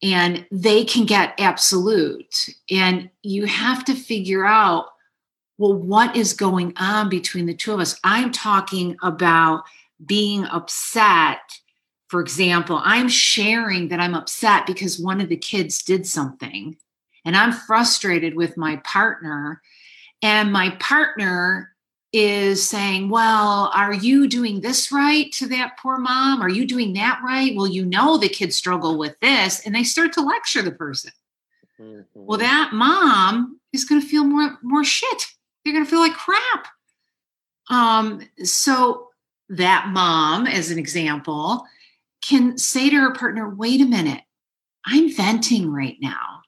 And 0.03 0.45
they 0.51 0.84
can 0.84 1.05
get 1.05 1.39
absolute. 1.39 2.49
And 2.69 3.10
you 3.23 3.45
have 3.45 3.86
to 3.86 3.95
figure 3.95 4.45
out 4.45 4.89
well, 5.58 5.74
what 5.74 6.15
is 6.15 6.34
going 6.34 6.74
on 6.78 7.10
between 7.10 7.46
the 7.46 7.54
two 7.54 7.74
of 7.74 7.80
us? 7.80 8.00
I'm 8.04 8.32
talking 8.32 8.98
about 9.02 9.63
being 10.06 10.46
upset. 10.46 11.39
For 12.10 12.22
example, 12.22 12.82
I'm 12.84 13.08
sharing 13.08 13.88
that 13.88 14.00
I'm 14.00 14.13
upset 14.13 14.68
because 14.68 15.00
one 15.00 15.22
of 15.22 15.30
the 15.30 15.38
kids 15.38 15.82
did 15.82 16.06
something, 16.06 16.76
and 17.24 17.36
I'm 17.36 17.54
frustrated 17.54 18.36
with 18.36 18.58
my 18.58 18.78
partner. 18.78 19.62
And 20.22 20.52
my 20.52 20.72
partner 20.80 21.72
is 22.12 22.68
saying, 22.68 23.10
Well, 23.10 23.72
are 23.74 23.94
you 23.94 24.28
doing 24.28 24.62
this 24.62 24.91
right 24.91 25.32
to 25.34 25.48
that 25.48 25.78
poor 25.82 25.98
mom? 25.98 26.41
Are 26.41 26.50
you 26.50 26.65
doing 26.65 26.94
that 26.94 27.22
right? 27.24 27.56
Well, 27.56 27.68
you 27.68 27.86
know, 27.86 28.18
the 28.18 28.30
kids 28.30 28.56
struggle 28.56 28.98
with 28.98 29.20
this. 29.20 29.65
And 29.65 29.76
they 29.76 29.84
start 29.84 30.13
to 30.13 30.22
lecture 30.22 30.62
the 30.62 30.72
person. 30.72 31.12
Well, 31.78 32.39
Mhm. 32.39 32.44
that 32.44 32.74
mom 32.74 33.60
is 33.74 33.84
going 33.84 34.02
to 34.02 34.08
feel 34.08 34.24
more 34.24 34.58
more 34.62 34.84
shit. 34.84 35.28
They're 35.65 35.73
going 35.73 35.84
to 35.84 35.89
feel 35.89 35.99
like 35.99 36.13
crap. 36.13 36.67
Um, 37.69 38.21
so 38.43 39.10
that 39.49 39.88
mom, 39.89 40.45
as 40.45 40.69
an 40.69 40.78
example, 40.78 41.65
can 42.21 42.58
say 42.58 42.89
to 42.89 42.95
her 42.95 43.12
partner, 43.12 43.49
"Wait 43.49 43.82
a 43.82 43.86
minute, 43.86 44.21
I'm 44.86 45.12
venting 45.12 45.71
right 45.71 45.97
now. 45.99 46.43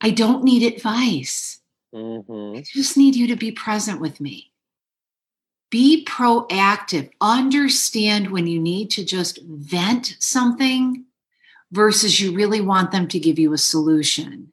I 0.00 0.10
don't 0.10 0.44
need 0.44 0.62
advice. 0.64 1.60
Mhm. 1.94 2.58
I 2.58 2.62
just 2.62 2.96
need 2.96 3.14
you 3.14 3.28
to 3.28 3.36
be 3.36 3.52
present 3.52 4.00
with 4.00 4.20
me." 4.20 4.52
Be 5.70 6.04
proactive. 6.04 7.10
Understand 7.20 8.30
when 8.30 8.46
you 8.46 8.58
need 8.58 8.90
to 8.92 9.04
just 9.04 9.38
vent 9.42 10.16
something 10.18 11.04
versus 11.70 12.20
you 12.20 12.32
really 12.32 12.60
want 12.60 12.90
them 12.90 13.06
to 13.08 13.18
give 13.18 13.38
you 13.38 13.52
a 13.52 13.58
solution 13.58 14.52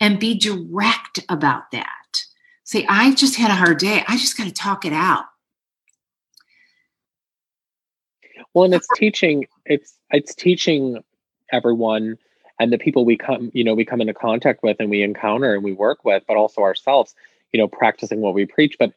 and 0.00 0.18
be 0.18 0.34
direct 0.34 1.20
about 1.28 1.70
that. 1.70 2.05
Say, 2.66 2.84
I 2.88 3.14
just 3.14 3.36
had 3.36 3.52
a 3.52 3.54
hard 3.54 3.78
day. 3.78 4.02
I 4.08 4.16
just 4.16 4.36
got 4.36 4.44
to 4.44 4.52
talk 4.52 4.84
it 4.84 4.92
out. 4.92 5.24
Well, 8.52 8.64
and 8.64 8.74
it's 8.74 8.88
teaching 8.96 9.46
it's 9.64 9.96
it's 10.10 10.34
teaching 10.34 11.02
everyone 11.52 12.18
and 12.58 12.72
the 12.72 12.78
people 12.78 13.04
we 13.04 13.16
come 13.16 13.50
you 13.54 13.62
know 13.62 13.74
we 13.74 13.84
come 13.84 14.00
into 14.00 14.14
contact 14.14 14.62
with 14.64 14.78
and 14.80 14.90
we 14.90 15.02
encounter 15.02 15.54
and 15.54 15.62
we 15.62 15.72
work 15.72 16.04
with, 16.04 16.24
but 16.26 16.36
also 16.36 16.62
ourselves, 16.62 17.14
you 17.52 17.58
know, 17.60 17.68
practicing 17.68 18.20
what 18.20 18.34
we 18.34 18.44
preach, 18.46 18.76
but 18.78 18.92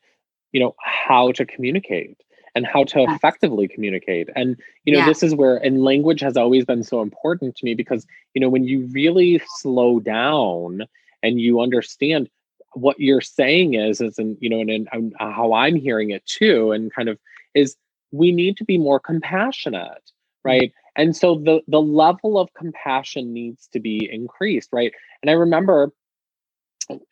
you 0.51 0.59
know 0.59 0.75
how 0.83 1.31
to 1.33 1.45
communicate 1.45 2.17
and 2.55 2.65
how 2.65 2.83
to 2.85 3.03
effectively 3.03 3.67
communicate. 3.67 4.29
And 4.35 4.57
you 4.85 4.93
know, 4.93 4.99
Yeah. 4.99 5.05
this 5.05 5.21
is 5.21 5.35
where 5.35 5.57
and 5.57 5.83
language 5.83 6.21
has 6.21 6.37
always 6.37 6.65
been 6.65 6.83
so 6.83 7.01
important 7.01 7.55
to 7.57 7.65
me 7.65 7.75
because 7.75 8.07
you 8.33 8.41
know 8.41 8.49
when 8.49 8.63
you 8.63 8.89
really 8.93 9.39
slow 9.57 9.99
down 9.99 10.87
and 11.21 11.39
you 11.39 11.61
understand 11.61 12.29
what 12.73 12.99
you're 12.99 13.21
saying 13.21 13.73
is 13.73 14.01
is 14.01 14.17
and 14.17 14.37
you 14.39 14.49
know 14.49 14.59
and, 14.59 14.69
and 14.69 14.87
um, 14.91 15.11
uh, 15.19 15.31
how 15.31 15.53
i'm 15.53 15.75
hearing 15.75 16.11
it 16.11 16.25
too 16.25 16.71
and 16.71 16.93
kind 16.93 17.09
of 17.09 17.17
is 17.55 17.75
we 18.11 18.31
need 18.31 18.57
to 18.57 18.63
be 18.63 18.77
more 18.77 18.99
compassionate 18.99 19.83
mm. 19.85 20.11
right? 20.43 20.71
And 20.95 21.15
so 21.15 21.35
the 21.35 21.61
the 21.67 21.81
level 21.81 22.37
of 22.37 22.53
compassion 22.53 23.33
needs 23.33 23.67
to 23.73 23.79
be 23.79 24.09
increased 24.11 24.69
right? 24.71 24.91
And 25.21 25.29
i 25.29 25.33
remember 25.33 25.91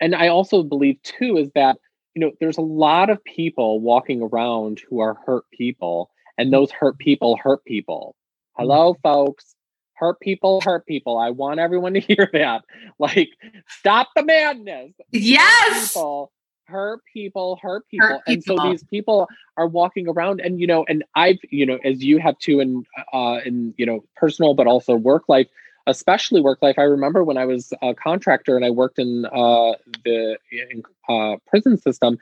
and 0.01 0.15
i 0.15 0.27
also 0.27 0.63
believe 0.63 1.01
too 1.03 1.37
is 1.37 1.49
that 1.53 1.77
you 2.15 2.21
know 2.21 2.31
there's 2.39 2.57
a 2.57 2.61
lot 2.61 3.09
of 3.09 3.23
people 3.23 3.79
walking 3.79 4.21
around 4.21 4.81
who 4.89 4.99
are 4.99 5.17
hurt 5.25 5.43
people 5.51 6.09
and 6.37 6.49
mm. 6.49 6.51
those 6.51 6.71
hurt 6.71 6.97
people 6.97 7.37
hurt 7.37 7.63
people. 7.65 8.15
Mm. 8.15 8.61
Hello 8.61 8.95
folks 9.03 9.56
hurt 9.97 10.19
people 10.19 10.61
hurt 10.61 10.85
people. 10.85 11.17
I 11.17 11.31
want 11.31 11.59
everyone 11.59 11.93
to 11.93 11.99
hear 12.07 12.29
that. 12.33 12.63
Like 12.99 13.29
stop 13.67 14.09
the 14.15 14.23
madness. 14.23 14.93
Yes. 15.11 15.93
hurt 15.93 15.93
people 15.93 16.31
hurt 16.67 17.01
people 17.13 17.57
hurt 17.61 17.87
people. 17.89 18.07
Hurt 18.07 18.21
and 18.27 18.43
so 18.43 18.57
these 18.63 18.83
people 18.83 19.27
are 19.55 19.67
walking 19.67 20.07
around 20.07 20.41
and 20.41 20.59
you 20.59 20.67
know 20.67 20.85
and 20.89 21.03
i've 21.15 21.39
you 21.49 21.65
know 21.65 21.79
as 21.85 22.03
you 22.03 22.19
have 22.19 22.37
too 22.39 22.59
in 22.59 22.85
uh 23.13 23.39
in 23.45 23.73
you 23.77 23.85
know 23.85 24.03
personal 24.15 24.53
but 24.53 24.67
also 24.67 24.95
work 24.95 25.23
life 25.29 25.47
especially 25.89 26.41
work 26.41 26.61
life. 26.61 26.75
I 26.77 26.83
remember 26.83 27.23
when 27.23 27.37
i 27.37 27.45
was 27.45 27.71
a 27.81 27.93
contractor 27.93 28.57
and 28.57 28.65
i 28.65 28.69
worked 28.69 28.99
in 28.99 29.25
uh 29.25 29.73
the 30.03 30.37
in, 30.51 30.83
uh, 31.07 31.37
prison 31.47 31.77
system 31.77 32.17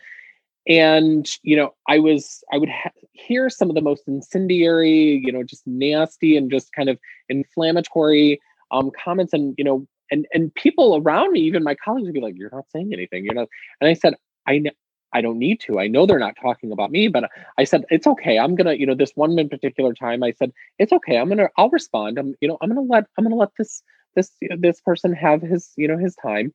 and 0.68 1.38
you 1.44 1.56
know 1.56 1.74
i 1.88 2.00
was 2.00 2.44
i 2.52 2.58
would 2.58 2.70
ha- 2.70 2.92
hear 3.14 3.50
some 3.50 3.70
of 3.70 3.76
the 3.76 3.82
most 3.82 4.04
incendiary 4.08 5.22
you 5.24 5.32
know 5.32 5.44
just 5.44 5.66
nasty 5.66 6.36
and 6.38 6.52
just 6.52 6.72
kind 6.74 6.90
of 6.90 6.98
inflammatory 7.30 8.40
um 8.72 8.92
comments 9.04 9.34
and 9.34 9.54
you 9.58 9.64
know 9.64 9.86
and 10.12 10.26
and 10.34 10.54
people 10.56 10.98
around 10.98 11.32
me 11.32 11.40
even 11.40 11.64
my 11.64 11.76
colleagues 11.76 12.06
would 12.06 12.14
be 12.14 12.22
like 12.22 12.36
you're 12.38 12.50
not 12.52 12.66
saying 12.72 12.92
anything 12.94 13.26
you 13.26 13.34
know 13.34 13.46
and 13.82 13.90
i 13.90 13.94
said 13.94 14.16
i 14.48 14.58
know 14.58 14.72
I 15.14 15.22
don't 15.22 15.40
need 15.40 15.62
to. 15.62 15.80
I 15.80 15.88
know 15.88 16.06
they're 16.06 16.20
not 16.20 16.36
talking 16.42 16.74
about 16.74 16.92
me, 16.92 17.08
but 17.08 17.30
I 17.58 17.64
said 17.64 17.86
it's 17.90 18.06
okay. 18.06 18.38
I'm 18.38 18.54
gonna, 18.54 18.74
you 18.74 18.86
know, 18.86 18.96
this 18.96 19.14
one 19.16 19.40
in 19.40 19.48
particular 19.48 19.94
time, 19.94 20.22
I 20.24 20.34
said 20.34 20.52
it's 20.78 20.92
okay. 20.92 21.18
I'm 21.18 21.30
gonna, 21.30 21.48
I'll 21.58 21.70
respond. 21.70 22.18
I'm, 22.20 22.36
you 22.42 22.50
know, 22.50 22.58
I'm 22.62 22.68
gonna 22.68 22.82
let, 22.82 23.06
I'm 23.18 23.24
gonna 23.24 23.38
let 23.38 23.52
this, 23.58 23.82
this, 24.16 24.32
this 24.60 24.82
person 24.82 25.14
have 25.14 25.42
his, 25.42 25.72
you 25.78 25.88
know, 25.88 25.98
his 25.98 26.16
time. 26.16 26.54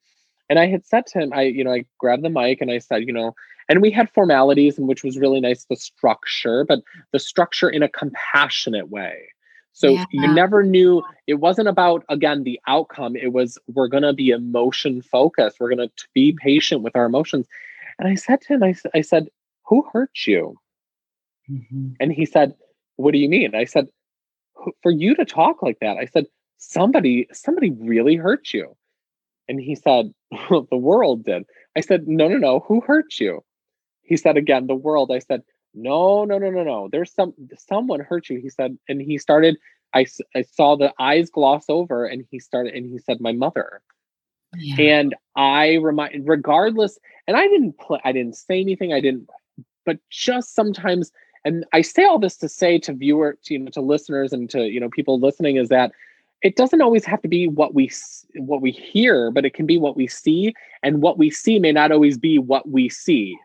And 0.50 0.58
I 0.58 0.66
had 0.66 0.86
said 0.86 1.06
to 1.08 1.20
him, 1.20 1.32
I, 1.34 1.44
you 1.44 1.64
know, 1.64 1.72
I 1.72 1.86
grabbed 1.98 2.24
the 2.24 2.30
mic 2.30 2.60
and 2.60 2.70
I 2.72 2.78
said, 2.78 3.06
you 3.06 3.14
know, 3.14 3.34
and 3.70 3.80
we 3.82 3.90
had 3.92 4.10
formalities, 4.10 4.78
and 4.78 4.88
which 4.88 5.04
was 5.04 5.18
really 5.18 5.40
nice, 5.40 5.64
the 5.66 5.76
structure, 5.76 6.64
but 6.66 6.80
the 7.12 7.20
structure 7.20 7.70
in 7.70 7.82
a 7.84 7.88
compassionate 7.88 8.90
way. 8.90 9.28
So 9.72 9.90
Yeah. 9.94 10.06
you 10.12 10.28
never 10.28 10.64
knew 10.64 11.04
it 11.28 11.34
wasn't 11.36 11.68
about 11.68 12.04
again 12.10 12.44
the 12.44 12.60
outcome. 12.68 13.16
It 13.16 13.32
was 13.32 13.58
we're 13.68 13.88
gonna 13.88 14.12
be 14.14 14.30
emotion 14.30 15.02
focused. 15.02 15.60
We're 15.60 15.70
gonna 15.70 15.90
be 16.14 16.36
patient 16.42 16.82
with 16.82 16.96
our 16.96 17.06
emotions. 17.06 17.46
And 17.98 18.08
I 18.08 18.16
said 18.16 18.42
to 18.42 18.54
him, 18.54 18.64
I, 18.64 18.74
I 18.94 19.02
said, 19.02 19.28
who 19.66 19.84
hurt 19.92 20.26
you? 20.26 20.58
Mhm. 21.50 22.00
And 22.00 22.12
he 22.12 22.26
said, 22.26 22.54
What 22.96 23.12
do 23.12 23.18
you 23.18 23.28
mean? 23.28 23.54
I 23.54 23.64
said, 23.64 23.88
For 24.82 24.90
you 24.92 25.14
to 25.16 25.24
talk 25.24 25.62
like 25.62 25.78
that, 25.80 25.98
I 25.98 26.06
said, 26.06 26.26
Somebody, 26.58 27.28
somebody 27.32 27.70
really 27.70 28.16
hurt 28.16 28.52
you. 28.54 28.76
And 29.48 29.61
he 29.61 29.74
said, 29.74 30.12
The 30.50 30.76
world 30.76 31.24
did. 31.24 31.44
I 31.76 31.81
said, 31.81 32.07
No, 32.07 32.29
no, 32.29 32.38
no. 32.38 32.61
Who 32.61 32.81
hurt 32.81 33.18
you? 33.18 33.42
He 34.03 34.16
said 34.16 34.37
again, 34.37 34.66
The 34.66 34.74
world. 34.74 35.11
I 35.12 35.18
said, 35.20 35.42
No, 35.74 36.24
no, 36.24 36.38
no, 36.38 36.50
no, 36.50 36.62
no. 36.64 36.88
There's 36.90 37.12
some, 37.12 37.35
someone 37.57 38.00
hurt 38.00 38.29
you. 38.29 38.40
He 38.40 38.50
said, 38.50 38.76
and 38.88 39.00
he 39.00 39.18
started, 39.18 39.57
I, 39.94 40.07
I 40.35 40.42
saw 40.42 40.76
the 40.76 40.92
eyes 40.98 41.31
gloss 41.31 41.64
over 41.68 42.05
and 42.07 42.24
he 42.31 42.38
started, 42.38 42.74
and 42.74 42.87
he 42.87 42.98
said, 42.98 43.20
My 43.20 43.33
mother 43.33 43.83
Yeah. 44.57 44.76
and 44.79 45.14
i 45.37 45.74
remind 45.74 46.26
regardless 46.29 46.98
and 47.26 47.37
i 47.37 47.46
didn't 47.46 47.79
play 47.79 48.00
i 48.05 48.12
didn't 48.12 48.37
say 48.37 48.61
anything 48.61 48.92
i 48.92 49.00
didn't 49.00 49.29
but 49.87 49.98
just 50.11 50.55
sometimes 50.55 51.12
and 51.44 51.64
i 51.72 51.81
say 51.83 52.05
all 52.05 52.18
this 52.18 52.37
to 52.37 52.48
say 52.48 52.79
to 52.79 52.92
viewer 52.92 53.38
to, 53.44 53.55
you 53.55 53.61
know 53.61 53.70
to 53.70 53.81
listeners 53.81 54.33
and 54.33 54.50
to 54.50 54.68
you 54.68 54.81
know 54.81 54.88
people 54.88 55.18
listening 55.20 55.57
is 55.57 55.68
that 55.68 55.93
it 56.43 56.57
doesn't 56.57 56.80
always 56.82 57.05
have 57.05 57.20
to 57.22 57.28
be 57.28 57.47
what 57.49 57.74
we 57.74 57.91
what 58.36 58.61
we 58.62 58.70
hear 58.70 59.30
but 59.30 59.45
it 59.45 59.55
can 59.55 59.66
be 59.66 59.78
what 59.78 59.97
we 59.97 60.07
see 60.07 60.55
and 60.82 61.03
what 61.03 61.18
we 61.18 61.30
see 61.30 61.59
may 61.59 61.72
not 61.72 61.93
always 61.93 62.18
be 62.18 62.38
what 62.38 62.68
we 62.68 62.88
see 62.88 63.36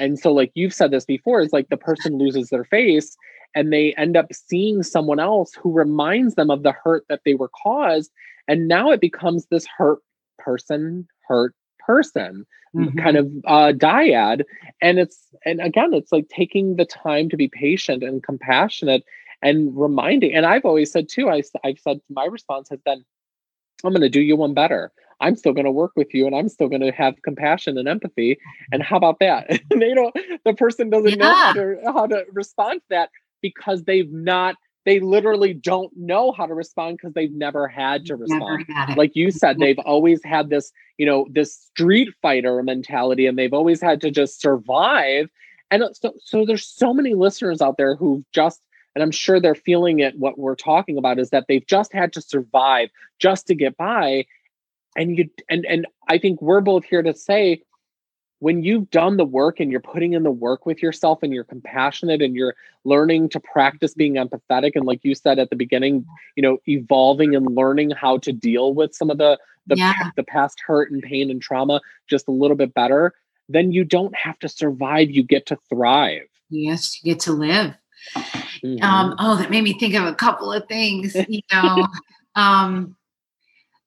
and 0.00 0.18
so 0.18 0.32
like 0.32 0.50
you've 0.54 0.74
said 0.74 0.90
this 0.90 1.04
before 1.04 1.40
is 1.40 1.52
like 1.52 1.68
the 1.68 1.76
person 1.76 2.18
loses 2.18 2.50
their 2.50 2.64
face 2.64 3.16
and 3.54 3.72
they 3.72 3.94
end 3.94 4.16
up 4.16 4.26
seeing 4.32 4.82
someone 4.82 5.20
else 5.20 5.54
who 5.54 5.72
reminds 5.72 6.34
them 6.34 6.50
of 6.50 6.62
the 6.64 6.72
hurt 6.72 7.04
that 7.08 7.20
they 7.24 7.34
were 7.34 7.50
caused 7.62 8.10
and 8.48 8.68
now 8.68 8.90
it 8.90 9.00
becomes 9.00 9.46
this 9.46 9.66
hurt 9.78 9.98
person 10.38 11.06
hurt 11.28 11.54
person 11.78 12.46
Mhm. 12.74 13.00
kind 13.00 13.16
of 13.16 13.30
uh 13.46 13.72
dyad 13.72 14.42
and 14.82 14.98
it's 14.98 15.28
and 15.44 15.60
again 15.60 15.94
it's 15.94 16.10
like 16.10 16.28
taking 16.28 16.74
the 16.74 16.84
time 16.84 17.28
to 17.28 17.36
be 17.36 17.46
patient 17.46 18.02
and 18.02 18.24
compassionate 18.24 19.04
and 19.44 19.70
reminding 19.76 20.34
and 20.34 20.44
i've 20.44 20.64
always 20.64 20.90
said 20.90 21.08
too 21.08 21.28
I, 21.28 21.42
i've 21.64 21.78
said 21.78 22.00
my 22.10 22.24
response 22.24 22.68
has 22.70 22.80
been 22.80 23.04
i'm 23.84 23.92
going 23.92 24.00
to 24.00 24.08
do 24.08 24.20
you 24.20 24.36
one 24.36 24.54
better 24.54 24.92
I'm 25.20 25.36
still 25.36 25.52
going 25.52 25.64
to 25.64 25.70
work 25.70 25.92
with 25.96 26.12
you 26.12 26.26
and 26.26 26.34
I'm 26.34 26.48
still 26.48 26.68
going 26.68 26.82
to 26.82 26.90
have 26.90 27.14
compassion 27.22 27.78
and 27.78 27.88
empathy. 27.88 28.36
And 28.72 28.82
how 28.82 28.96
about 28.96 29.20
that? 29.20 29.46
they 29.70 29.94
don't, 29.94 30.14
the 30.44 30.54
person 30.54 30.90
doesn't 30.90 31.12
yeah. 31.12 31.16
know 31.16 31.34
how 31.34 31.52
to, 31.52 31.80
how 31.84 32.06
to 32.06 32.24
respond 32.32 32.80
to 32.80 32.86
that 32.90 33.10
because 33.40 33.84
they've 33.84 34.12
not 34.12 34.56
they 34.84 35.00
literally 35.00 35.54
don't 35.54 35.90
know 35.96 36.30
how 36.32 36.46
to 36.46 36.54
respond 36.54 36.98
because 36.98 37.14
they've 37.14 37.32
never 37.32 37.66
had 37.66 38.04
to 38.06 38.16
respond. 38.16 38.66
Like 38.96 39.16
you 39.16 39.30
said, 39.30 39.58
they've 39.58 39.78
always 39.78 40.22
had 40.22 40.50
this, 40.50 40.72
you 40.98 41.06
know, 41.06 41.26
this 41.30 41.54
street 41.54 42.10
fighter 42.20 42.62
mentality 42.62 43.26
and 43.26 43.38
they've 43.38 43.54
always 43.54 43.80
had 43.80 44.00
to 44.02 44.10
just 44.10 44.42
survive. 44.42 45.30
And 45.70 45.84
uh, 45.84 45.92
so, 45.94 46.12
so 46.22 46.44
there's 46.44 46.66
so 46.66 46.92
many 46.92 47.14
listeners 47.14 47.62
out 47.62 47.78
there 47.78 47.96
who've 47.96 48.24
just, 48.32 48.60
and 48.94 49.02
I'm 49.02 49.10
sure 49.10 49.40
they're 49.40 49.54
feeling 49.54 50.00
it. 50.00 50.18
What 50.18 50.38
we're 50.38 50.54
talking 50.54 50.98
about 50.98 51.18
is 51.18 51.30
that 51.30 51.46
they've 51.48 51.66
just 51.66 51.92
had 51.92 52.12
to 52.14 52.20
survive 52.20 52.90
just 53.18 53.46
to 53.48 53.54
get 53.54 53.76
by. 53.76 54.26
And 54.96 55.18
you, 55.18 55.28
and, 55.48 55.66
and 55.66 55.86
I 56.08 56.18
think 56.18 56.40
we're 56.40 56.60
both 56.60 56.84
here 56.84 57.02
to 57.02 57.14
say, 57.14 57.62
when 58.44 58.62
you've 58.62 58.90
done 58.90 59.16
the 59.16 59.24
work 59.24 59.58
and 59.58 59.70
you're 59.70 59.80
putting 59.80 60.12
in 60.12 60.22
the 60.22 60.30
work 60.30 60.66
with 60.66 60.82
yourself 60.82 61.22
and 61.22 61.32
you're 61.32 61.44
compassionate 61.44 62.20
and 62.20 62.36
you're 62.36 62.54
learning 62.84 63.30
to 63.30 63.40
practice 63.40 63.94
being 63.94 64.16
empathetic 64.16 64.72
and 64.74 64.84
like 64.84 65.00
you 65.02 65.14
said 65.14 65.38
at 65.38 65.48
the 65.48 65.56
beginning 65.56 66.04
you 66.36 66.42
know 66.42 66.58
evolving 66.68 67.34
and 67.34 67.54
learning 67.54 67.90
how 67.90 68.18
to 68.18 68.32
deal 68.32 68.74
with 68.74 68.94
some 68.94 69.08
of 69.08 69.16
the 69.16 69.38
the, 69.66 69.76
yeah. 69.76 70.10
the 70.16 70.22
past 70.22 70.60
hurt 70.66 70.90
and 70.90 71.02
pain 71.02 71.30
and 71.30 71.40
trauma 71.40 71.80
just 72.06 72.28
a 72.28 72.30
little 72.30 72.56
bit 72.56 72.74
better 72.74 73.14
then 73.48 73.72
you 73.72 73.82
don't 73.82 74.14
have 74.14 74.38
to 74.38 74.48
survive 74.48 75.10
you 75.10 75.22
get 75.22 75.46
to 75.46 75.56
thrive 75.70 76.28
yes 76.50 77.02
you 77.02 77.14
get 77.14 77.20
to 77.20 77.32
live 77.32 77.74
mm-hmm. 78.64 78.82
um, 78.82 79.14
oh 79.18 79.36
that 79.36 79.50
made 79.50 79.64
me 79.64 79.78
think 79.78 79.94
of 79.94 80.04
a 80.04 80.14
couple 80.14 80.52
of 80.52 80.66
things 80.66 81.14
you 81.28 81.40
know 81.52 81.86
um, 82.34 82.96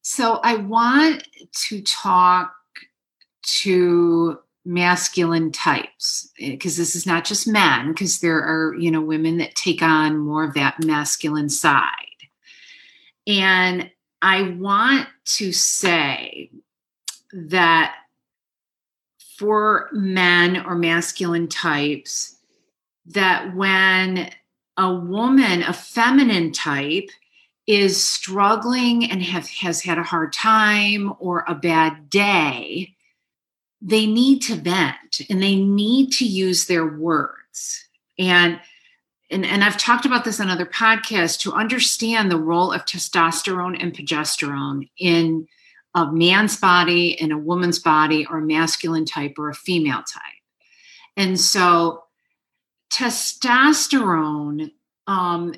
so 0.02 0.40
i 0.44 0.56
want 0.56 1.28
to 1.52 1.82
talk 1.82 2.54
to 3.44 4.38
masculine 4.66 5.52
types 5.52 6.30
because 6.38 6.78
eh, 6.78 6.82
this 6.82 6.96
is 6.96 7.06
not 7.06 7.24
just 7.24 7.48
men 7.48 7.88
because 7.88 8.20
there 8.20 8.38
are 8.38 8.76
you 8.76 8.92
know 8.92 9.02
women 9.02 9.38
that 9.38 9.56
take 9.56 9.82
on 9.82 10.18
more 10.18 10.44
of 10.44 10.54
that 10.54 10.76
masculine 10.84 11.48
side 11.48 11.82
and 13.26 13.90
i 14.22 14.42
want 14.60 15.08
to 15.24 15.54
say 15.54 16.52
that 17.32 17.96
for 19.38 19.88
men 19.94 20.58
or 20.66 20.76
masculine 20.76 21.48
types 21.48 22.36
that 23.06 23.56
when 23.56 24.30
a 24.78 24.94
woman 24.94 25.64
a 25.64 25.74
feminine 25.74 26.52
type 26.52 27.10
is 27.66 28.02
struggling 28.02 29.10
and 29.12 29.22
have, 29.22 29.48
has 29.50 29.82
had 29.82 29.98
a 29.98 30.04
hard 30.04 30.32
time 30.32 31.14
or 31.20 31.44
a 31.48 31.56
bad 31.56 32.10
day 32.10 32.96
they 33.82 34.06
need 34.06 34.42
to 34.42 34.56
vent 34.56 35.22
and 35.30 35.42
they 35.42 35.56
need 35.56 36.12
to 36.12 36.26
use 36.26 36.66
their 36.66 36.86
words. 36.86 37.86
And 38.18 38.60
and, 39.30 39.46
and 39.46 39.62
I've 39.62 39.78
talked 39.78 40.06
about 40.06 40.24
this 40.24 40.40
on 40.40 40.50
other 40.50 40.66
podcasts 40.66 41.38
to 41.40 41.52
understand 41.52 42.32
the 42.32 42.40
role 42.40 42.72
of 42.72 42.86
testosterone 42.86 43.76
and 43.78 43.94
progesterone 43.94 44.90
in 44.98 45.46
a 45.94 46.10
man's 46.14 46.56
body, 46.56 47.10
in 47.10 47.34
a 47.34 47.38
woman's 47.38 47.78
body, 47.78 48.26
or 48.26 48.38
a 48.38 48.42
masculine 48.42 49.04
type 49.04 49.34
or 49.38 49.50
a 49.50 49.54
female 49.54 49.98
type. 49.98 50.24
And 51.18 51.38
so 51.38 52.06
testosterone 52.92 54.72
um, 55.08 55.54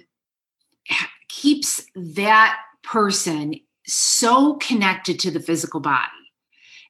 keeps 1.28 1.86
that 1.96 2.58
person 2.84 3.56
so 3.86 4.56
connected 4.56 5.20
to 5.20 5.32
the 5.32 5.40
physical 5.40 5.80
body 5.80 6.12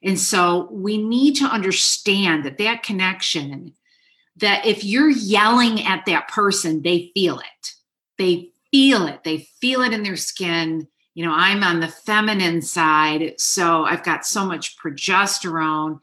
and 0.02 0.18
so 0.18 0.68
we 0.70 0.96
need 0.96 1.36
to 1.36 1.44
understand 1.44 2.44
that 2.44 2.58
that 2.58 2.82
connection, 2.82 3.74
that 4.36 4.64
if 4.64 4.82
you're 4.82 5.10
yelling 5.10 5.84
at 5.84 6.06
that 6.06 6.28
person, 6.28 6.82
they 6.82 7.10
feel 7.14 7.38
it. 7.38 7.74
They 8.16 8.50
feel 8.70 9.06
it. 9.06 9.24
They 9.24 9.48
feel 9.60 9.82
it 9.82 9.92
in 9.92 10.02
their 10.02 10.16
skin. 10.16 10.88
You 11.14 11.26
know, 11.26 11.34
I'm 11.34 11.62
on 11.62 11.80
the 11.80 11.88
feminine 11.88 12.62
side, 12.62 13.34
so 13.38 13.84
I've 13.84 14.04
got 14.04 14.24
so 14.24 14.46
much 14.46 14.78
progesterone. 14.78 16.00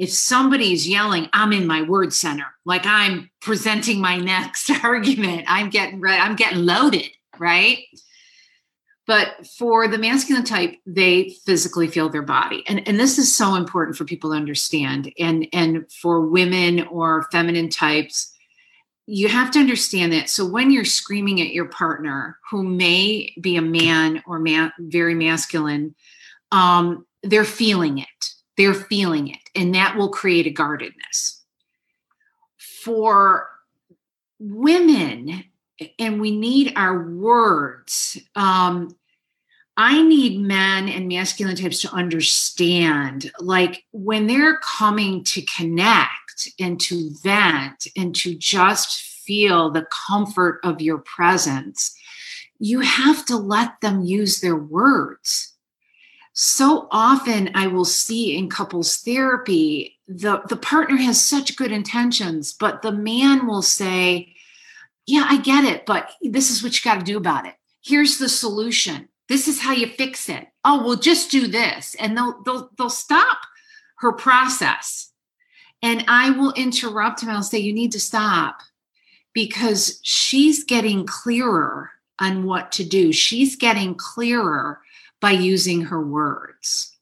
If 0.00 0.10
somebody's 0.10 0.88
yelling, 0.88 1.28
I'm 1.34 1.52
in 1.52 1.66
my 1.66 1.82
word 1.82 2.14
center, 2.14 2.46
like 2.64 2.86
I'm 2.86 3.30
presenting 3.42 4.00
my 4.00 4.16
next 4.16 4.70
argument. 4.82 5.44
I'm 5.46 5.68
getting 5.68 6.00
ready, 6.00 6.18
I'm 6.18 6.36
getting 6.36 6.64
loaded, 6.64 7.10
right? 7.38 7.80
But 9.06 9.46
for 9.58 9.88
the 9.88 9.98
masculine 9.98 10.44
type, 10.44 10.76
they 10.86 11.36
physically 11.44 11.86
feel 11.86 12.08
their 12.08 12.22
body. 12.22 12.64
And, 12.66 12.88
and 12.88 12.98
this 12.98 13.18
is 13.18 13.36
so 13.36 13.56
important 13.56 13.98
for 13.98 14.06
people 14.06 14.30
to 14.30 14.36
understand. 14.36 15.12
And, 15.18 15.46
and 15.52 15.84
for 15.92 16.22
women 16.22 16.86
or 16.86 17.28
feminine 17.30 17.68
types, 17.68 18.32
you 19.04 19.28
have 19.28 19.50
to 19.50 19.58
understand 19.58 20.14
that. 20.14 20.30
So 20.30 20.46
when 20.46 20.70
you're 20.70 20.86
screaming 20.86 21.42
at 21.42 21.52
your 21.52 21.68
partner, 21.68 22.38
who 22.50 22.62
may 22.62 23.34
be 23.38 23.56
a 23.56 23.62
man 23.62 24.22
or 24.26 24.38
ma- 24.38 24.70
very 24.78 25.14
masculine, 25.14 25.94
um, 26.52 27.04
they're 27.22 27.44
feeling 27.44 27.98
it. 27.98 28.06
They're 28.60 28.74
feeling 28.74 29.28
it. 29.28 29.38
And 29.54 29.74
that 29.74 29.96
will 29.96 30.10
create 30.10 30.46
a 30.46 30.50
guardedness. 30.50 31.42
For 32.58 33.48
women, 34.38 35.44
and 35.98 36.20
we 36.20 36.36
need 36.36 36.74
our 36.76 37.08
words. 37.08 38.18
Um, 38.36 38.94
I 39.78 40.02
need 40.02 40.42
men 40.42 40.90
and 40.90 41.08
masculine 41.08 41.56
types 41.56 41.80
to 41.80 41.94
understand 41.94 43.32
like 43.40 43.84
when 43.92 44.26
they're 44.26 44.58
coming 44.58 45.24
to 45.24 45.40
connect 45.56 46.50
and 46.60 46.78
to 46.82 47.12
vent 47.22 47.86
and 47.96 48.14
to 48.16 48.34
just 48.34 49.00
feel 49.00 49.70
the 49.70 49.86
comfort 50.06 50.60
of 50.64 50.82
your 50.82 50.98
presence, 50.98 51.94
you 52.58 52.80
have 52.80 53.24
to 53.24 53.38
let 53.38 53.80
them 53.80 54.02
use 54.02 54.42
their 54.42 54.56
words. 54.56 55.49
So 56.32 56.88
often 56.90 57.50
I 57.54 57.66
will 57.66 57.84
see 57.84 58.36
in 58.36 58.48
couples 58.48 58.98
therapy, 58.98 59.98
the, 60.06 60.42
the 60.48 60.56
partner 60.56 60.96
has 60.96 61.20
such 61.20 61.56
good 61.56 61.72
intentions, 61.72 62.52
but 62.52 62.82
the 62.82 62.92
man 62.92 63.46
will 63.46 63.62
say, 63.62 64.34
Yeah, 65.06 65.26
I 65.28 65.38
get 65.38 65.64
it, 65.64 65.86
but 65.86 66.12
this 66.22 66.50
is 66.50 66.62
what 66.62 66.74
you 66.74 66.88
got 66.88 66.98
to 66.98 67.04
do 67.04 67.16
about 67.16 67.46
it. 67.46 67.54
Here's 67.82 68.18
the 68.18 68.28
solution 68.28 69.08
this 69.30 69.46
is 69.46 69.60
how 69.60 69.72
you 69.72 69.86
fix 69.86 70.28
it. 70.28 70.48
Oh, 70.64 70.84
well, 70.84 70.96
just 70.96 71.30
do 71.30 71.46
this. 71.46 71.94
And 72.00 72.16
they'll 72.16 72.42
they'll 72.42 72.70
they'll 72.76 72.90
stop 72.90 73.38
her 73.98 74.12
process. 74.12 75.12
And 75.82 76.04
I 76.08 76.30
will 76.30 76.52
interrupt 76.54 77.22
him. 77.22 77.30
I'll 77.30 77.42
say, 77.44 77.58
you 77.58 77.72
need 77.72 77.92
to 77.92 78.00
stop 78.00 78.60
because 79.32 80.00
she's 80.02 80.64
getting 80.64 81.06
clearer 81.06 81.90
on 82.18 82.44
what 82.44 82.72
to 82.72 82.84
do. 82.84 83.12
She's 83.12 83.54
getting 83.56 83.94
clearer 83.94 84.80
by 85.20 85.32
using 85.32 85.82
her 85.82 86.04
words. 86.04 86.96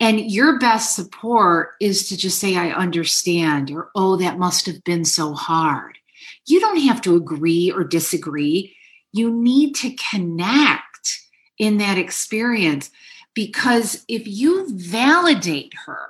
And 0.00 0.30
your 0.30 0.58
best 0.58 0.94
support 0.94 1.70
is 1.80 2.08
to 2.08 2.16
just 2.16 2.38
say, 2.38 2.56
I 2.56 2.70
understand, 2.70 3.70
or 3.70 3.90
oh, 3.94 4.16
that 4.16 4.38
must 4.38 4.66
have 4.66 4.82
been 4.84 5.04
so 5.04 5.34
hard. 5.34 5.98
You 6.46 6.60
don't 6.60 6.80
have 6.80 7.00
to 7.02 7.16
agree 7.16 7.70
or 7.70 7.84
disagree. 7.84 8.76
You 9.12 9.30
need 9.30 9.74
to 9.76 9.94
connect 10.10 11.20
in 11.58 11.78
that 11.78 11.96
experience. 11.98 12.90
Because 13.34 14.04
if 14.08 14.26
you 14.26 14.66
validate 14.70 15.72
her 15.86 16.08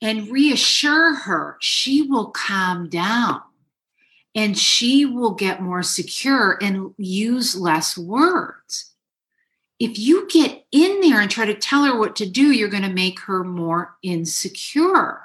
and 0.00 0.28
reassure 0.28 1.14
her, 1.14 1.56
she 1.60 2.02
will 2.02 2.30
calm 2.30 2.88
down 2.88 3.40
and 4.34 4.58
she 4.58 5.04
will 5.04 5.34
get 5.34 5.62
more 5.62 5.82
secure 5.82 6.58
and 6.60 6.94
use 6.96 7.56
less 7.56 7.96
words. 7.96 8.93
If 9.84 9.98
you 9.98 10.26
get 10.28 10.64
in 10.72 11.02
there 11.02 11.20
and 11.20 11.30
try 11.30 11.44
to 11.44 11.52
tell 11.52 11.84
her 11.84 11.98
what 11.98 12.16
to 12.16 12.26
do, 12.26 12.52
you're 12.52 12.70
going 12.70 12.84
to 12.84 12.88
make 12.88 13.20
her 13.20 13.44
more 13.44 13.98
insecure. 14.02 15.20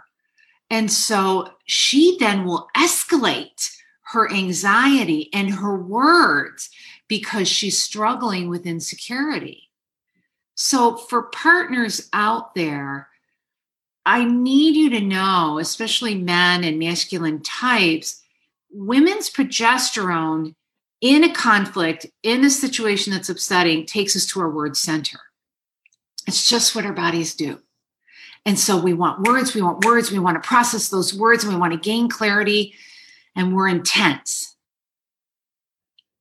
And 0.70 0.92
so 0.92 1.54
she 1.64 2.18
then 2.20 2.44
will 2.44 2.68
escalate 2.76 3.72
her 4.12 4.30
anxiety 4.30 5.30
and 5.34 5.50
her 5.50 5.78
words 5.78 6.70
because 7.08 7.48
she's 7.48 7.82
struggling 7.82 8.50
with 8.50 8.66
insecurity. 8.66 9.70
So, 10.56 10.98
for 10.98 11.24
partners 11.24 12.10
out 12.12 12.54
there, 12.54 13.08
I 14.06 14.26
need 14.26 14.76
you 14.76 14.90
to 14.90 15.00
know, 15.00 15.58
especially 15.58 16.16
men 16.16 16.66
and 16.66 16.78
masculine 16.78 17.42
types, 17.44 18.22
women's 18.70 19.30
progesterone 19.30 20.56
in 21.02 21.24
a 21.24 21.34
conflict, 21.34 22.06
in 22.24 22.44
a 22.44 22.50
situation 22.50 23.14
that's 23.14 23.30
upsetting, 23.30 23.86
takes 23.86 24.16
us 24.16 24.26
to 24.28 24.40
our 24.42 24.50
word 24.50 24.76
center. 24.76 25.20
It's 26.28 26.50
just 26.50 26.76
what 26.76 26.86
our 26.86 26.94
bodies 26.94 27.36
do. 27.36 27.60
And 28.46 28.58
so 28.58 28.78
we 28.78 28.94
want 28.94 29.28
words, 29.28 29.54
we 29.54 29.62
want 29.62 29.86
words, 29.86 30.12
we 30.12 30.20
want 30.20 30.42
to 30.42 30.48
process 30.48 30.90
those 30.90 31.14
words, 31.14 31.44
and 31.44 31.54
we 31.54 31.60
want 31.60 31.74
to 31.74 31.80
gain 31.80 32.10
clarity, 32.10 32.74
and 33.36 33.56
we're 33.56 33.68
intense 33.68 34.56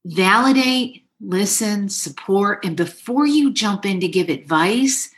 validate, 0.08 1.04
listen, 1.20 1.88
support, 1.88 2.64
and 2.64 2.76
before 2.76 3.26
you 3.26 3.52
jump 3.52 3.84
in 3.84 4.00
to 4.00 4.08
give 4.08 4.28
advice, 4.28 5.10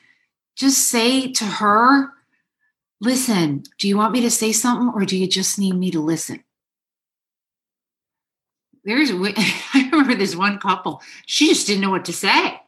just 0.56 0.78
say 0.88 1.30
to 1.32 1.44
her, 1.44 2.08
listen, 3.00 3.62
do 3.78 3.88
you 3.88 3.96
want 3.96 4.12
me 4.12 4.20
to 4.20 4.30
say 4.30 4.52
something 4.52 4.90
or 4.94 5.04
do 5.04 5.16
you 5.16 5.28
just 5.28 5.58
need 5.58 5.74
me 5.74 5.90
to 5.90 6.00
listen? 6.00 6.42
There's, 8.84 9.10
I 9.14 9.88
remember 9.92 10.14
this 10.14 10.36
one 10.36 10.58
couple, 10.58 11.02
she 11.26 11.48
just 11.48 11.66
didn't 11.66 11.82
know 11.82 11.90
what 11.90 12.04
to 12.06 12.12
say. 12.12 12.60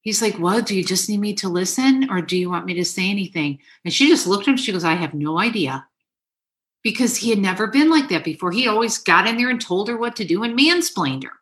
He's 0.00 0.22
like, 0.22 0.38
Well, 0.38 0.62
do 0.62 0.74
you 0.74 0.84
just 0.84 1.08
need 1.08 1.20
me 1.20 1.34
to 1.34 1.48
listen 1.48 2.08
or 2.10 2.22
do 2.22 2.36
you 2.36 2.48
want 2.48 2.66
me 2.66 2.74
to 2.74 2.84
say 2.84 3.10
anything? 3.10 3.58
And 3.84 3.92
she 3.92 4.08
just 4.08 4.26
looked 4.26 4.48
at 4.48 4.52
him. 4.52 4.56
She 4.56 4.72
goes, 4.72 4.84
I 4.84 4.94
have 4.94 5.14
no 5.14 5.38
idea. 5.38 5.86
Because 6.82 7.16
he 7.16 7.30
had 7.30 7.40
never 7.40 7.66
been 7.66 7.90
like 7.90 8.08
that 8.08 8.24
before. 8.24 8.52
He 8.52 8.68
always 8.68 8.98
got 8.98 9.26
in 9.26 9.36
there 9.36 9.50
and 9.50 9.60
told 9.60 9.88
her 9.88 9.98
what 9.98 10.16
to 10.16 10.24
do 10.24 10.44
and 10.44 10.58
mansplained 10.58 11.24
her. 11.24 11.32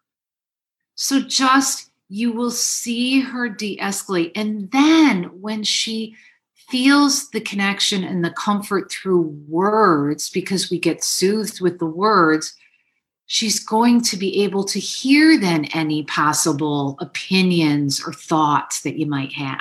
So 0.95 1.21
just, 1.21 1.91
you 2.09 2.33
will 2.33 2.51
see 2.51 3.21
her 3.21 3.49
de 3.49 3.77
escalate. 3.77 4.33
And 4.35 4.71
then 4.71 5.25
when 5.41 5.63
she 5.63 6.17
feels 6.69 7.29
the 7.31 7.41
connection 7.41 8.03
and 8.03 8.25
the 8.25 8.31
comfort 8.31 8.91
through 8.91 9.37
words, 9.47 10.31
because 10.31 10.71
we 10.71 10.79
get 10.79 11.05
soothed 11.05 11.61
with 11.61 11.79
the 11.79 11.87
words, 11.87 12.57
she's 13.27 13.59
going 13.59 14.01
to 14.01 14.17
be 14.17 14.45
able 14.45 14.65
to 14.65 14.79
hear 14.79 15.39
then 15.39 15.67
any 15.67 16.05
possible 16.05 16.97
opinions 17.01 18.03
or 18.05 18.13
thoughts 18.13 18.83
that 18.83 18.97
you 18.97 19.07
might 19.07 19.33
have. 19.33 19.61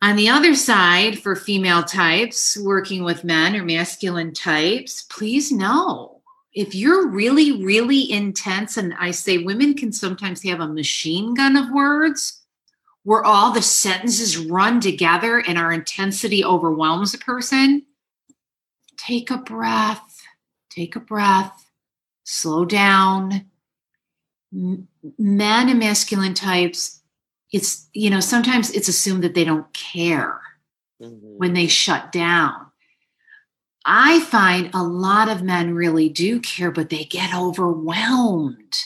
On 0.00 0.16
the 0.16 0.28
other 0.28 0.54
side, 0.54 1.18
for 1.18 1.34
female 1.34 1.82
types 1.82 2.58
working 2.58 3.04
with 3.04 3.24
men 3.24 3.56
or 3.56 3.64
masculine 3.64 4.32
types, 4.32 5.02
please 5.04 5.50
know 5.50 6.20
if 6.52 6.74
you're 6.74 7.08
really, 7.08 7.64
really 7.64 8.12
intense, 8.12 8.76
and 8.76 8.94
I 8.98 9.10
say 9.10 9.38
women 9.38 9.74
can 9.74 9.92
sometimes 9.92 10.42
have 10.44 10.60
a 10.60 10.68
machine 10.68 11.34
gun 11.34 11.56
of 11.56 11.70
words 11.70 12.42
where 13.02 13.24
all 13.24 13.50
the 13.50 13.62
sentences 13.62 14.38
run 14.38 14.80
together 14.80 15.38
and 15.40 15.58
our 15.58 15.72
intensity 15.72 16.44
overwhelms 16.44 17.12
a 17.12 17.18
person, 17.18 17.84
take 18.96 19.30
a 19.30 19.38
breath, 19.38 20.22
take 20.70 20.96
a 20.96 21.00
breath 21.00 21.63
slow 22.24 22.64
down. 22.64 23.46
Men 24.52 25.68
and 25.68 25.78
masculine 25.78 26.34
types, 26.34 27.00
it's, 27.52 27.88
you 27.92 28.10
know, 28.10 28.20
sometimes 28.20 28.70
it's 28.70 28.88
assumed 28.88 29.22
that 29.24 29.34
they 29.34 29.44
don't 29.44 29.72
care 29.72 30.40
mm-hmm. 31.00 31.38
when 31.38 31.54
they 31.54 31.66
shut 31.66 32.12
down. 32.12 32.66
I 33.84 34.20
find 34.20 34.70
a 34.72 34.82
lot 34.82 35.28
of 35.28 35.42
men 35.42 35.74
really 35.74 36.08
do 36.08 36.40
care, 36.40 36.70
but 36.70 36.88
they 36.88 37.04
get 37.04 37.34
overwhelmed. 37.34 38.84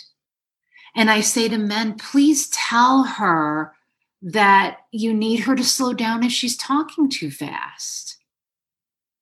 And 0.97 1.11
I 1.11 1.21
say 1.21 1.49
to 1.49 1.59
men, 1.59 1.95
please 1.95 2.49
tell 2.49 3.05
her 3.05 3.75
that 4.21 4.79
you 4.91 5.15
need 5.15 5.41
her 5.41 5.55
to 5.55 5.63
slow 5.63 5.93
down 5.93 6.25
if 6.25 6.33
she's 6.33 6.57
talking 6.57 7.09
too 7.09 7.31
fast. 7.31 8.17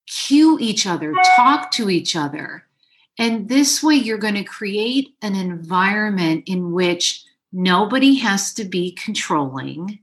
Cue 0.06 0.56
each 0.58 0.86
other, 0.86 1.12
talk 1.36 1.70
to 1.72 1.90
each 1.90 2.16
other. 2.16 2.64
And 3.18 3.48
this 3.48 3.82
way, 3.82 3.94
you're 3.94 4.18
going 4.18 4.34
to 4.34 4.44
create 4.44 5.14
an 5.22 5.34
environment 5.34 6.44
in 6.46 6.72
which 6.72 7.24
nobody 7.52 8.16
has 8.16 8.52
to 8.54 8.64
be 8.64 8.92
controlling. 8.92 10.00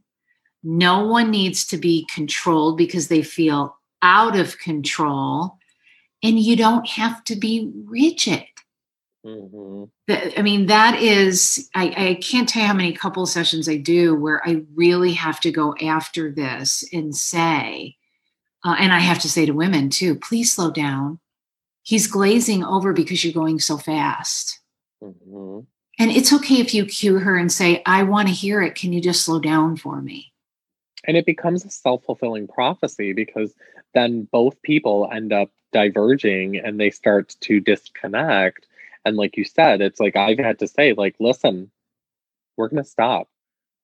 No 0.64 1.06
one 1.06 1.30
needs 1.30 1.66
to 1.68 1.78
be 1.78 2.08
controlled 2.14 2.78
because 2.78 3.10
they 3.10 3.22
feel 3.22 3.78
out 4.02 4.36
of 4.36 4.58
control. 4.58 5.58
And 6.24 6.40
you 6.40 6.56
don't 6.56 6.88
have 6.88 7.24
to 7.26 7.36
be 7.36 7.72
rigid. 7.86 8.46
Mm-hmm. 9.26 9.84
I 10.38 10.42
mean, 10.42 10.66
that 10.66 11.02
is, 11.02 11.70
I, 11.76 11.94
I 11.96 12.14
can't 12.16 12.48
tell 12.48 12.64
you 12.64 12.68
how 12.68 12.74
many 12.74 12.94
couple 12.94 13.26
sessions 13.26 13.70
I 13.70 13.78
do 13.78 14.16
where 14.16 14.46
I 14.46 14.64
really 14.76 15.14
have 15.14 15.40
to 15.42 15.52
go 15.52 15.76
after 15.82 16.32
this 16.32 16.84
and 16.92 17.16
say, 17.16 17.96
uh, 18.66 18.76
and 18.80 18.92
I 18.92 19.00
have 19.00 19.20
to 19.20 19.30
say 19.30 19.46
to 19.46 19.54
women 19.54 19.90
too, 19.90 20.16
please 20.16 20.52
slow 20.52 20.72
down 20.72 21.20
he's 21.84 22.08
glazing 22.08 22.64
over 22.64 22.94
because 22.94 23.24
you're 23.24 23.34
going 23.34 23.60
so 23.60 23.78
fast. 23.78 24.60
Mm-hmm. 25.04 25.60
And 26.00 26.12
it's 26.12 26.34
okay 26.34 26.60
if 26.60 26.74
you 26.74 26.86
cue 26.86 27.20
her 27.20 27.38
and 27.38 27.52
say, 27.52 27.84
I 27.86 28.04
want 28.04 28.28
to 28.28 28.34
hear 28.34 28.62
it. 28.62 28.76
Can 28.76 28.94
you 28.94 29.02
just 29.02 29.24
slow 29.24 29.40
down 29.40 29.78
for 29.78 30.02
me? 30.02 30.34
And 31.06 31.18
it 31.18 31.26
becomes 31.26 31.66
a 31.66 31.70
self 31.70 32.04
fulfilling 32.04 32.48
prophecy 32.48 33.14
because 33.14 33.54
then 33.94 34.28
both 34.32 34.60
people 34.64 35.10
end 35.14 35.32
up 35.32 35.52
diverging 35.72 36.58
and 36.58 36.80
they 36.80 36.90
start 36.90 37.36
to 37.42 37.60
disconnect. 37.60 38.66
And 39.06 39.18
like 39.18 39.38
you 39.38 39.44
said, 39.44 39.82
it's 39.82 40.00
like 40.00 40.16
I've 40.16 40.40
had 40.40 40.60
to 40.60 40.68
say, 40.68 40.94
like, 40.94 41.16
listen, 41.20 41.70
we're 42.58 42.70
going 42.70 42.84
to 42.84 42.90
stop. 42.90 43.28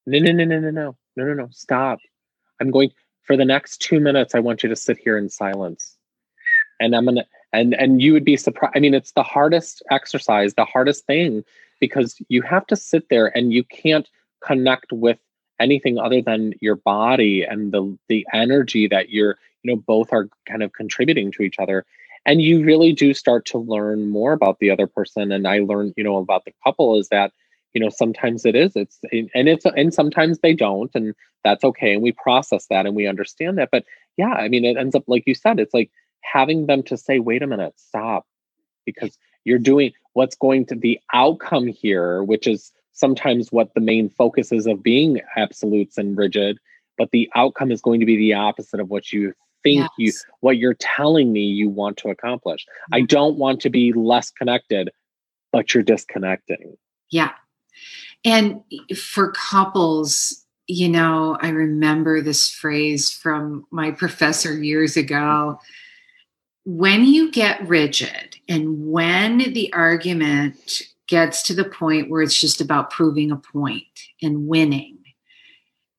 No, 0.08 0.20
no, 0.20 0.32
no, 0.32 0.46
no, 0.46 0.60
no, 0.60 0.72
no, 0.72 0.96
no, 1.16 1.24
no, 1.26 1.34
no, 1.34 1.50
stop. 1.52 2.00
I'm 2.60 2.72
going 2.72 2.92
for 3.24 3.36
the 3.38 3.46
next 3.46 3.80
two 3.80 4.00
minutes. 4.00 4.34
I 4.34 4.40
want 4.40 4.64
you 4.64 4.70
to 4.70 4.76
sit 4.76 4.98
here 4.98 5.18
in 5.18 5.30
silence. 5.30 5.98
And 6.80 6.96
I'm 6.96 7.06
going 7.06 7.18
to, 7.18 7.26
and 7.54 7.74
and 7.76 8.02
you 8.02 8.14
would 8.14 8.26
be 8.26 8.38
surprised 8.38 8.74
i 8.76 8.80
mean 8.80 8.94
it's 8.94 9.12
the 9.14 9.24
hardest 9.24 9.82
exercise 9.92 10.54
the 10.54 10.66
hardest 10.66 11.06
thing 11.06 11.44
because 11.80 12.22
you 12.30 12.42
have 12.42 12.66
to 12.68 12.76
sit 12.76 13.10
there 13.10 13.36
and 13.38 13.54
you 13.54 13.64
can't 13.64 14.10
connect 14.42 14.92
with 14.92 15.18
anything 15.60 15.98
other 15.98 16.22
than 16.22 16.54
your 16.62 16.76
body 16.76 17.44
and 17.44 17.72
the 17.72 17.98
the 18.08 18.26
energy 18.34 18.88
that 18.88 19.10
you're 19.10 19.38
you 19.64 19.72
know 19.72 19.76
both 19.76 20.12
are 20.14 20.30
kind 20.48 20.64
of 20.64 20.74
contributing 20.74 21.32
to 21.34 21.44
each 21.44 21.60
other. 21.60 21.86
And 22.26 22.42
you 22.42 22.64
really 22.64 22.94
do 22.94 23.14
start 23.14 23.46
to 23.46 23.58
learn 23.58 24.10
more 24.10 24.34
about 24.34 24.60
the 24.60 24.70
other 24.70 24.88
person. 24.88 25.32
And 25.32 25.48
i 25.48 25.60
learned 25.60 25.94
you 25.98 26.04
know 26.04 26.18
about 26.18 26.46
the 26.46 26.54
couple 26.64 26.98
is 26.98 27.10
that 27.10 27.32
you 27.74 27.82
know 27.82 27.90
sometimes 27.90 28.46
it 28.46 28.56
is 28.56 28.76
it's 28.76 29.00
and 29.12 29.50
it's 29.50 29.66
and 29.66 29.94
sometimes 29.94 30.40
they 30.40 30.54
don't 30.54 30.92
and 30.96 31.14
that's 31.44 31.64
okay 31.64 31.94
and 31.94 32.02
we 32.02 32.12
process 32.12 32.68
that 32.68 32.86
and 32.86 32.96
we 32.96 33.08
understand 33.08 33.58
that. 33.58 33.70
But 33.72 33.86
yeah 34.18 34.34
i 34.34 34.48
mean 34.48 34.66
it 34.66 34.78
ends 34.78 34.96
up 34.96 35.04
like 35.08 35.24
you 35.28 35.36
said 35.36 35.60
it's 35.60 35.74
like 35.74 35.92
having 36.22 36.68
them 36.68 36.84
to 36.84 36.98
say, 36.98 37.20
wait 37.20 37.44
a 37.44 37.48
minute, 37.48 37.74
stop, 37.78 38.26
because 38.86 39.18
you're 39.44 39.60
doing 39.60 39.92
what's 40.14 40.36
going 40.36 40.66
to 40.68 40.76
the 40.76 41.00
outcome 41.14 41.68
here, 41.68 42.24
which 42.24 42.48
is 42.48 42.72
sometimes 42.94 43.52
what 43.52 43.74
the 43.74 43.82
main 43.82 44.10
focus 44.10 44.52
is 44.52 44.68
of 44.68 44.84
being 44.84 45.22
absolutes 45.38 45.98
and 45.98 46.18
rigid, 46.18 46.58
but 46.98 47.10
the 47.12 47.30
outcome 47.36 47.72
is 47.72 47.82
going 47.82 48.00
to 48.00 48.06
be 48.06 48.18
the 48.18 48.34
opposite 48.34 48.80
of 48.80 48.90
what 48.90 49.12
you 49.12 49.34
think 49.64 49.82
yes. 49.82 49.90
you 49.98 50.14
what 50.40 50.58
you're 50.58 50.76
telling 50.76 51.34
me 51.34 51.42
you 51.42 51.70
want 51.70 51.98
to 51.98 52.10
accomplish. 52.10 52.66
Mm-hmm. 52.66 52.96
I 52.96 53.02
don't 53.02 53.38
want 53.38 53.62
to 53.62 53.70
be 53.70 53.94
less 53.94 54.32
connected, 54.32 54.90
but 55.52 55.74
you're 55.74 55.84
disconnecting. 55.84 56.78
Yeah. 57.12 57.32
And 58.26 58.62
for 58.98 59.32
couples, 59.32 60.46
you 60.68 60.90
know, 60.90 61.38
I 61.42 61.50
remember 61.50 62.22
this 62.22 62.52
phrase 62.52 63.12
from 63.12 63.66
my 63.72 63.92
professor 63.92 64.62
years 64.62 64.98
ago 64.98 65.60
when 66.66 67.06
you 67.06 67.32
get 67.32 67.68
rigid 67.68 68.38
and 68.48 68.92
when 68.92 69.38
the 69.54 69.72
argument 69.74 70.84
gets 71.08 71.42
to 71.44 71.54
the 71.54 71.66
point 71.66 72.10
where 72.10 72.22
it's 72.22 72.40
just 72.40 72.62
about 72.62 72.92
proving 72.92 73.32
a 73.32 73.38
point 73.38 73.88
and 74.22 74.48
winning, 74.48 74.98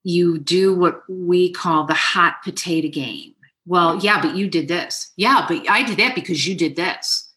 you 0.03 0.39
do 0.39 0.73
what 0.73 1.03
we 1.09 1.51
call 1.51 1.85
the 1.85 1.93
hot 1.93 2.41
potato 2.43 2.87
game. 2.87 3.33
Well, 3.65 3.99
yeah, 3.99 4.21
but 4.21 4.35
you 4.35 4.49
did 4.49 4.67
this. 4.67 5.11
Yeah, 5.17 5.45
but 5.47 5.69
I 5.69 5.83
did 5.83 5.97
that 5.97 6.15
because 6.15 6.47
you 6.47 6.55
did 6.55 6.75
this. 6.75 7.29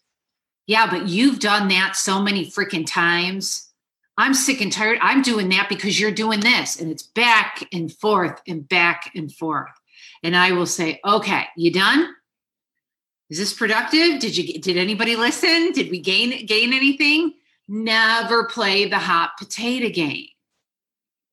Yeah, 0.67 0.89
but 0.89 1.07
you've 1.07 1.39
done 1.39 1.67
that 1.67 1.95
so 1.95 2.21
many 2.21 2.49
freaking 2.49 2.87
times. 2.87 3.69
I'm 4.17 4.33
sick 4.33 4.61
and 4.61 4.71
tired. 4.71 4.97
I'm 5.01 5.21
doing 5.21 5.49
that 5.49 5.69
because 5.69 5.99
you're 5.99 6.09
doing 6.11 6.39
this. 6.39 6.79
And 6.79 6.89
it's 6.89 7.03
back 7.03 7.67
and 7.71 7.91
forth 7.91 8.41
and 8.47 8.67
back 8.67 9.11
and 9.13 9.31
forth. 9.31 9.71
And 10.23 10.35
I 10.35 10.53
will 10.53 10.65
say, 10.65 10.99
okay, 11.05 11.45
you 11.55 11.71
done? 11.71 12.14
Is 13.29 13.37
this 13.37 13.53
productive? 13.53 14.19
Did 14.19 14.37
you 14.37 14.59
did 14.59 14.77
anybody 14.77 15.15
listen? 15.15 15.71
Did 15.71 15.89
we 15.89 15.99
gain 15.99 16.45
gain 16.45 16.73
anything? 16.73 17.33
Never 17.67 18.45
play 18.45 18.85
the 18.87 18.99
hot 18.99 19.31
potato 19.37 19.89
game. 19.89 20.27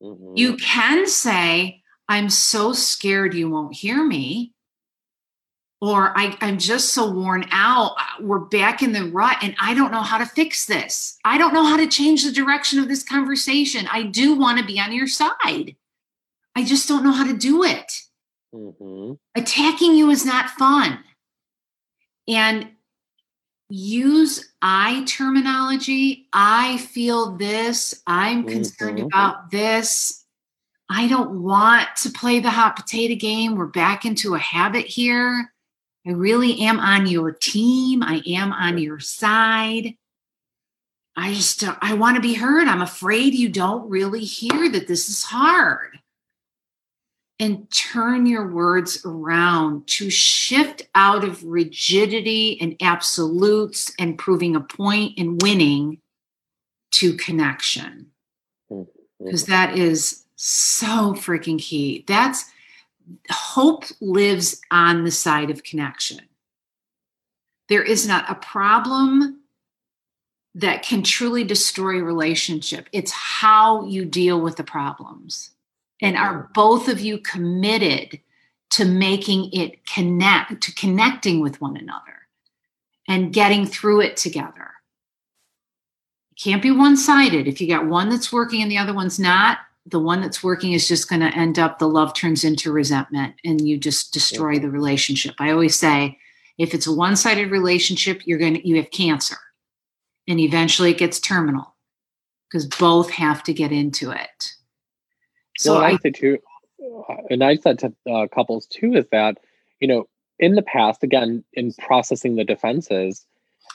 Mm-hmm. 0.03 0.33
you 0.35 0.57
can 0.57 1.07
say 1.07 1.81
i'm 2.09 2.29
so 2.29 2.73
scared 2.73 3.35
you 3.35 3.49
won't 3.49 3.73
hear 3.73 4.05
me 4.05 4.53
or 5.81 6.19
I, 6.19 6.37
i'm 6.41 6.59
just 6.59 6.93
so 6.93 7.09
worn 7.09 7.45
out 7.53 7.93
we're 8.21 8.41
back 8.41 8.83
in 8.83 8.91
the 8.91 9.05
rut 9.05 9.37
and 9.43 9.55
i 9.61 9.75
don't 9.75 9.93
know 9.93 10.03
how 10.03 10.19
to 10.19 10.27
fix 10.27 10.67
this. 10.67 11.19
I 11.25 11.39
don't 11.39 11.55
know 11.55 11.65
how 11.65 11.77
to 11.77 11.87
change 11.87 12.25
the 12.25 12.33
direction 12.33 12.81
of 12.81 12.89
this 12.89 13.05
conversation. 13.05 13.87
I 13.93 14.03
do 14.03 14.35
want 14.35 14.59
to 14.59 14.65
be 14.65 14.81
on 14.81 14.93
your 14.93 15.07
side. 15.07 15.77
I 16.57 16.65
just 16.65 16.89
don't 16.89 17.05
know 17.05 17.13
how 17.13 17.27
to 17.31 17.37
do 17.37 17.63
it. 17.63 17.93
Mm-hmm. 18.53 19.13
attacking 19.37 19.95
you 19.95 20.11
is 20.11 20.27
not 20.27 20.51
fun 20.51 20.99
and 22.29 22.69
use 23.69 24.53
I 24.61 25.05
terminology. 25.05 26.29
I 26.33 26.79
feel 26.79 27.37
this. 27.37 28.03
I'm 28.07 28.45
concerned 28.47 28.99
mm-hmm. 28.99 29.07
about 29.07 29.51
this. 29.51 30.25
I 30.91 31.09
don't 31.09 31.43
want 31.43 31.89
to 32.03 32.11
play 32.11 32.41
the 32.41 32.51
hot 32.51 32.77
potato 32.77 33.15
game. 33.15 33.57
We're 33.57 33.67
back 33.67 34.05
into 34.05 34.35
a 34.35 34.39
habit 34.39 34.87
here. 34.87 35.53
I 36.07 36.11
really 36.11 36.61
am 36.61 36.79
on 36.81 37.07
your 37.07 37.33
team. 37.33 38.03
I 38.03 38.23
am 38.27 38.53
on 38.53 38.77
your 38.77 39.01
side. 39.01 39.95
I 41.17 41.33
just, 41.33 41.65
I 41.81 41.95
want 41.95 42.17
to 42.17 42.23
be 42.23 42.35
heard. 42.35 42.69
I'm 42.69 42.83
afraid 42.83 43.35
you 43.35 43.49
don't 43.49 43.89
really 43.89 44.25
hear 44.25 44.71
that 44.71 44.89
this 44.89 45.09
is 45.09 45.23
hard. 45.23 45.99
And 47.43 47.69
turn 47.73 48.25
your 48.25 48.47
words 48.47 49.05
around 49.05 49.85
to 49.89 50.09
shift 50.09 50.87
out 50.95 51.25
of 51.25 51.43
rigidity 51.43 52.57
and 52.61 52.77
absolutes 52.81 53.93
and 53.99 54.17
proving 54.17 54.55
a 54.55 54.61
point 54.61 55.19
and 55.19 55.43
winning 55.43 55.99
to 56.93 57.17
connection. 57.17 58.07
Mm-hmm. 58.71 58.85
Because 59.19 59.47
that 59.47 59.77
is 59.77 60.25
so 60.37 61.15
freaking 61.15 61.59
key. 61.59 62.05
That's 62.07 62.45
hope 63.29 63.87
lives 64.01 64.61
on 64.71 65.03
the 65.03 65.11
side 65.11 65.51
of 65.51 65.65
connection. 65.65 66.21
There 67.69 67.83
is 67.83 68.07
not 68.07 68.31
a 68.31 68.37
problem 68.37 69.41
that 70.55 70.85
can 70.85 71.03
truly 71.03 71.43
destroy 71.43 71.99
a 71.99 72.05
relationship. 72.05 72.89
It's 72.93 73.11
how 73.11 73.85
you 73.87 74.05
deal 74.05 74.41
with 74.41 74.55
the 74.55 74.65
problems. 74.65 75.52
And 76.03 76.17
are 76.17 76.51
both 76.53 76.89
of 76.89 77.01
you 77.01 77.19
committed 77.19 78.21
to 78.71 78.85
making 78.85 79.51
it 79.53 79.87
connect, 79.87 80.61
to 80.63 80.75
connecting 80.75 81.41
with 81.41 81.61
one 81.61 81.77
another 81.77 82.27
and 83.09 83.33
getting 83.33 83.65
through 83.65 84.01
it 84.01 84.17
together? 84.17 84.71
It 86.33 86.43
can't 86.43 86.63
be 86.63 86.73
one 86.73 86.97
sided. 86.97 87.47
If 87.47 87.61
you 87.61 87.69
got 87.69 87.87
one 87.87 88.09
that's 88.09 88.33
working 88.33 88.63
and 88.63 88.71
the 88.71 88.79
other 88.79 88.93
one's 88.93 89.21
not, 89.21 89.59
the 89.87 90.01
one 90.01 90.21
that's 90.21 90.43
working 90.43 90.73
is 90.73 90.89
just 90.89 91.09
going 91.09 91.21
to 91.21 91.37
end 91.37 91.59
up 91.59 91.79
the 91.79 91.89
love 91.89 92.15
turns 92.15 92.45
into 92.45 92.73
resentment 92.73 93.35
and 93.45 93.67
you 93.67 93.79
just 93.79 94.13
destroy 94.13 94.59
the 94.59 94.71
relationship. 94.71 95.35
I 95.39 95.51
always 95.51 95.77
say 95.77 96.19
if 96.59 96.75
it's 96.75 96.87
a 96.87 96.93
one-sided 96.93 97.51
relationship, 97.51 98.23
you're 98.27 98.39
going 98.39 98.55
to 98.55 98.69
you 98.69 98.77
have 98.77 98.91
cancer. 98.91 99.37
And 100.29 100.39
eventually 100.39 100.91
it 100.91 100.99
gets 100.99 101.19
terminal 101.19 101.75
because 102.49 102.67
both 102.67 103.11
have 103.11 103.43
to 103.45 103.53
get 103.53 103.73
into 103.73 104.11
it. 104.11 104.55
So 105.63 105.75
well, 105.75 105.83
I, 105.83 105.91
I 105.91 105.97
say 105.99 106.11
too, 106.11 106.39
and 107.31 107.45
I 107.45 107.57
said 107.57 107.79
to 107.81 107.93
uh, 108.11 108.27
couples 108.29 108.67
too, 108.67 108.95
is 108.95 109.07
that 109.13 109.39
you 109.81 109.89
know 109.89 110.09
in 110.39 110.57
the 110.57 110.63
past, 110.63 111.03
again, 111.05 111.45
in 111.53 111.73
processing 111.75 112.35
the 112.37 112.45
defenses, 112.45 113.25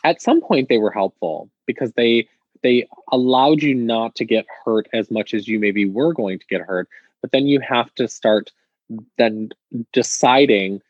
at 0.03 0.21
some 0.21 0.41
point 0.41 0.69
they 0.69 0.77
were 0.77 0.91
helpful 0.91 1.49
because 1.65 1.93
they 1.93 2.27
they 2.63 2.87
allowed 3.11 3.61
you 3.61 3.73
not 3.73 4.15
to 4.15 4.25
get 4.25 4.45
hurt 4.65 4.87
as 4.93 5.09
much 5.11 5.33
as 5.33 5.47
you 5.47 5.59
maybe 5.59 5.85
were 5.85 6.13
going 6.13 6.39
to 6.39 6.45
get 6.47 6.61
hurt. 6.61 6.89
But 7.21 7.31
then 7.31 7.47
you 7.47 7.59
have 7.61 7.93
to 7.95 8.07
start 8.07 8.51
then 9.17 9.49
deciding: 9.93 10.81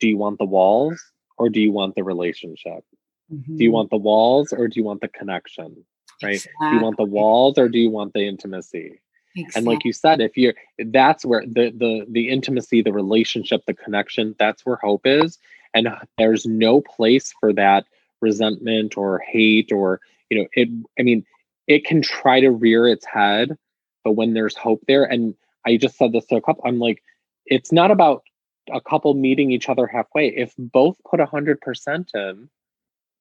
do 0.00 0.08
you 0.08 0.18
want 0.18 0.38
the 0.38 0.44
walls 0.44 1.02
or 1.38 1.48
do 1.48 1.60
you 1.60 1.72
want 1.72 1.94
the 1.94 2.04
relationship? 2.04 2.84
Mm-hmm. 3.32 3.56
Do 3.56 3.64
you 3.64 3.72
want 3.72 3.90
the 3.90 3.96
walls 3.96 4.52
or 4.52 4.68
do 4.68 4.78
you 4.78 4.84
want 4.84 5.00
the 5.00 5.08
connection? 5.08 5.84
Right? 6.22 6.34
Exactly. 6.34 6.68
Do 6.68 6.76
you 6.76 6.82
want 6.82 6.96
the 6.96 7.04
walls 7.04 7.58
or 7.58 7.68
do 7.68 7.78
you 7.78 7.90
want 7.90 8.12
the 8.12 8.26
intimacy? 8.26 9.00
Exactly. 9.38 9.58
And 9.58 9.66
like 9.66 9.84
you 9.84 9.92
said, 9.92 10.20
if 10.20 10.36
you're 10.36 10.54
that's 10.78 11.24
where 11.24 11.42
the 11.46 11.70
the 11.70 12.06
the 12.08 12.28
intimacy, 12.28 12.82
the 12.82 12.92
relationship, 12.92 13.62
the 13.66 13.74
connection, 13.74 14.34
that's 14.38 14.66
where 14.66 14.76
hope 14.76 15.02
is. 15.04 15.38
And 15.74 15.88
there's 16.16 16.46
no 16.46 16.80
place 16.80 17.32
for 17.38 17.52
that 17.52 17.86
resentment 18.20 18.96
or 18.96 19.18
hate 19.20 19.70
or 19.70 20.00
you 20.30 20.38
know, 20.38 20.48
it 20.52 20.68
I 20.98 21.02
mean, 21.02 21.24
it 21.66 21.84
can 21.84 22.02
try 22.02 22.40
to 22.40 22.50
rear 22.50 22.86
its 22.86 23.04
head, 23.06 23.56
but 24.04 24.12
when 24.12 24.34
there's 24.34 24.56
hope 24.56 24.82
there, 24.88 25.04
and 25.04 25.34
I 25.64 25.76
just 25.76 25.96
said 25.96 26.12
this 26.12 26.26
to 26.26 26.36
a 26.36 26.40
couple, 26.40 26.64
I'm 26.66 26.78
like, 26.78 27.02
it's 27.46 27.72
not 27.72 27.90
about 27.90 28.22
a 28.72 28.80
couple 28.80 29.14
meeting 29.14 29.50
each 29.50 29.68
other 29.68 29.86
halfway. 29.86 30.28
If 30.28 30.52
both 30.58 30.96
put 31.08 31.20
a 31.20 31.26
hundred 31.26 31.60
percent 31.60 32.10
in, 32.14 32.48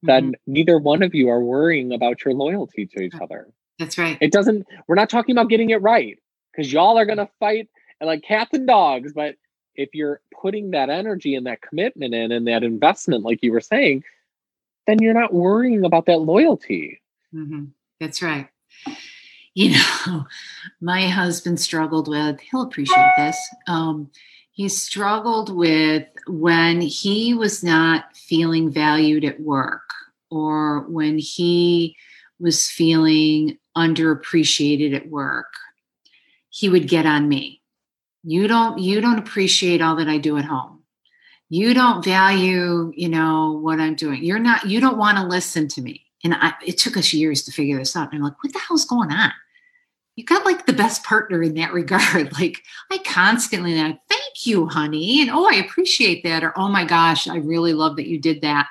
then 0.04 0.32
mm-hmm. 0.32 0.54
neither 0.54 0.78
one 0.78 1.04
of 1.04 1.14
you 1.14 1.30
are 1.30 1.42
worrying 1.42 1.94
about 1.94 2.24
your 2.26 2.34
loyalty 2.34 2.86
to 2.88 3.02
each 3.02 3.16
other. 3.22 3.48
That's 3.80 3.98
right. 3.98 4.18
It 4.22 4.32
doesn't, 4.32 4.68
we're 4.88 4.96
not 4.96 5.10
talking 5.10 5.34
about 5.34 5.50
getting 5.50 5.70
it 5.70 5.82
right 5.82 6.18
because 6.52 6.72
y'all 6.72 6.98
are 6.98 7.06
going 7.06 7.20
to 7.20 7.30
fight 7.40 7.70
like 8.02 8.24
cats 8.24 8.52
and 8.54 8.68
dogs. 8.68 9.14
But 9.14 9.36
if 9.76 9.90
you're 9.94 10.22
putting 10.42 10.72
that 10.72 10.90
energy 10.90 11.36
and 11.36 11.46
that 11.46 11.62
commitment 11.62 12.14
in 12.14 12.32
and 12.32 12.48
that 12.48 12.64
investment, 12.64 13.24
like 13.24 13.40
you 13.44 13.52
were 13.52 13.62
saying, 13.62 14.04
then 14.88 15.00
you're 15.02 15.14
not 15.14 15.34
worrying 15.34 15.86
about 15.86 16.06
that 16.08 16.20
loyalty. 16.20 17.02
Mm-hmm. 17.34 17.66
That's 18.00 18.22
right. 18.22 18.48
You 19.54 19.76
know, 20.08 20.26
my 20.82 21.08
husband 21.08 21.60
struggled 21.60 22.08
with, 22.08 22.40
he'll 22.40 22.62
appreciate 22.64 23.12
this. 23.18 23.38
Um, 23.68 24.10
he 24.52 24.70
struggled 24.70 25.56
with 25.56 26.08
when 26.26 26.82
he 26.82 27.36
was 27.36 27.64
not 27.64 28.16
feeling 28.16 28.72
valued 28.72 29.24
at 29.24 29.40
work 29.40 29.88
or 30.32 30.82
when 30.90 31.20
he 31.20 31.96
was 32.40 32.68
feeling 32.68 33.58
underappreciated 33.78 34.96
at 34.96 35.10
work 35.10 35.48
he 36.58 36.70
would 36.70 36.88
get 36.88 37.06
on 37.06 37.30
me. 37.30 37.62
You 38.24 38.48
don't 38.48 38.80
you 38.80 39.00
don't 39.00 39.20
appreciate 39.20 39.80
all 39.80 39.96
that 39.98 40.10
i 40.10 40.18
do 40.18 40.38
at 40.38 40.46
home. 40.46 40.82
You 41.50 41.74
don't 41.76 42.04
value 42.04 42.92
you 42.96 43.10
know 43.10 43.60
what 43.62 43.80
i'm 43.80 43.96
doing. 43.96 44.24
You're 44.24 44.40
not 44.40 44.66
you 44.66 44.80
don't 44.80 44.98
want 44.98 45.18
to 45.20 45.24
listen 45.24 45.68
to 45.70 45.82
me. 45.82 46.04
And 46.24 46.34
I, 46.34 46.54
it 46.66 46.80
took 46.80 46.98
us 46.98 47.14
years 47.14 47.44
to 47.44 47.52
figure 47.52 47.78
this 47.78 47.96
out. 47.96 48.12
And 48.12 48.18
i'm 48.18 48.24
like 48.24 48.44
what 48.44 48.54
the 48.54 48.60
hell's 48.60 48.86
going 48.86 49.12
on? 49.12 49.32
You 50.16 50.26
got 50.26 50.46
like 50.46 50.66
the 50.66 50.74
best 50.74 51.04
partner 51.04 51.44
in 51.44 51.54
that 51.54 51.74
regard. 51.82 52.34
Like 52.34 52.64
i 52.92 52.98
constantly 53.00 53.76
like 53.76 54.00
thank 54.10 54.48
you 54.48 54.68
honey. 54.68 55.22
And 55.22 55.30
oh 55.30 55.48
i 55.48 55.56
appreciate 55.56 56.24
that. 56.24 56.44
Or 56.44 56.58
oh 56.58 56.70
my 56.70 56.86
gosh 56.86 57.28
i 57.28 57.38
really 57.38 57.74
love 57.74 57.98
that 57.98 58.08
you 58.08 58.20
did 58.20 58.42
that 58.42 58.68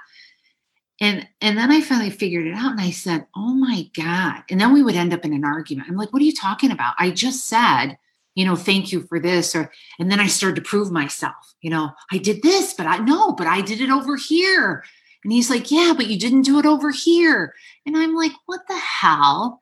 and 1.01 1.27
and 1.41 1.59
then 1.59 1.71
i 1.71 1.81
finally 1.81 2.11
figured 2.11 2.47
it 2.47 2.55
out 2.55 2.73
and 2.73 2.81
i 2.81 2.91
said 2.91 3.27
oh 3.37 3.55
my 3.55 3.89
god. 3.97 4.43
And 4.51 4.61
then 4.61 4.73
we 4.73 4.83
would 4.83 4.95
end 4.95 5.13
up 5.13 5.25
in 5.25 5.33
an 5.33 5.45
argument. 5.45 5.89
I'm 5.89 5.97
like 5.97 6.13
what 6.13 6.23
are 6.23 6.27
you 6.27 6.35
talking 6.35 6.71
about? 6.71 6.95
I 6.99 7.11
just 7.11 7.47
said 7.47 7.99
you 8.35 8.45
know 8.45 8.57
thank 8.57 8.93
you 8.93 9.03
for 9.03 9.19
this 9.19 9.55
or 9.55 9.73
and 9.99 10.11
then 10.11 10.21
i 10.21 10.27
started 10.27 10.57
to 10.57 10.69
prove 10.69 10.93
myself 10.93 11.55
you 11.63 11.71
know 11.71 11.91
i 12.13 12.19
did 12.19 12.43
this 12.43 12.75
but 12.75 12.87
i 12.87 12.99
know 12.99 13.33
but 13.33 13.47
i 13.47 13.61
did 13.61 13.81
it 13.81 13.91
over 13.91 14.17
here. 14.17 14.85
And 15.25 15.33
he's 15.33 15.51
like 15.51 15.71
yeah 15.71 15.93
but 15.97 16.07
you 16.07 16.19
didn't 16.19 16.43
do 16.43 16.59
it 16.61 16.67
over 16.67 16.91
here. 16.91 17.55
And 17.85 17.97
i'm 17.97 18.15
like 18.15 18.33
what 18.47 18.61
the 18.69 18.79
hell? 18.79 19.61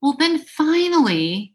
Well 0.00 0.14
then 0.18 0.38
finally 0.38 1.54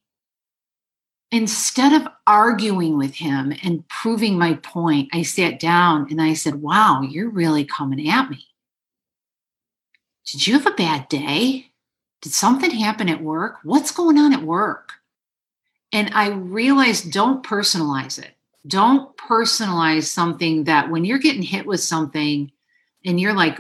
instead 1.31 1.93
of 1.93 2.07
arguing 2.27 2.97
with 2.97 3.15
him 3.15 3.53
and 3.63 3.87
proving 3.87 4.37
my 4.37 4.53
point 4.55 5.09
i 5.13 5.21
sat 5.21 5.59
down 5.59 6.07
and 6.11 6.21
i 6.21 6.33
said 6.33 6.55
wow 6.55 7.01
you're 7.01 7.29
really 7.29 7.63
coming 7.63 8.09
at 8.09 8.29
me 8.29 8.50
did 10.25 10.47
you 10.47 10.53
have 10.53 10.67
a 10.67 10.75
bad 10.75 11.09
day? 11.09 11.71
Did 12.21 12.33
something 12.33 12.71
happen 12.71 13.09
at 13.09 13.21
work? 13.21 13.57
What's 13.63 13.91
going 13.91 14.17
on 14.17 14.33
at 14.33 14.43
work? 14.43 14.93
And 15.91 16.11
I 16.13 16.29
realized 16.29 17.11
don't 17.11 17.43
personalize 17.43 18.21
it. 18.21 18.35
Don't 18.67 19.15
personalize 19.17 20.03
something 20.03 20.65
that 20.65 20.89
when 20.89 21.03
you're 21.03 21.17
getting 21.17 21.41
hit 21.41 21.65
with 21.65 21.79
something 21.79 22.51
and 23.03 23.19
you're 23.19 23.33
like, 23.33 23.57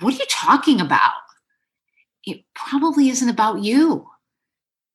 what 0.00 0.14
are 0.14 0.16
you 0.16 0.26
talking 0.28 0.80
about? 0.80 1.12
It 2.24 2.42
probably 2.54 3.08
isn't 3.08 3.28
about 3.28 3.62
you. 3.62 4.10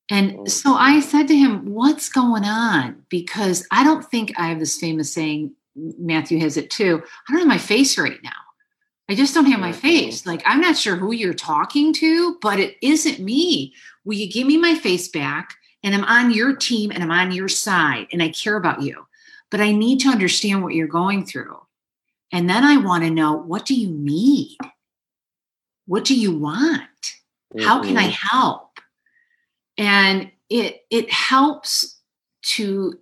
And 0.09 0.39
oh. 0.39 0.45
so 0.45 0.75
I 0.75 0.99
said 0.99 1.27
to 1.27 1.35
him, 1.35 1.65
What's 1.65 2.09
going 2.09 2.45
on? 2.45 3.03
Because 3.09 3.67
I 3.71 3.83
don't 3.83 4.05
think 4.05 4.33
I 4.37 4.47
have 4.47 4.59
this 4.59 4.79
famous 4.79 5.11
saying, 5.11 5.53
Matthew 5.75 6.39
has 6.39 6.57
it 6.57 6.69
too. 6.69 7.01
I 7.27 7.31
don't 7.31 7.39
have 7.39 7.47
my 7.47 7.57
face 7.57 7.97
right 7.97 8.19
now. 8.23 8.31
I 9.07 9.15
just 9.15 9.33
don't 9.33 9.45
have 9.45 9.59
my 9.59 9.71
face. 9.71 10.25
Like, 10.25 10.41
I'm 10.45 10.61
not 10.61 10.77
sure 10.77 10.95
who 10.95 11.11
you're 11.11 11.33
talking 11.33 11.93
to, 11.93 12.37
but 12.41 12.59
it 12.59 12.75
isn't 12.81 13.19
me. 13.19 13.73
Will 14.03 14.15
you 14.15 14.31
give 14.31 14.47
me 14.47 14.57
my 14.57 14.75
face 14.75 15.07
back? 15.07 15.53
And 15.83 15.93
I'm 15.93 16.03
on 16.05 16.31
your 16.31 16.55
team 16.55 16.91
and 16.91 17.03
I'm 17.03 17.11
on 17.11 17.31
your 17.31 17.47
side 17.47 18.07
and 18.11 18.23
I 18.23 18.29
care 18.29 18.55
about 18.55 18.81
you. 18.81 19.05
But 19.51 19.61
I 19.61 19.71
need 19.71 19.99
to 19.99 20.09
understand 20.09 20.63
what 20.63 20.73
you're 20.73 20.87
going 20.87 21.25
through. 21.25 21.57
And 22.31 22.49
then 22.49 22.63
I 22.63 22.77
want 22.77 23.03
to 23.03 23.11
know 23.11 23.33
what 23.33 23.65
do 23.65 23.75
you 23.75 23.91
need? 23.91 24.57
What 25.85 26.03
do 26.03 26.19
you 26.19 26.35
want? 26.35 26.81
Mm-hmm. 27.53 27.61
How 27.61 27.83
can 27.83 27.97
I 27.97 28.09
mm-hmm. 28.09 28.27
help? 28.27 28.79
And 29.77 30.31
it 30.49 30.85
it 30.89 31.11
helps 31.11 31.99
to 32.43 32.99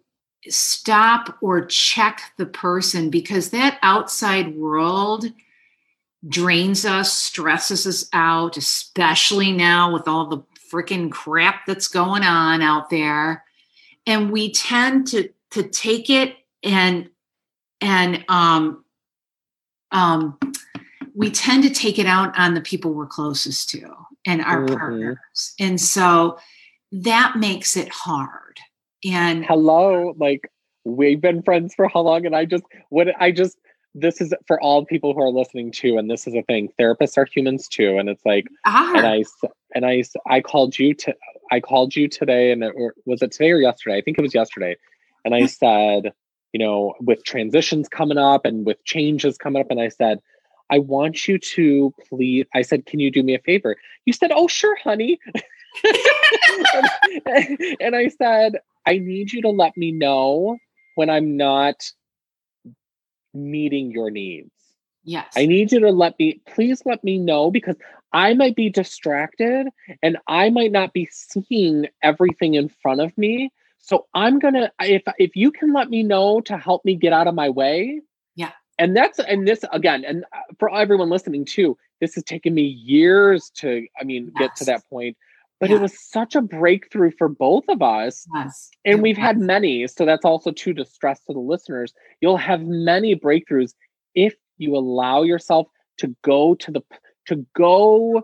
stop 0.49 1.37
or 1.41 1.65
check 1.65 2.21
the 2.37 2.45
person 2.45 3.09
because 3.09 3.51
that 3.51 3.79
outside 3.81 4.55
world 4.55 5.25
drains 6.27 6.85
us, 6.85 7.13
stresses 7.13 7.85
us 7.85 8.07
out, 8.13 8.57
especially 8.57 9.51
now 9.51 9.91
with 9.93 10.07
all 10.07 10.27
the 10.27 10.43
freaking 10.71 11.11
crap 11.11 11.65
that's 11.65 11.87
going 11.87 12.23
on 12.23 12.61
out 12.61 12.89
there. 12.89 13.43
And 14.05 14.31
we 14.31 14.51
tend 14.51 15.07
to 15.07 15.29
to 15.51 15.63
take 15.63 16.09
it 16.09 16.35
and 16.63 17.09
and 17.79 18.25
um 18.27 18.83
um 19.91 20.39
we 21.13 21.29
tend 21.29 21.63
to 21.63 21.69
take 21.69 21.99
it 21.99 22.07
out 22.07 22.37
on 22.37 22.55
the 22.55 22.61
people 22.61 22.93
we're 22.93 23.05
closest 23.05 23.69
to 23.69 23.93
and 24.25 24.41
our 24.41 24.65
mm-hmm. 24.65 24.75
partners. 24.75 25.53
And 25.59 25.79
so 25.79 26.39
that 26.91 27.35
makes 27.37 27.77
it 27.77 27.89
hard. 27.89 28.59
And 29.05 29.45
hello, 29.45 30.15
like 30.17 30.49
we've 30.85 31.21
been 31.21 31.43
friends 31.43 31.75
for 31.75 31.87
how 31.87 32.01
long? 32.01 32.25
And 32.25 32.35
I 32.35 32.45
just 32.45 32.63
what 32.89 33.09
I 33.21 33.31
just 33.31 33.57
this 33.95 34.19
is 34.19 34.33
for 34.47 34.59
all 34.61 34.85
people 34.85 35.13
who 35.13 35.21
are 35.21 35.29
listening 35.29 35.71
to 35.71 35.97
and 35.97 36.09
this 36.09 36.25
is 36.25 36.33
a 36.33 36.41
thing 36.43 36.69
therapists 36.79 37.17
are 37.17 37.25
humans 37.25 37.67
too 37.67 37.97
and 37.97 38.09
it's 38.09 38.25
like 38.25 38.47
ah. 38.65 38.93
and 38.95 39.05
i 39.05 39.23
and 39.75 39.85
i 39.85 40.03
i 40.27 40.41
called 40.41 40.77
you 40.77 40.93
to 40.93 41.13
i 41.51 41.59
called 41.59 41.95
you 41.95 42.07
today 42.07 42.51
and 42.51 42.63
it, 42.63 42.73
or 42.75 42.95
was 43.05 43.21
it 43.21 43.31
today 43.31 43.51
or 43.51 43.59
yesterday 43.59 43.97
i 43.97 44.01
think 44.01 44.17
it 44.17 44.21
was 44.21 44.33
yesterday 44.33 44.75
and 45.25 45.33
I 45.33 45.45
said, 45.45 46.13
you 46.51 46.59
know, 46.59 46.93
with 46.99 47.23
transitions 47.23 47.87
coming 47.87 48.17
up 48.17 48.45
and 48.45 48.65
with 48.65 48.83
changes 48.83 49.37
coming 49.37 49.61
up, 49.61 49.71
and 49.71 49.79
I 49.79 49.89
said, 49.89 50.19
I 50.69 50.79
want 50.79 51.27
you 51.27 51.37
to 51.37 51.93
please. 52.09 52.45
I 52.53 52.61
said, 52.61 52.85
can 52.85 52.99
you 52.99 53.11
do 53.11 53.23
me 53.23 53.35
a 53.35 53.39
favor? 53.39 53.75
You 54.05 54.13
said, 54.13 54.31
oh, 54.33 54.47
sure, 54.47 54.77
honey. 54.83 55.19
and, 55.83 56.87
and 57.79 57.95
I 57.95 58.09
said, 58.09 58.59
I 58.85 58.97
need 58.97 59.31
you 59.31 59.41
to 59.43 59.49
let 59.49 59.77
me 59.77 59.91
know 59.91 60.57
when 60.95 61.09
I'm 61.09 61.37
not 61.37 61.75
meeting 63.33 63.91
your 63.91 64.09
needs. 64.09 64.51
Yes. 65.03 65.33
I 65.35 65.45
need 65.45 65.71
you 65.71 65.79
to 65.81 65.91
let 65.91 66.17
me, 66.17 66.41
please 66.47 66.81
let 66.85 67.03
me 67.03 67.17
know 67.17 67.51
because 67.51 67.75
I 68.13 68.33
might 68.35 68.55
be 68.55 68.69
distracted 68.69 69.67
and 70.01 70.17
I 70.27 70.49
might 70.49 70.71
not 70.71 70.93
be 70.93 71.09
seeing 71.11 71.87
everything 72.01 72.53
in 72.53 72.69
front 72.69 73.01
of 73.01 73.17
me. 73.17 73.51
So 73.79 74.07
I'm 74.13 74.39
gonna 74.39 74.71
if 74.79 75.03
if 75.17 75.35
you 75.35 75.51
can 75.51 75.73
let 75.73 75.89
me 75.89 76.03
know 76.03 76.39
to 76.41 76.57
help 76.57 76.85
me 76.85 76.95
get 76.95 77.11
out 77.11 77.27
of 77.27 77.35
my 77.35 77.49
way. 77.49 77.99
Yeah. 78.35 78.51
And 78.79 78.95
that's 78.95 79.19
and 79.19 79.45
this 79.45 79.65
again, 79.73 80.05
and 80.05 80.23
uh, 80.31 80.37
for 80.57 80.73
everyone 80.73 81.09
listening 81.09 81.43
too, 81.43 81.77
this 81.99 82.15
has 82.15 82.23
taken 82.23 82.53
me 82.53 82.63
years 82.63 83.51
to, 83.55 83.85
I 83.99 84.05
mean, 84.05 84.31
get 84.37 84.55
to 84.57 84.65
that 84.65 84.87
point. 84.89 85.17
But 85.59 85.69
Yeah. 85.69 85.77
it 85.77 85.81
was 85.81 85.97
such 86.11 86.35
a 86.35 86.41
breakthrough 86.41 87.11
for 87.17 87.29
both 87.29 87.63
of 87.69 87.81
us 87.81 88.27
Yes. 88.35 88.69
and 88.85 89.01
we've 89.01 89.17
had 89.17 89.37
many 89.37 89.87
so 89.87 90.05
that's 90.05 90.25
also 90.25 90.51
too 90.51 90.73
to 90.73 90.83
stress 90.85 91.21
to 91.25 91.33
the 91.33 91.39
listeners. 91.39 91.93
You'll 92.21 92.37
have 92.37 92.61
many 92.65 93.15
breakthroughs 93.15 93.73
if 94.15 94.35
you 94.57 94.75
allow 94.75 95.23
yourself 95.23 95.67
to 95.97 96.13
go 96.23 96.55
to 96.55 96.71
the 96.71 96.81
to 97.27 97.45
go 97.55 98.23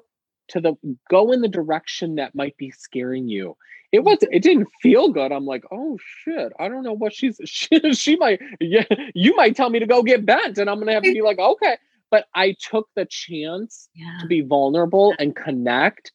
to 0.50 0.60
the 0.60 0.74
go 1.10 1.32
in 1.32 1.42
the 1.42 1.48
direction 1.48 2.16
that 2.16 2.36
might 2.36 2.58
be 2.58 2.72
scaring 2.72 3.28
you. 3.30 3.56
It 3.92 4.04
was 4.04 4.18
it 4.22 4.42
didn't 4.44 4.68
feel 4.82 5.10
good. 5.10 5.32
I'm 5.32 5.46
like 5.46 5.64
oh 5.72 5.98
shit. 6.24 6.52
I 6.60 6.68
don't 6.68 6.84
know 6.84 6.94
what 6.94 7.14
she's 7.14 7.40
she, 7.46 7.80
she 7.94 8.16
might 8.18 8.42
yeah 8.60 8.84
you 9.16 9.36
might 9.36 9.56
tell 9.56 9.70
me 9.70 9.80
to 9.80 9.88
go 9.88 10.04
get 10.04 10.26
bent 10.26 10.58
and 10.58 10.70
i'm 10.70 10.80
gonna 10.80 10.94
have 10.94 11.04
to 11.04 11.14
be 11.14 11.22
like 11.22 11.40
okay. 11.40 11.78
But 12.12 12.26
i 12.34 12.56
took 12.70 12.90
the 12.96 13.06
chance 13.06 13.88
Yeah. 13.96 14.18
to 14.22 14.28
be 14.28 14.42
vulnerable 14.42 15.14
and 15.20 15.36
connect 15.36 16.12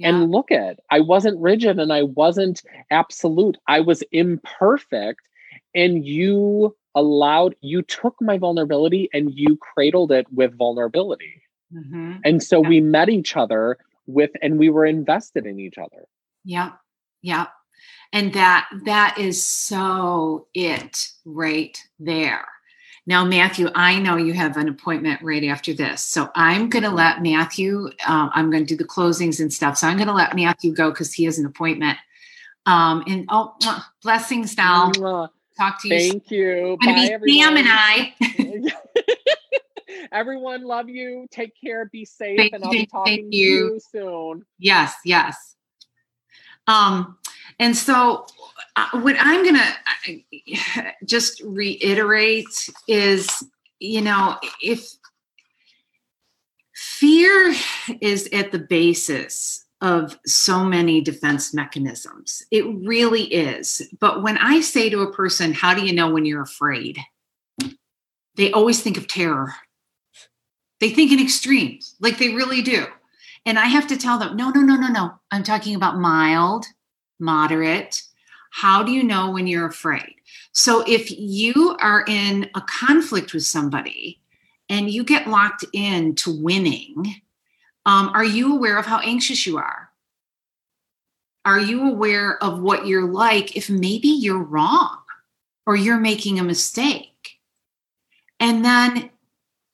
yeah. 0.00 0.08
and 0.08 0.30
look 0.30 0.50
at 0.50 0.80
i 0.90 1.00
wasn't 1.00 1.38
rigid 1.40 1.78
and 1.78 1.92
i 1.92 2.02
wasn't 2.02 2.62
absolute 2.90 3.56
i 3.68 3.80
was 3.80 4.02
imperfect 4.12 5.20
and 5.74 6.04
you 6.06 6.74
allowed 6.94 7.54
you 7.60 7.82
took 7.82 8.16
my 8.20 8.36
vulnerability 8.38 9.08
and 9.14 9.32
you 9.34 9.56
cradled 9.56 10.10
it 10.12 10.26
with 10.32 10.56
vulnerability 10.56 11.34
Mhm. 11.72 12.20
and 12.24 12.42
so 12.42 12.62
Yeah. 12.62 12.68
we 12.70 12.80
met 12.80 13.08
each 13.08 13.36
other 13.36 13.78
with 14.06 14.30
and 14.42 14.58
we 14.58 14.68
were 14.70 14.86
invested 14.86 15.46
in 15.46 15.60
each 15.60 15.78
other 15.78 16.02
Yeah. 16.44 16.72
Yeah. 17.22 17.46
And 18.12 18.32
that 18.32 18.68
that 18.86 19.18
is 19.18 19.42
so 19.44 20.46
it 20.54 21.08
right 21.24 21.76
there. 22.00 22.46
Now, 23.10 23.24
Matthew, 23.24 23.68
I 23.74 23.98
know 23.98 24.16
you 24.16 24.34
have 24.34 24.56
an 24.56 24.68
appointment 24.68 25.20
right 25.20 25.42
after 25.42 25.74
this. 25.74 26.00
So 26.04 26.30
I'm 26.36 26.68
going 26.68 26.84
to 26.84 26.90
let 26.90 27.20
Matthew, 27.20 27.90
um, 28.06 28.30
I'm 28.34 28.52
going 28.52 28.64
to 28.64 28.68
do 28.68 28.76
the 28.76 28.88
closings 28.88 29.40
and 29.40 29.52
stuff. 29.52 29.76
So 29.78 29.88
I'm 29.88 29.96
going 29.96 30.06
to 30.06 30.14
let 30.14 30.36
Matthew 30.36 30.72
go 30.72 30.90
because 30.90 31.12
he 31.12 31.24
has 31.24 31.36
an 31.36 31.44
appointment. 31.44 31.98
Um, 32.66 33.02
and 33.08 33.26
oh, 33.28 33.56
blessings 34.04 34.56
now. 34.56 34.92
Talk 35.58 35.82
to 35.82 35.88
you. 35.88 35.98
soon. 35.98 36.10
thank 36.12 36.30
you 36.30 36.78
Gonna 36.80 36.92
bye 36.92 37.18
be 37.24 37.42
Sam 37.42 37.56
and 37.56 37.66
everyone 37.66 38.70
I. 38.70 38.72
everyone 40.12 40.62
love 40.62 40.88
you 40.88 41.26
take 41.32 41.52
care 41.60 41.86
be 41.86 42.04
safe 42.04 42.38
Thank 42.38 42.52
and 42.52 42.64
i'll 42.64 42.70
be 42.70 42.86
talking 42.86 43.28
to 43.28 43.36
you. 43.36 43.72
you 43.74 43.80
soon 43.90 44.44
Yes, 44.60 44.94
yes. 45.04 45.56
Um, 46.68 47.18
and 47.58 47.76
so 47.76 48.26
uh, 48.76 48.88
what 49.00 49.16
I'm 49.18 49.44
gonna 49.44 49.72
uh, 50.08 50.82
just 51.04 51.42
reiterate 51.44 52.70
is, 52.88 53.44
you 53.78 54.00
know, 54.00 54.36
if 54.62 54.86
fear 56.74 57.54
is 58.00 58.28
at 58.32 58.52
the 58.52 58.58
basis 58.58 59.64
of 59.80 60.18
so 60.26 60.62
many 60.62 61.00
defense 61.00 61.54
mechanisms, 61.54 62.42
it 62.50 62.64
really 62.66 63.22
is. 63.22 63.82
But 63.98 64.22
when 64.22 64.36
I 64.38 64.60
say 64.60 64.90
to 64.90 65.00
a 65.00 65.12
person, 65.12 65.52
"How 65.52 65.74
do 65.74 65.84
you 65.84 65.92
know 65.92 66.10
when 66.10 66.24
you're 66.24 66.42
afraid?" 66.42 66.98
They 68.36 68.52
always 68.52 68.82
think 68.82 68.96
of 68.96 69.08
terror. 69.08 69.54
They 70.80 70.90
think 70.90 71.12
in 71.12 71.20
extremes, 71.20 71.94
like 72.00 72.18
they 72.18 72.34
really 72.34 72.62
do. 72.62 72.86
And 73.46 73.58
I 73.58 73.66
have 73.66 73.86
to 73.88 73.96
tell 73.96 74.18
them, 74.18 74.36
no, 74.36 74.50
no, 74.50 74.60
no, 74.60 74.76
no, 74.76 74.88
no. 74.88 75.12
I'm 75.30 75.42
talking 75.42 75.74
about 75.74 75.98
mild, 75.98 76.66
moderate. 77.20 78.02
How 78.50 78.82
do 78.82 78.92
you 78.92 79.02
know 79.02 79.30
when 79.30 79.46
you're 79.46 79.66
afraid? 79.66 80.14
So 80.52 80.84
if 80.86 81.10
you 81.10 81.76
are 81.80 82.04
in 82.08 82.50
a 82.54 82.60
conflict 82.62 83.32
with 83.32 83.44
somebody 83.44 84.20
and 84.68 84.90
you 84.90 85.04
get 85.04 85.28
locked 85.28 85.64
in 85.72 86.14
to 86.16 86.42
winning, 86.42 87.22
um, 87.86 88.10
are 88.14 88.24
you 88.24 88.54
aware 88.54 88.78
of 88.78 88.86
how 88.86 88.98
anxious 89.00 89.46
you 89.46 89.58
are? 89.58 89.90
Are 91.44 91.60
you 91.60 91.88
aware 91.88 92.42
of 92.42 92.60
what 92.60 92.86
you're 92.86 93.10
like 93.10 93.56
if 93.56 93.70
maybe 93.70 94.08
you're 94.08 94.42
wrong 94.42 94.98
or 95.66 95.76
you're 95.76 95.98
making 95.98 96.38
a 96.38 96.44
mistake? 96.44 97.38
And 98.38 98.64
then 98.64 99.10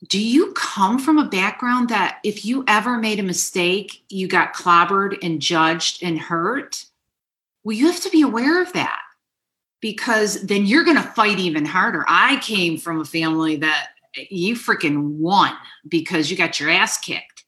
do 0.09 0.21
you 0.21 0.53
come 0.53 0.99
from 0.99 1.19
a 1.19 1.29
background 1.29 1.89
that 1.89 2.19
if 2.23 2.45
you 2.45 2.65
ever 2.69 2.99
made 2.99 3.19
a 3.19 3.25
mistake, 3.25 4.05
you 4.09 4.29
got 4.29 4.55
clobbered 4.55 5.19
and 5.23 5.41
judged 5.41 6.03
and 6.03 6.19
hurt? 6.19 6.85
Well, 7.67 7.77
you 7.77 7.87
have 7.87 8.01
to 8.03 8.11
be 8.11 8.23
aware 8.23 8.62
of 8.62 8.73
that 8.75 9.01
because 9.81 10.41
then 10.43 10.67
you're 10.67 10.85
going 10.85 10.99
to 10.99 11.03
fight 11.03 11.41
even 11.41 11.64
harder. 11.64 12.05
I 12.07 12.37
came 12.37 12.79
from 12.79 13.01
a 13.01 13.05
family 13.05 13.57
that 13.57 13.89
you 14.31 14.55
freaking 14.55 15.17
won 15.17 15.53
because 15.89 16.31
you 16.31 16.37
got 16.37 16.61
your 16.61 16.71
ass 16.71 16.97
kicked. 16.99 17.45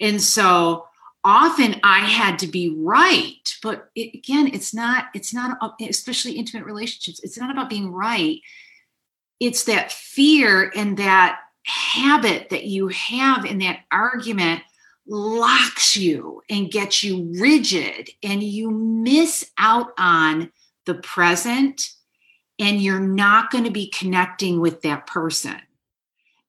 And 0.00 0.18
so 0.18 0.86
often 1.24 1.78
I 1.84 1.98
had 1.98 2.38
to 2.38 2.46
be 2.46 2.74
right, 2.74 3.54
but 3.62 3.90
it, 3.94 4.14
again, 4.14 4.48
it's 4.50 4.72
not 4.72 5.08
it's 5.14 5.34
not 5.34 5.58
especially 5.78 6.32
intimate 6.32 6.64
relationships. 6.64 7.20
It's 7.22 7.36
not 7.36 7.50
about 7.50 7.68
being 7.68 7.92
right. 7.92 8.38
It's 9.40 9.64
that 9.64 9.92
fear 9.92 10.72
and 10.74 10.96
that 10.96 11.38
habit 11.66 12.48
that 12.48 12.64
you 12.64 12.88
have 12.88 13.44
in 13.44 13.58
that 13.58 13.80
argument 13.92 14.62
locks 15.10 15.96
you 15.96 16.40
and 16.48 16.70
gets 16.70 17.02
you 17.02 17.32
rigid 17.38 18.10
and 18.22 18.42
you 18.42 18.70
miss 18.70 19.50
out 19.58 19.92
on 19.98 20.52
the 20.86 20.94
present 20.94 21.90
and 22.60 22.80
you're 22.80 23.00
not 23.00 23.50
going 23.50 23.64
to 23.64 23.70
be 23.70 23.88
connecting 23.88 24.60
with 24.60 24.82
that 24.82 25.06
person. 25.06 25.56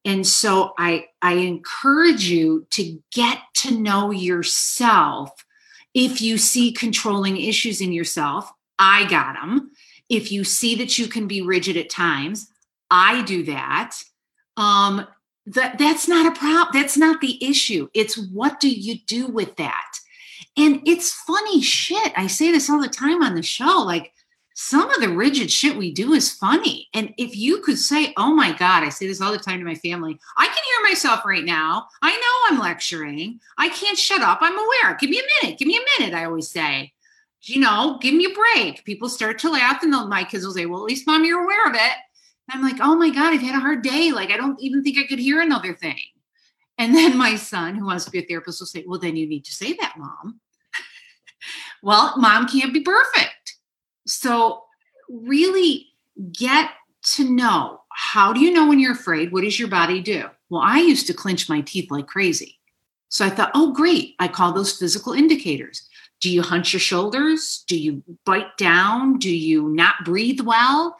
And 0.06 0.26
so 0.26 0.74
i 0.78 1.06
i 1.22 1.34
encourage 1.34 2.26
you 2.26 2.68
to 2.72 3.00
get 3.12 3.40
to 3.56 3.72
know 3.72 4.12
yourself. 4.12 5.46
If 5.94 6.22
you 6.22 6.38
see 6.38 6.72
controlling 6.72 7.38
issues 7.38 7.82
in 7.82 7.92
yourself 7.92 8.52
i 8.80 9.06
got 9.10 9.34
them 9.34 9.72
if 10.10 10.32
you 10.32 10.44
see 10.44 10.76
that 10.76 10.98
you 10.98 11.08
can 11.08 11.28
be 11.28 11.42
rigid 11.42 11.78
at 11.78 11.90
times 11.90 12.48
i 12.90 13.22
do 13.24 13.44
that. 13.44 13.98
Um 14.58 15.08
that 15.48 15.78
that's 15.78 16.08
not 16.08 16.26
a 16.26 16.38
problem 16.40 16.70
that's 16.74 16.98
not 16.98 17.22
the 17.22 17.44
issue. 17.44 17.90
It's 17.94 18.18
what 18.18 18.60
do 18.60 18.70
you 18.70 19.00
do 19.08 19.28
with 19.28 19.56
that? 19.58 19.92
And 20.58 20.82
it's 20.86 21.14
funny 21.14 21.62
shit. 21.62 22.14
I 22.16 22.28
say 22.28 22.52
this 22.52 22.70
all 22.70 22.82
the 22.82 22.88
time 22.88 23.24
on 23.24 23.36
the 23.36 23.44
show 23.44 23.84
like 23.86 24.14
some 24.54 24.92
of 24.92 25.02
the 25.02 25.10
rigid 25.10 25.50
shit 25.50 25.78
we 25.78 25.92
do 25.92 26.14
is 26.14 26.32
funny. 26.32 26.88
And 26.94 27.14
if 27.18 27.36
you 27.36 27.62
could 27.62 27.80
say 27.80 28.14
oh 28.18 28.36
my 28.36 28.52
god 28.52 28.84
i 28.84 28.90
say 28.90 29.08
this 29.08 29.22
all 29.22 29.32
the 29.32 29.40
time 29.40 29.60
to 29.60 29.66
my 29.66 29.76
family 29.76 30.20
i 30.38 30.46
can 30.46 30.56
hear 30.56 30.90
myself 30.90 31.26
right 31.26 31.46
now. 31.46 31.88
I 32.02 32.12
know 32.12 32.56
i'm 32.56 32.62
lecturing. 32.62 33.40
I 33.58 33.70
can't 33.70 33.98
shut 33.98 34.22
up. 34.22 34.40
I'm 34.42 34.58
aware. 34.58 34.96
Give 35.00 35.10
me 35.10 35.20
a 35.20 35.44
minute. 35.44 35.58
Give 35.58 35.68
me 35.68 35.78
a 35.78 36.02
minute 36.02 36.16
i 36.16 36.26
always 36.26 36.50
say. 36.50 36.94
You 37.44 37.62
know 37.62 37.98
give 38.00 38.14
me 38.14 38.26
a 38.26 38.36
break. 38.36 38.86
People 38.86 39.10
start 39.10 39.40
to 39.40 39.50
laugh 39.50 39.82
and 39.82 39.92
my 40.10 40.24
kids 40.24 40.46
will 40.46 40.54
say 40.54 40.68
well 40.68 40.82
at 40.82 40.86
least 40.86 41.08
mom 41.08 41.26
you're 41.26 41.44
aware 41.44 41.68
of 41.68 41.74
it 41.74 41.94
I'm 42.50 42.62
like, 42.62 42.78
oh 42.82 42.96
my 42.96 43.10
God, 43.10 43.34
I've 43.34 43.42
had 43.42 43.56
a 43.56 43.60
hard 43.60 43.82
day. 43.82 44.12
Like, 44.12 44.32
I 44.32 44.38
don't 44.38 44.60
even 44.60 44.84
think 44.84 44.98
I 44.98 45.08
could 45.08 45.20
hear 45.20 45.42
another 45.42 45.74
thing. 45.74 46.00
And 46.78 46.96
then 46.96 47.18
my 47.18 47.36
son, 47.36 47.76
who 47.76 47.86
wants 47.86 48.06
to 48.06 48.12
be 48.12 48.20
a 48.20 48.26
therapist, 48.26 48.60
will 48.60 48.68
say, 48.68 48.84
well, 48.88 49.00
then 49.00 49.16
you 49.16 49.28
need 49.28 49.46
to 49.46 49.54
say 49.54 49.74
that, 49.74 49.94
mom. 49.98 50.40
well, 51.84 52.14
mom 52.18 52.48
can't 52.48 52.74
be 52.74 52.82
perfect. 52.82 53.58
So, 54.08 54.64
really 55.10 55.88
get 56.32 56.72
to 57.04 57.30
know 57.30 57.82
how 57.92 58.34
do 58.34 58.40
you 58.40 58.52
know 58.52 58.68
when 58.68 58.80
you're 58.80 58.94
afraid? 58.94 59.32
What 59.32 59.44
does 59.44 59.60
your 59.60 59.68
body 59.68 60.02
do? 60.02 60.26
Well, 60.50 60.62
I 60.62 60.80
used 60.80 61.08
to 61.08 61.14
clench 61.14 61.50
my 61.50 61.62
teeth 61.62 61.92
like 61.92 62.08
crazy. 62.08 62.60
So 63.10 63.26
I 63.26 63.30
thought, 63.30 63.52
oh, 63.54 63.74
great. 63.74 64.16
I 64.20 64.28
call 64.28 64.54
those 64.54 64.78
physical 64.78 65.14
indicators. 65.14 65.88
Do 66.22 66.30
you 66.30 66.42
hunch 66.42 66.72
your 66.72 66.80
shoulders? 66.80 67.66
Do 67.68 67.78
you 67.78 68.04
bite 68.26 68.56
down? 68.58 69.18
Do 69.18 69.36
you 69.36 69.70
not 69.70 69.96
breathe 70.06 70.42
well? 70.42 70.96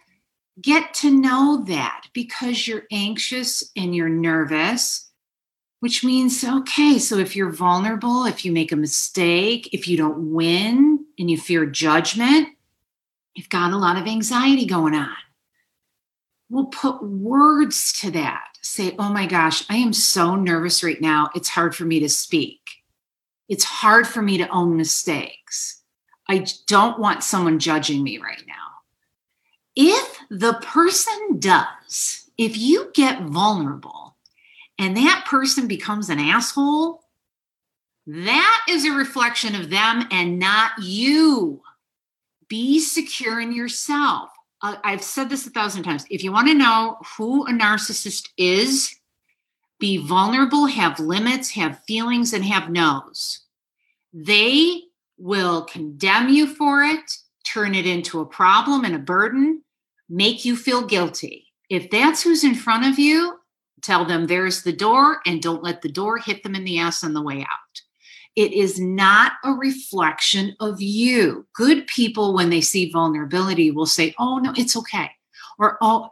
Get 0.62 0.94
to 0.96 1.12
know 1.12 1.64
that 1.68 2.08
because 2.14 2.68
you're 2.68 2.84
anxious 2.92 3.72
and 3.76 3.96
you're 3.96 4.10
nervous, 4.10 5.10
which 5.80 6.04
means, 6.04 6.44
okay, 6.44 7.00
so 7.00 7.18
if 7.18 7.36
you're 7.36 7.52
vulnerable, 7.52 8.26
if 8.26 8.46
you 8.46 8.52
make 8.52 8.72
a 8.72 8.76
mistake, 8.76 9.70
if 9.74 9.88
you 9.88 9.98
don't 9.98 10.32
win 10.32 11.06
and 11.18 11.32
you 11.32 11.38
fear 11.38 11.66
judgment, 11.66 12.50
you've 13.34 13.50
got 13.50 13.74
a 13.74 13.78
lot 13.78 13.98
of 13.98 14.08
anxiety 14.08 14.66
going 14.66 14.94
on. 14.94 15.16
We'll 16.50 16.66
put 16.66 17.02
words 17.02 17.94
to 18.02 18.12
that. 18.12 18.50
Say, 18.62 18.96
oh 19.00 19.10
my 19.10 19.26
gosh, 19.26 19.64
I 19.70 19.78
am 19.78 19.94
so 19.94 20.36
nervous 20.36 20.84
right 20.84 21.02
now. 21.02 21.30
It's 21.34 21.50
hard 21.50 21.76
for 21.76 21.86
me 21.86 22.00
to 22.02 22.10
speak. 22.10 22.60
It's 23.50 23.64
hard 23.64 24.06
for 24.06 24.22
me 24.22 24.38
to 24.38 24.48
own 24.50 24.78
mistakes. 24.78 25.82
I 26.30 26.46
don't 26.68 27.00
want 27.00 27.24
someone 27.24 27.58
judging 27.58 28.04
me 28.04 28.18
right 28.18 28.44
now. 28.48 28.54
If 29.76 30.11
the 30.32 30.54
person 30.64 31.40
does, 31.40 32.32
if 32.38 32.58
you 32.58 32.90
get 32.94 33.22
vulnerable 33.24 34.16
and 34.80 34.96
that 34.96 35.26
person 35.28 35.68
becomes 35.68 36.10
an 36.10 36.20
asshole, 36.20 37.02
that 38.08 38.62
is 38.70 38.86
a 38.86 38.94
reflection 38.94 39.56
of 39.56 39.70
them 39.70 40.08
and 40.10 40.40
not 40.40 40.72
you. 40.82 41.62
Be 42.48 42.80
secure 42.80 43.42
in 43.42 43.52
yourself. 43.52 44.30
I've 44.62 45.04
said 45.04 45.30
this 45.30 45.46
a 45.46 45.50
thousand 45.50 45.84
times. 45.84 46.06
If 46.10 46.24
you 46.24 46.32
want 46.32 46.48
to 46.48 46.54
know 46.54 46.98
who 47.18 47.46
a 47.46 47.52
narcissist 47.52 48.30
is, 48.38 48.96
be 49.80 49.98
vulnerable, 49.98 50.66
have 50.66 50.98
limits, 51.00 51.50
have 51.52 51.84
feelings, 51.86 52.32
and 52.32 52.46
have 52.46 52.70
no's. 52.70 53.42
They 54.14 54.84
will 55.18 55.64
condemn 55.64 56.30
you 56.30 56.48
for 56.48 56.84
it, 56.84 57.12
turn 57.44 57.76
it 57.76 57.86
into 57.86 58.22
a 58.22 58.26
problem 58.26 58.86
and 58.86 58.96
a 58.96 59.00
burden, 59.00 59.64
make 60.12 60.44
you 60.44 60.56
feel 60.56 60.86
guilty. 60.86 61.48
If 61.70 61.90
that's 61.90 62.22
who's 62.22 62.44
in 62.44 62.54
front 62.54 62.86
of 62.86 63.00
you, 63.00 63.40
tell 63.82 64.06
them 64.06 64.28
there's 64.28 64.64
the 64.64 64.74
door 64.74 65.22
and 65.26 65.42
don't 65.42 65.64
let 65.64 65.82
the 65.82 65.92
door 65.92 66.18
hit 66.18 66.44
them 66.44 66.54
in 66.54 66.66
the 66.66 66.80
ass 66.80 67.04
on 67.04 67.14
the 67.14 67.22
way 67.22 67.42
out. 67.42 67.82
It 68.36 68.54
is 68.54 68.80
not 68.80 69.34
a 69.44 69.52
reflection 69.52 70.56
of 70.60 70.82
you. 70.82 71.48
Good 71.54 71.88
people, 71.88 72.34
when 72.34 72.50
they 72.50 72.62
see 72.62 72.92
vulnerability, 72.92 73.72
will 73.72 73.86
say, 73.86 74.14
Oh, 74.20 74.38
no, 74.38 74.54
it's 74.56 74.78
okay. 74.78 75.12
Or, 75.58 75.78
Oh, 75.82 76.10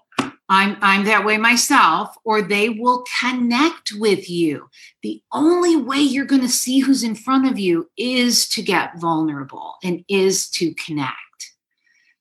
I'm, 0.49 0.77
I'm 0.81 1.05
that 1.05 1.25
way 1.25 1.37
myself, 1.37 2.15
or 2.23 2.41
they 2.41 2.69
will 2.69 3.05
connect 3.21 3.93
with 3.99 4.29
you. 4.29 4.67
The 5.03 5.21
only 5.31 5.75
way 5.75 5.99
you're 5.99 6.25
going 6.25 6.41
to 6.41 6.49
see 6.49 6.79
who's 6.79 7.03
in 7.03 7.15
front 7.15 7.49
of 7.49 7.59
you 7.59 7.89
is 7.97 8.49
to 8.49 8.63
get 8.63 8.97
vulnerable 8.97 9.75
and 9.83 10.03
is 10.09 10.49
to 10.51 10.73
connect. 10.73 11.15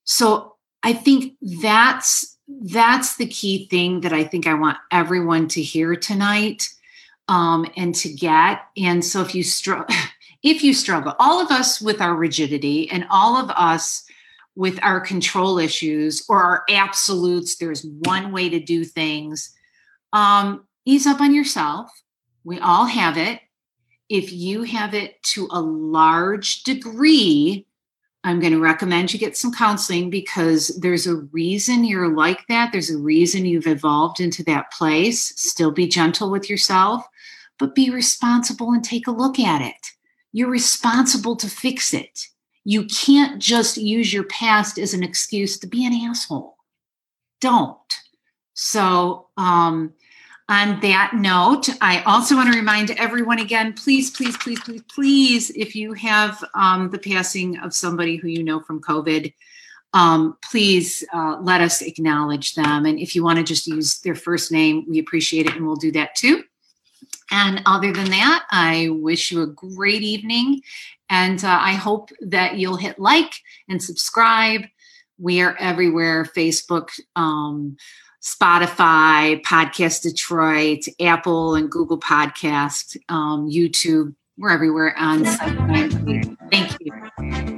So 0.04 0.57
I 0.82 0.92
think 0.92 1.34
that's 1.40 2.36
that's 2.48 3.16
the 3.16 3.26
key 3.26 3.66
thing 3.68 4.00
that 4.00 4.12
I 4.12 4.24
think 4.24 4.46
I 4.46 4.54
want 4.54 4.78
everyone 4.90 5.48
to 5.48 5.62
hear 5.62 5.94
tonight 5.94 6.68
um, 7.28 7.66
and 7.76 7.94
to 7.96 8.12
get. 8.12 8.62
And 8.76 9.04
so 9.04 9.20
if 9.20 9.34
you 9.34 9.42
struggle, 9.42 9.94
if 10.42 10.64
you 10.64 10.72
struggle, 10.72 11.14
all 11.18 11.40
of 11.40 11.50
us 11.50 11.80
with 11.80 12.00
our 12.00 12.14
rigidity 12.14 12.90
and 12.90 13.06
all 13.10 13.36
of 13.36 13.50
us 13.50 14.04
with 14.56 14.78
our 14.82 15.00
control 15.00 15.58
issues 15.58 16.24
or 16.28 16.42
our 16.42 16.64
absolutes, 16.70 17.56
there's 17.56 17.84
one 17.84 18.32
way 18.32 18.48
to 18.48 18.58
do 18.58 18.84
things. 18.84 19.54
Um, 20.12 20.66
ease 20.84 21.06
up 21.06 21.20
on 21.20 21.34
yourself. 21.34 21.90
We 22.44 22.58
all 22.58 22.86
have 22.86 23.18
it. 23.18 23.40
If 24.08 24.32
you 24.32 24.62
have 24.62 24.94
it 24.94 25.22
to 25.34 25.48
a 25.50 25.60
large 25.60 26.62
degree, 26.62 27.66
I'm 28.28 28.40
going 28.40 28.52
to 28.52 28.60
recommend 28.60 29.12
you 29.12 29.18
get 29.18 29.36
some 29.36 29.52
counseling 29.52 30.10
because 30.10 30.68
there's 30.80 31.06
a 31.06 31.16
reason 31.16 31.84
you're 31.84 32.14
like 32.14 32.46
that. 32.48 32.70
There's 32.72 32.90
a 32.90 32.98
reason 32.98 33.46
you've 33.46 33.66
evolved 33.66 34.20
into 34.20 34.42
that 34.44 34.70
place. 34.72 35.32
Still 35.40 35.70
be 35.70 35.88
gentle 35.88 36.30
with 36.30 36.48
yourself 36.48 37.04
but 37.58 37.74
be 37.74 37.90
responsible 37.90 38.72
and 38.72 38.82
take 38.82 39.06
a 39.06 39.12
look 39.12 39.38
at 39.38 39.60
it. 39.60 39.92
You're 40.32 40.50
responsible 40.50 41.36
to 41.36 41.48
fix 41.48 41.92
it. 41.92 42.26
You 42.64 42.84
can't 42.84 43.40
just 43.40 43.76
use 43.76 44.12
your 44.12 44.24
past 44.24 44.78
as 44.78 44.94
an 44.94 45.02
excuse 45.02 45.58
to 45.58 45.66
be 45.66 45.84
an 45.84 45.92
asshole. 45.92 46.56
Don't. 47.40 47.76
So, 48.54 49.28
um, 49.36 49.92
on 50.48 50.80
that 50.80 51.12
note, 51.14 51.68
I 51.80 52.02
also 52.02 52.34
want 52.34 52.50
to 52.50 52.58
remind 52.58 52.90
everyone 52.92 53.38
again 53.38 53.74
please, 53.74 54.10
please, 54.10 54.36
please, 54.38 54.60
please, 54.60 54.82
please, 54.82 55.50
if 55.50 55.76
you 55.76 55.92
have 55.92 56.42
um, 56.54 56.90
the 56.90 56.98
passing 56.98 57.58
of 57.58 57.74
somebody 57.74 58.16
who 58.16 58.28
you 58.28 58.42
know 58.42 58.60
from 58.60 58.80
COVID, 58.80 59.32
um, 59.92 60.36
please 60.50 61.04
uh, 61.12 61.38
let 61.40 61.60
us 61.60 61.82
acknowledge 61.82 62.54
them. 62.54 62.86
And 62.86 62.98
if 62.98 63.14
you 63.14 63.22
want 63.22 63.38
to 63.38 63.44
just 63.44 63.66
use 63.66 64.00
their 64.00 64.14
first 64.14 64.50
name, 64.50 64.86
we 64.88 64.98
appreciate 64.98 65.46
it 65.46 65.54
and 65.54 65.66
we'll 65.66 65.76
do 65.76 65.92
that 65.92 66.14
too. 66.14 66.44
And 67.30 67.62
other 67.66 67.92
than 67.92 68.10
that, 68.10 68.46
I 68.50 68.88
wish 68.90 69.30
you 69.30 69.42
a 69.42 69.46
great 69.46 70.02
evening. 70.02 70.62
And 71.10 71.42
uh, 71.44 71.58
I 71.60 71.72
hope 71.72 72.10
that 72.20 72.56
you'll 72.56 72.76
hit 72.76 72.98
like 72.98 73.32
and 73.68 73.82
subscribe. 73.82 74.62
We 75.18 75.40
are 75.40 75.56
everywhere 75.58 76.24
Facebook, 76.24 76.88
um, 77.16 77.76
Spotify, 78.22 79.40
Podcast 79.42 80.02
Detroit, 80.02 80.84
Apple 81.00 81.54
and 81.54 81.70
Google 81.70 81.98
Podcast, 81.98 82.96
um, 83.08 83.48
YouTube. 83.48 84.14
We're 84.36 84.50
everywhere 84.50 84.94
on 84.96 85.24
Thank 86.50 86.76
you. 86.80 87.57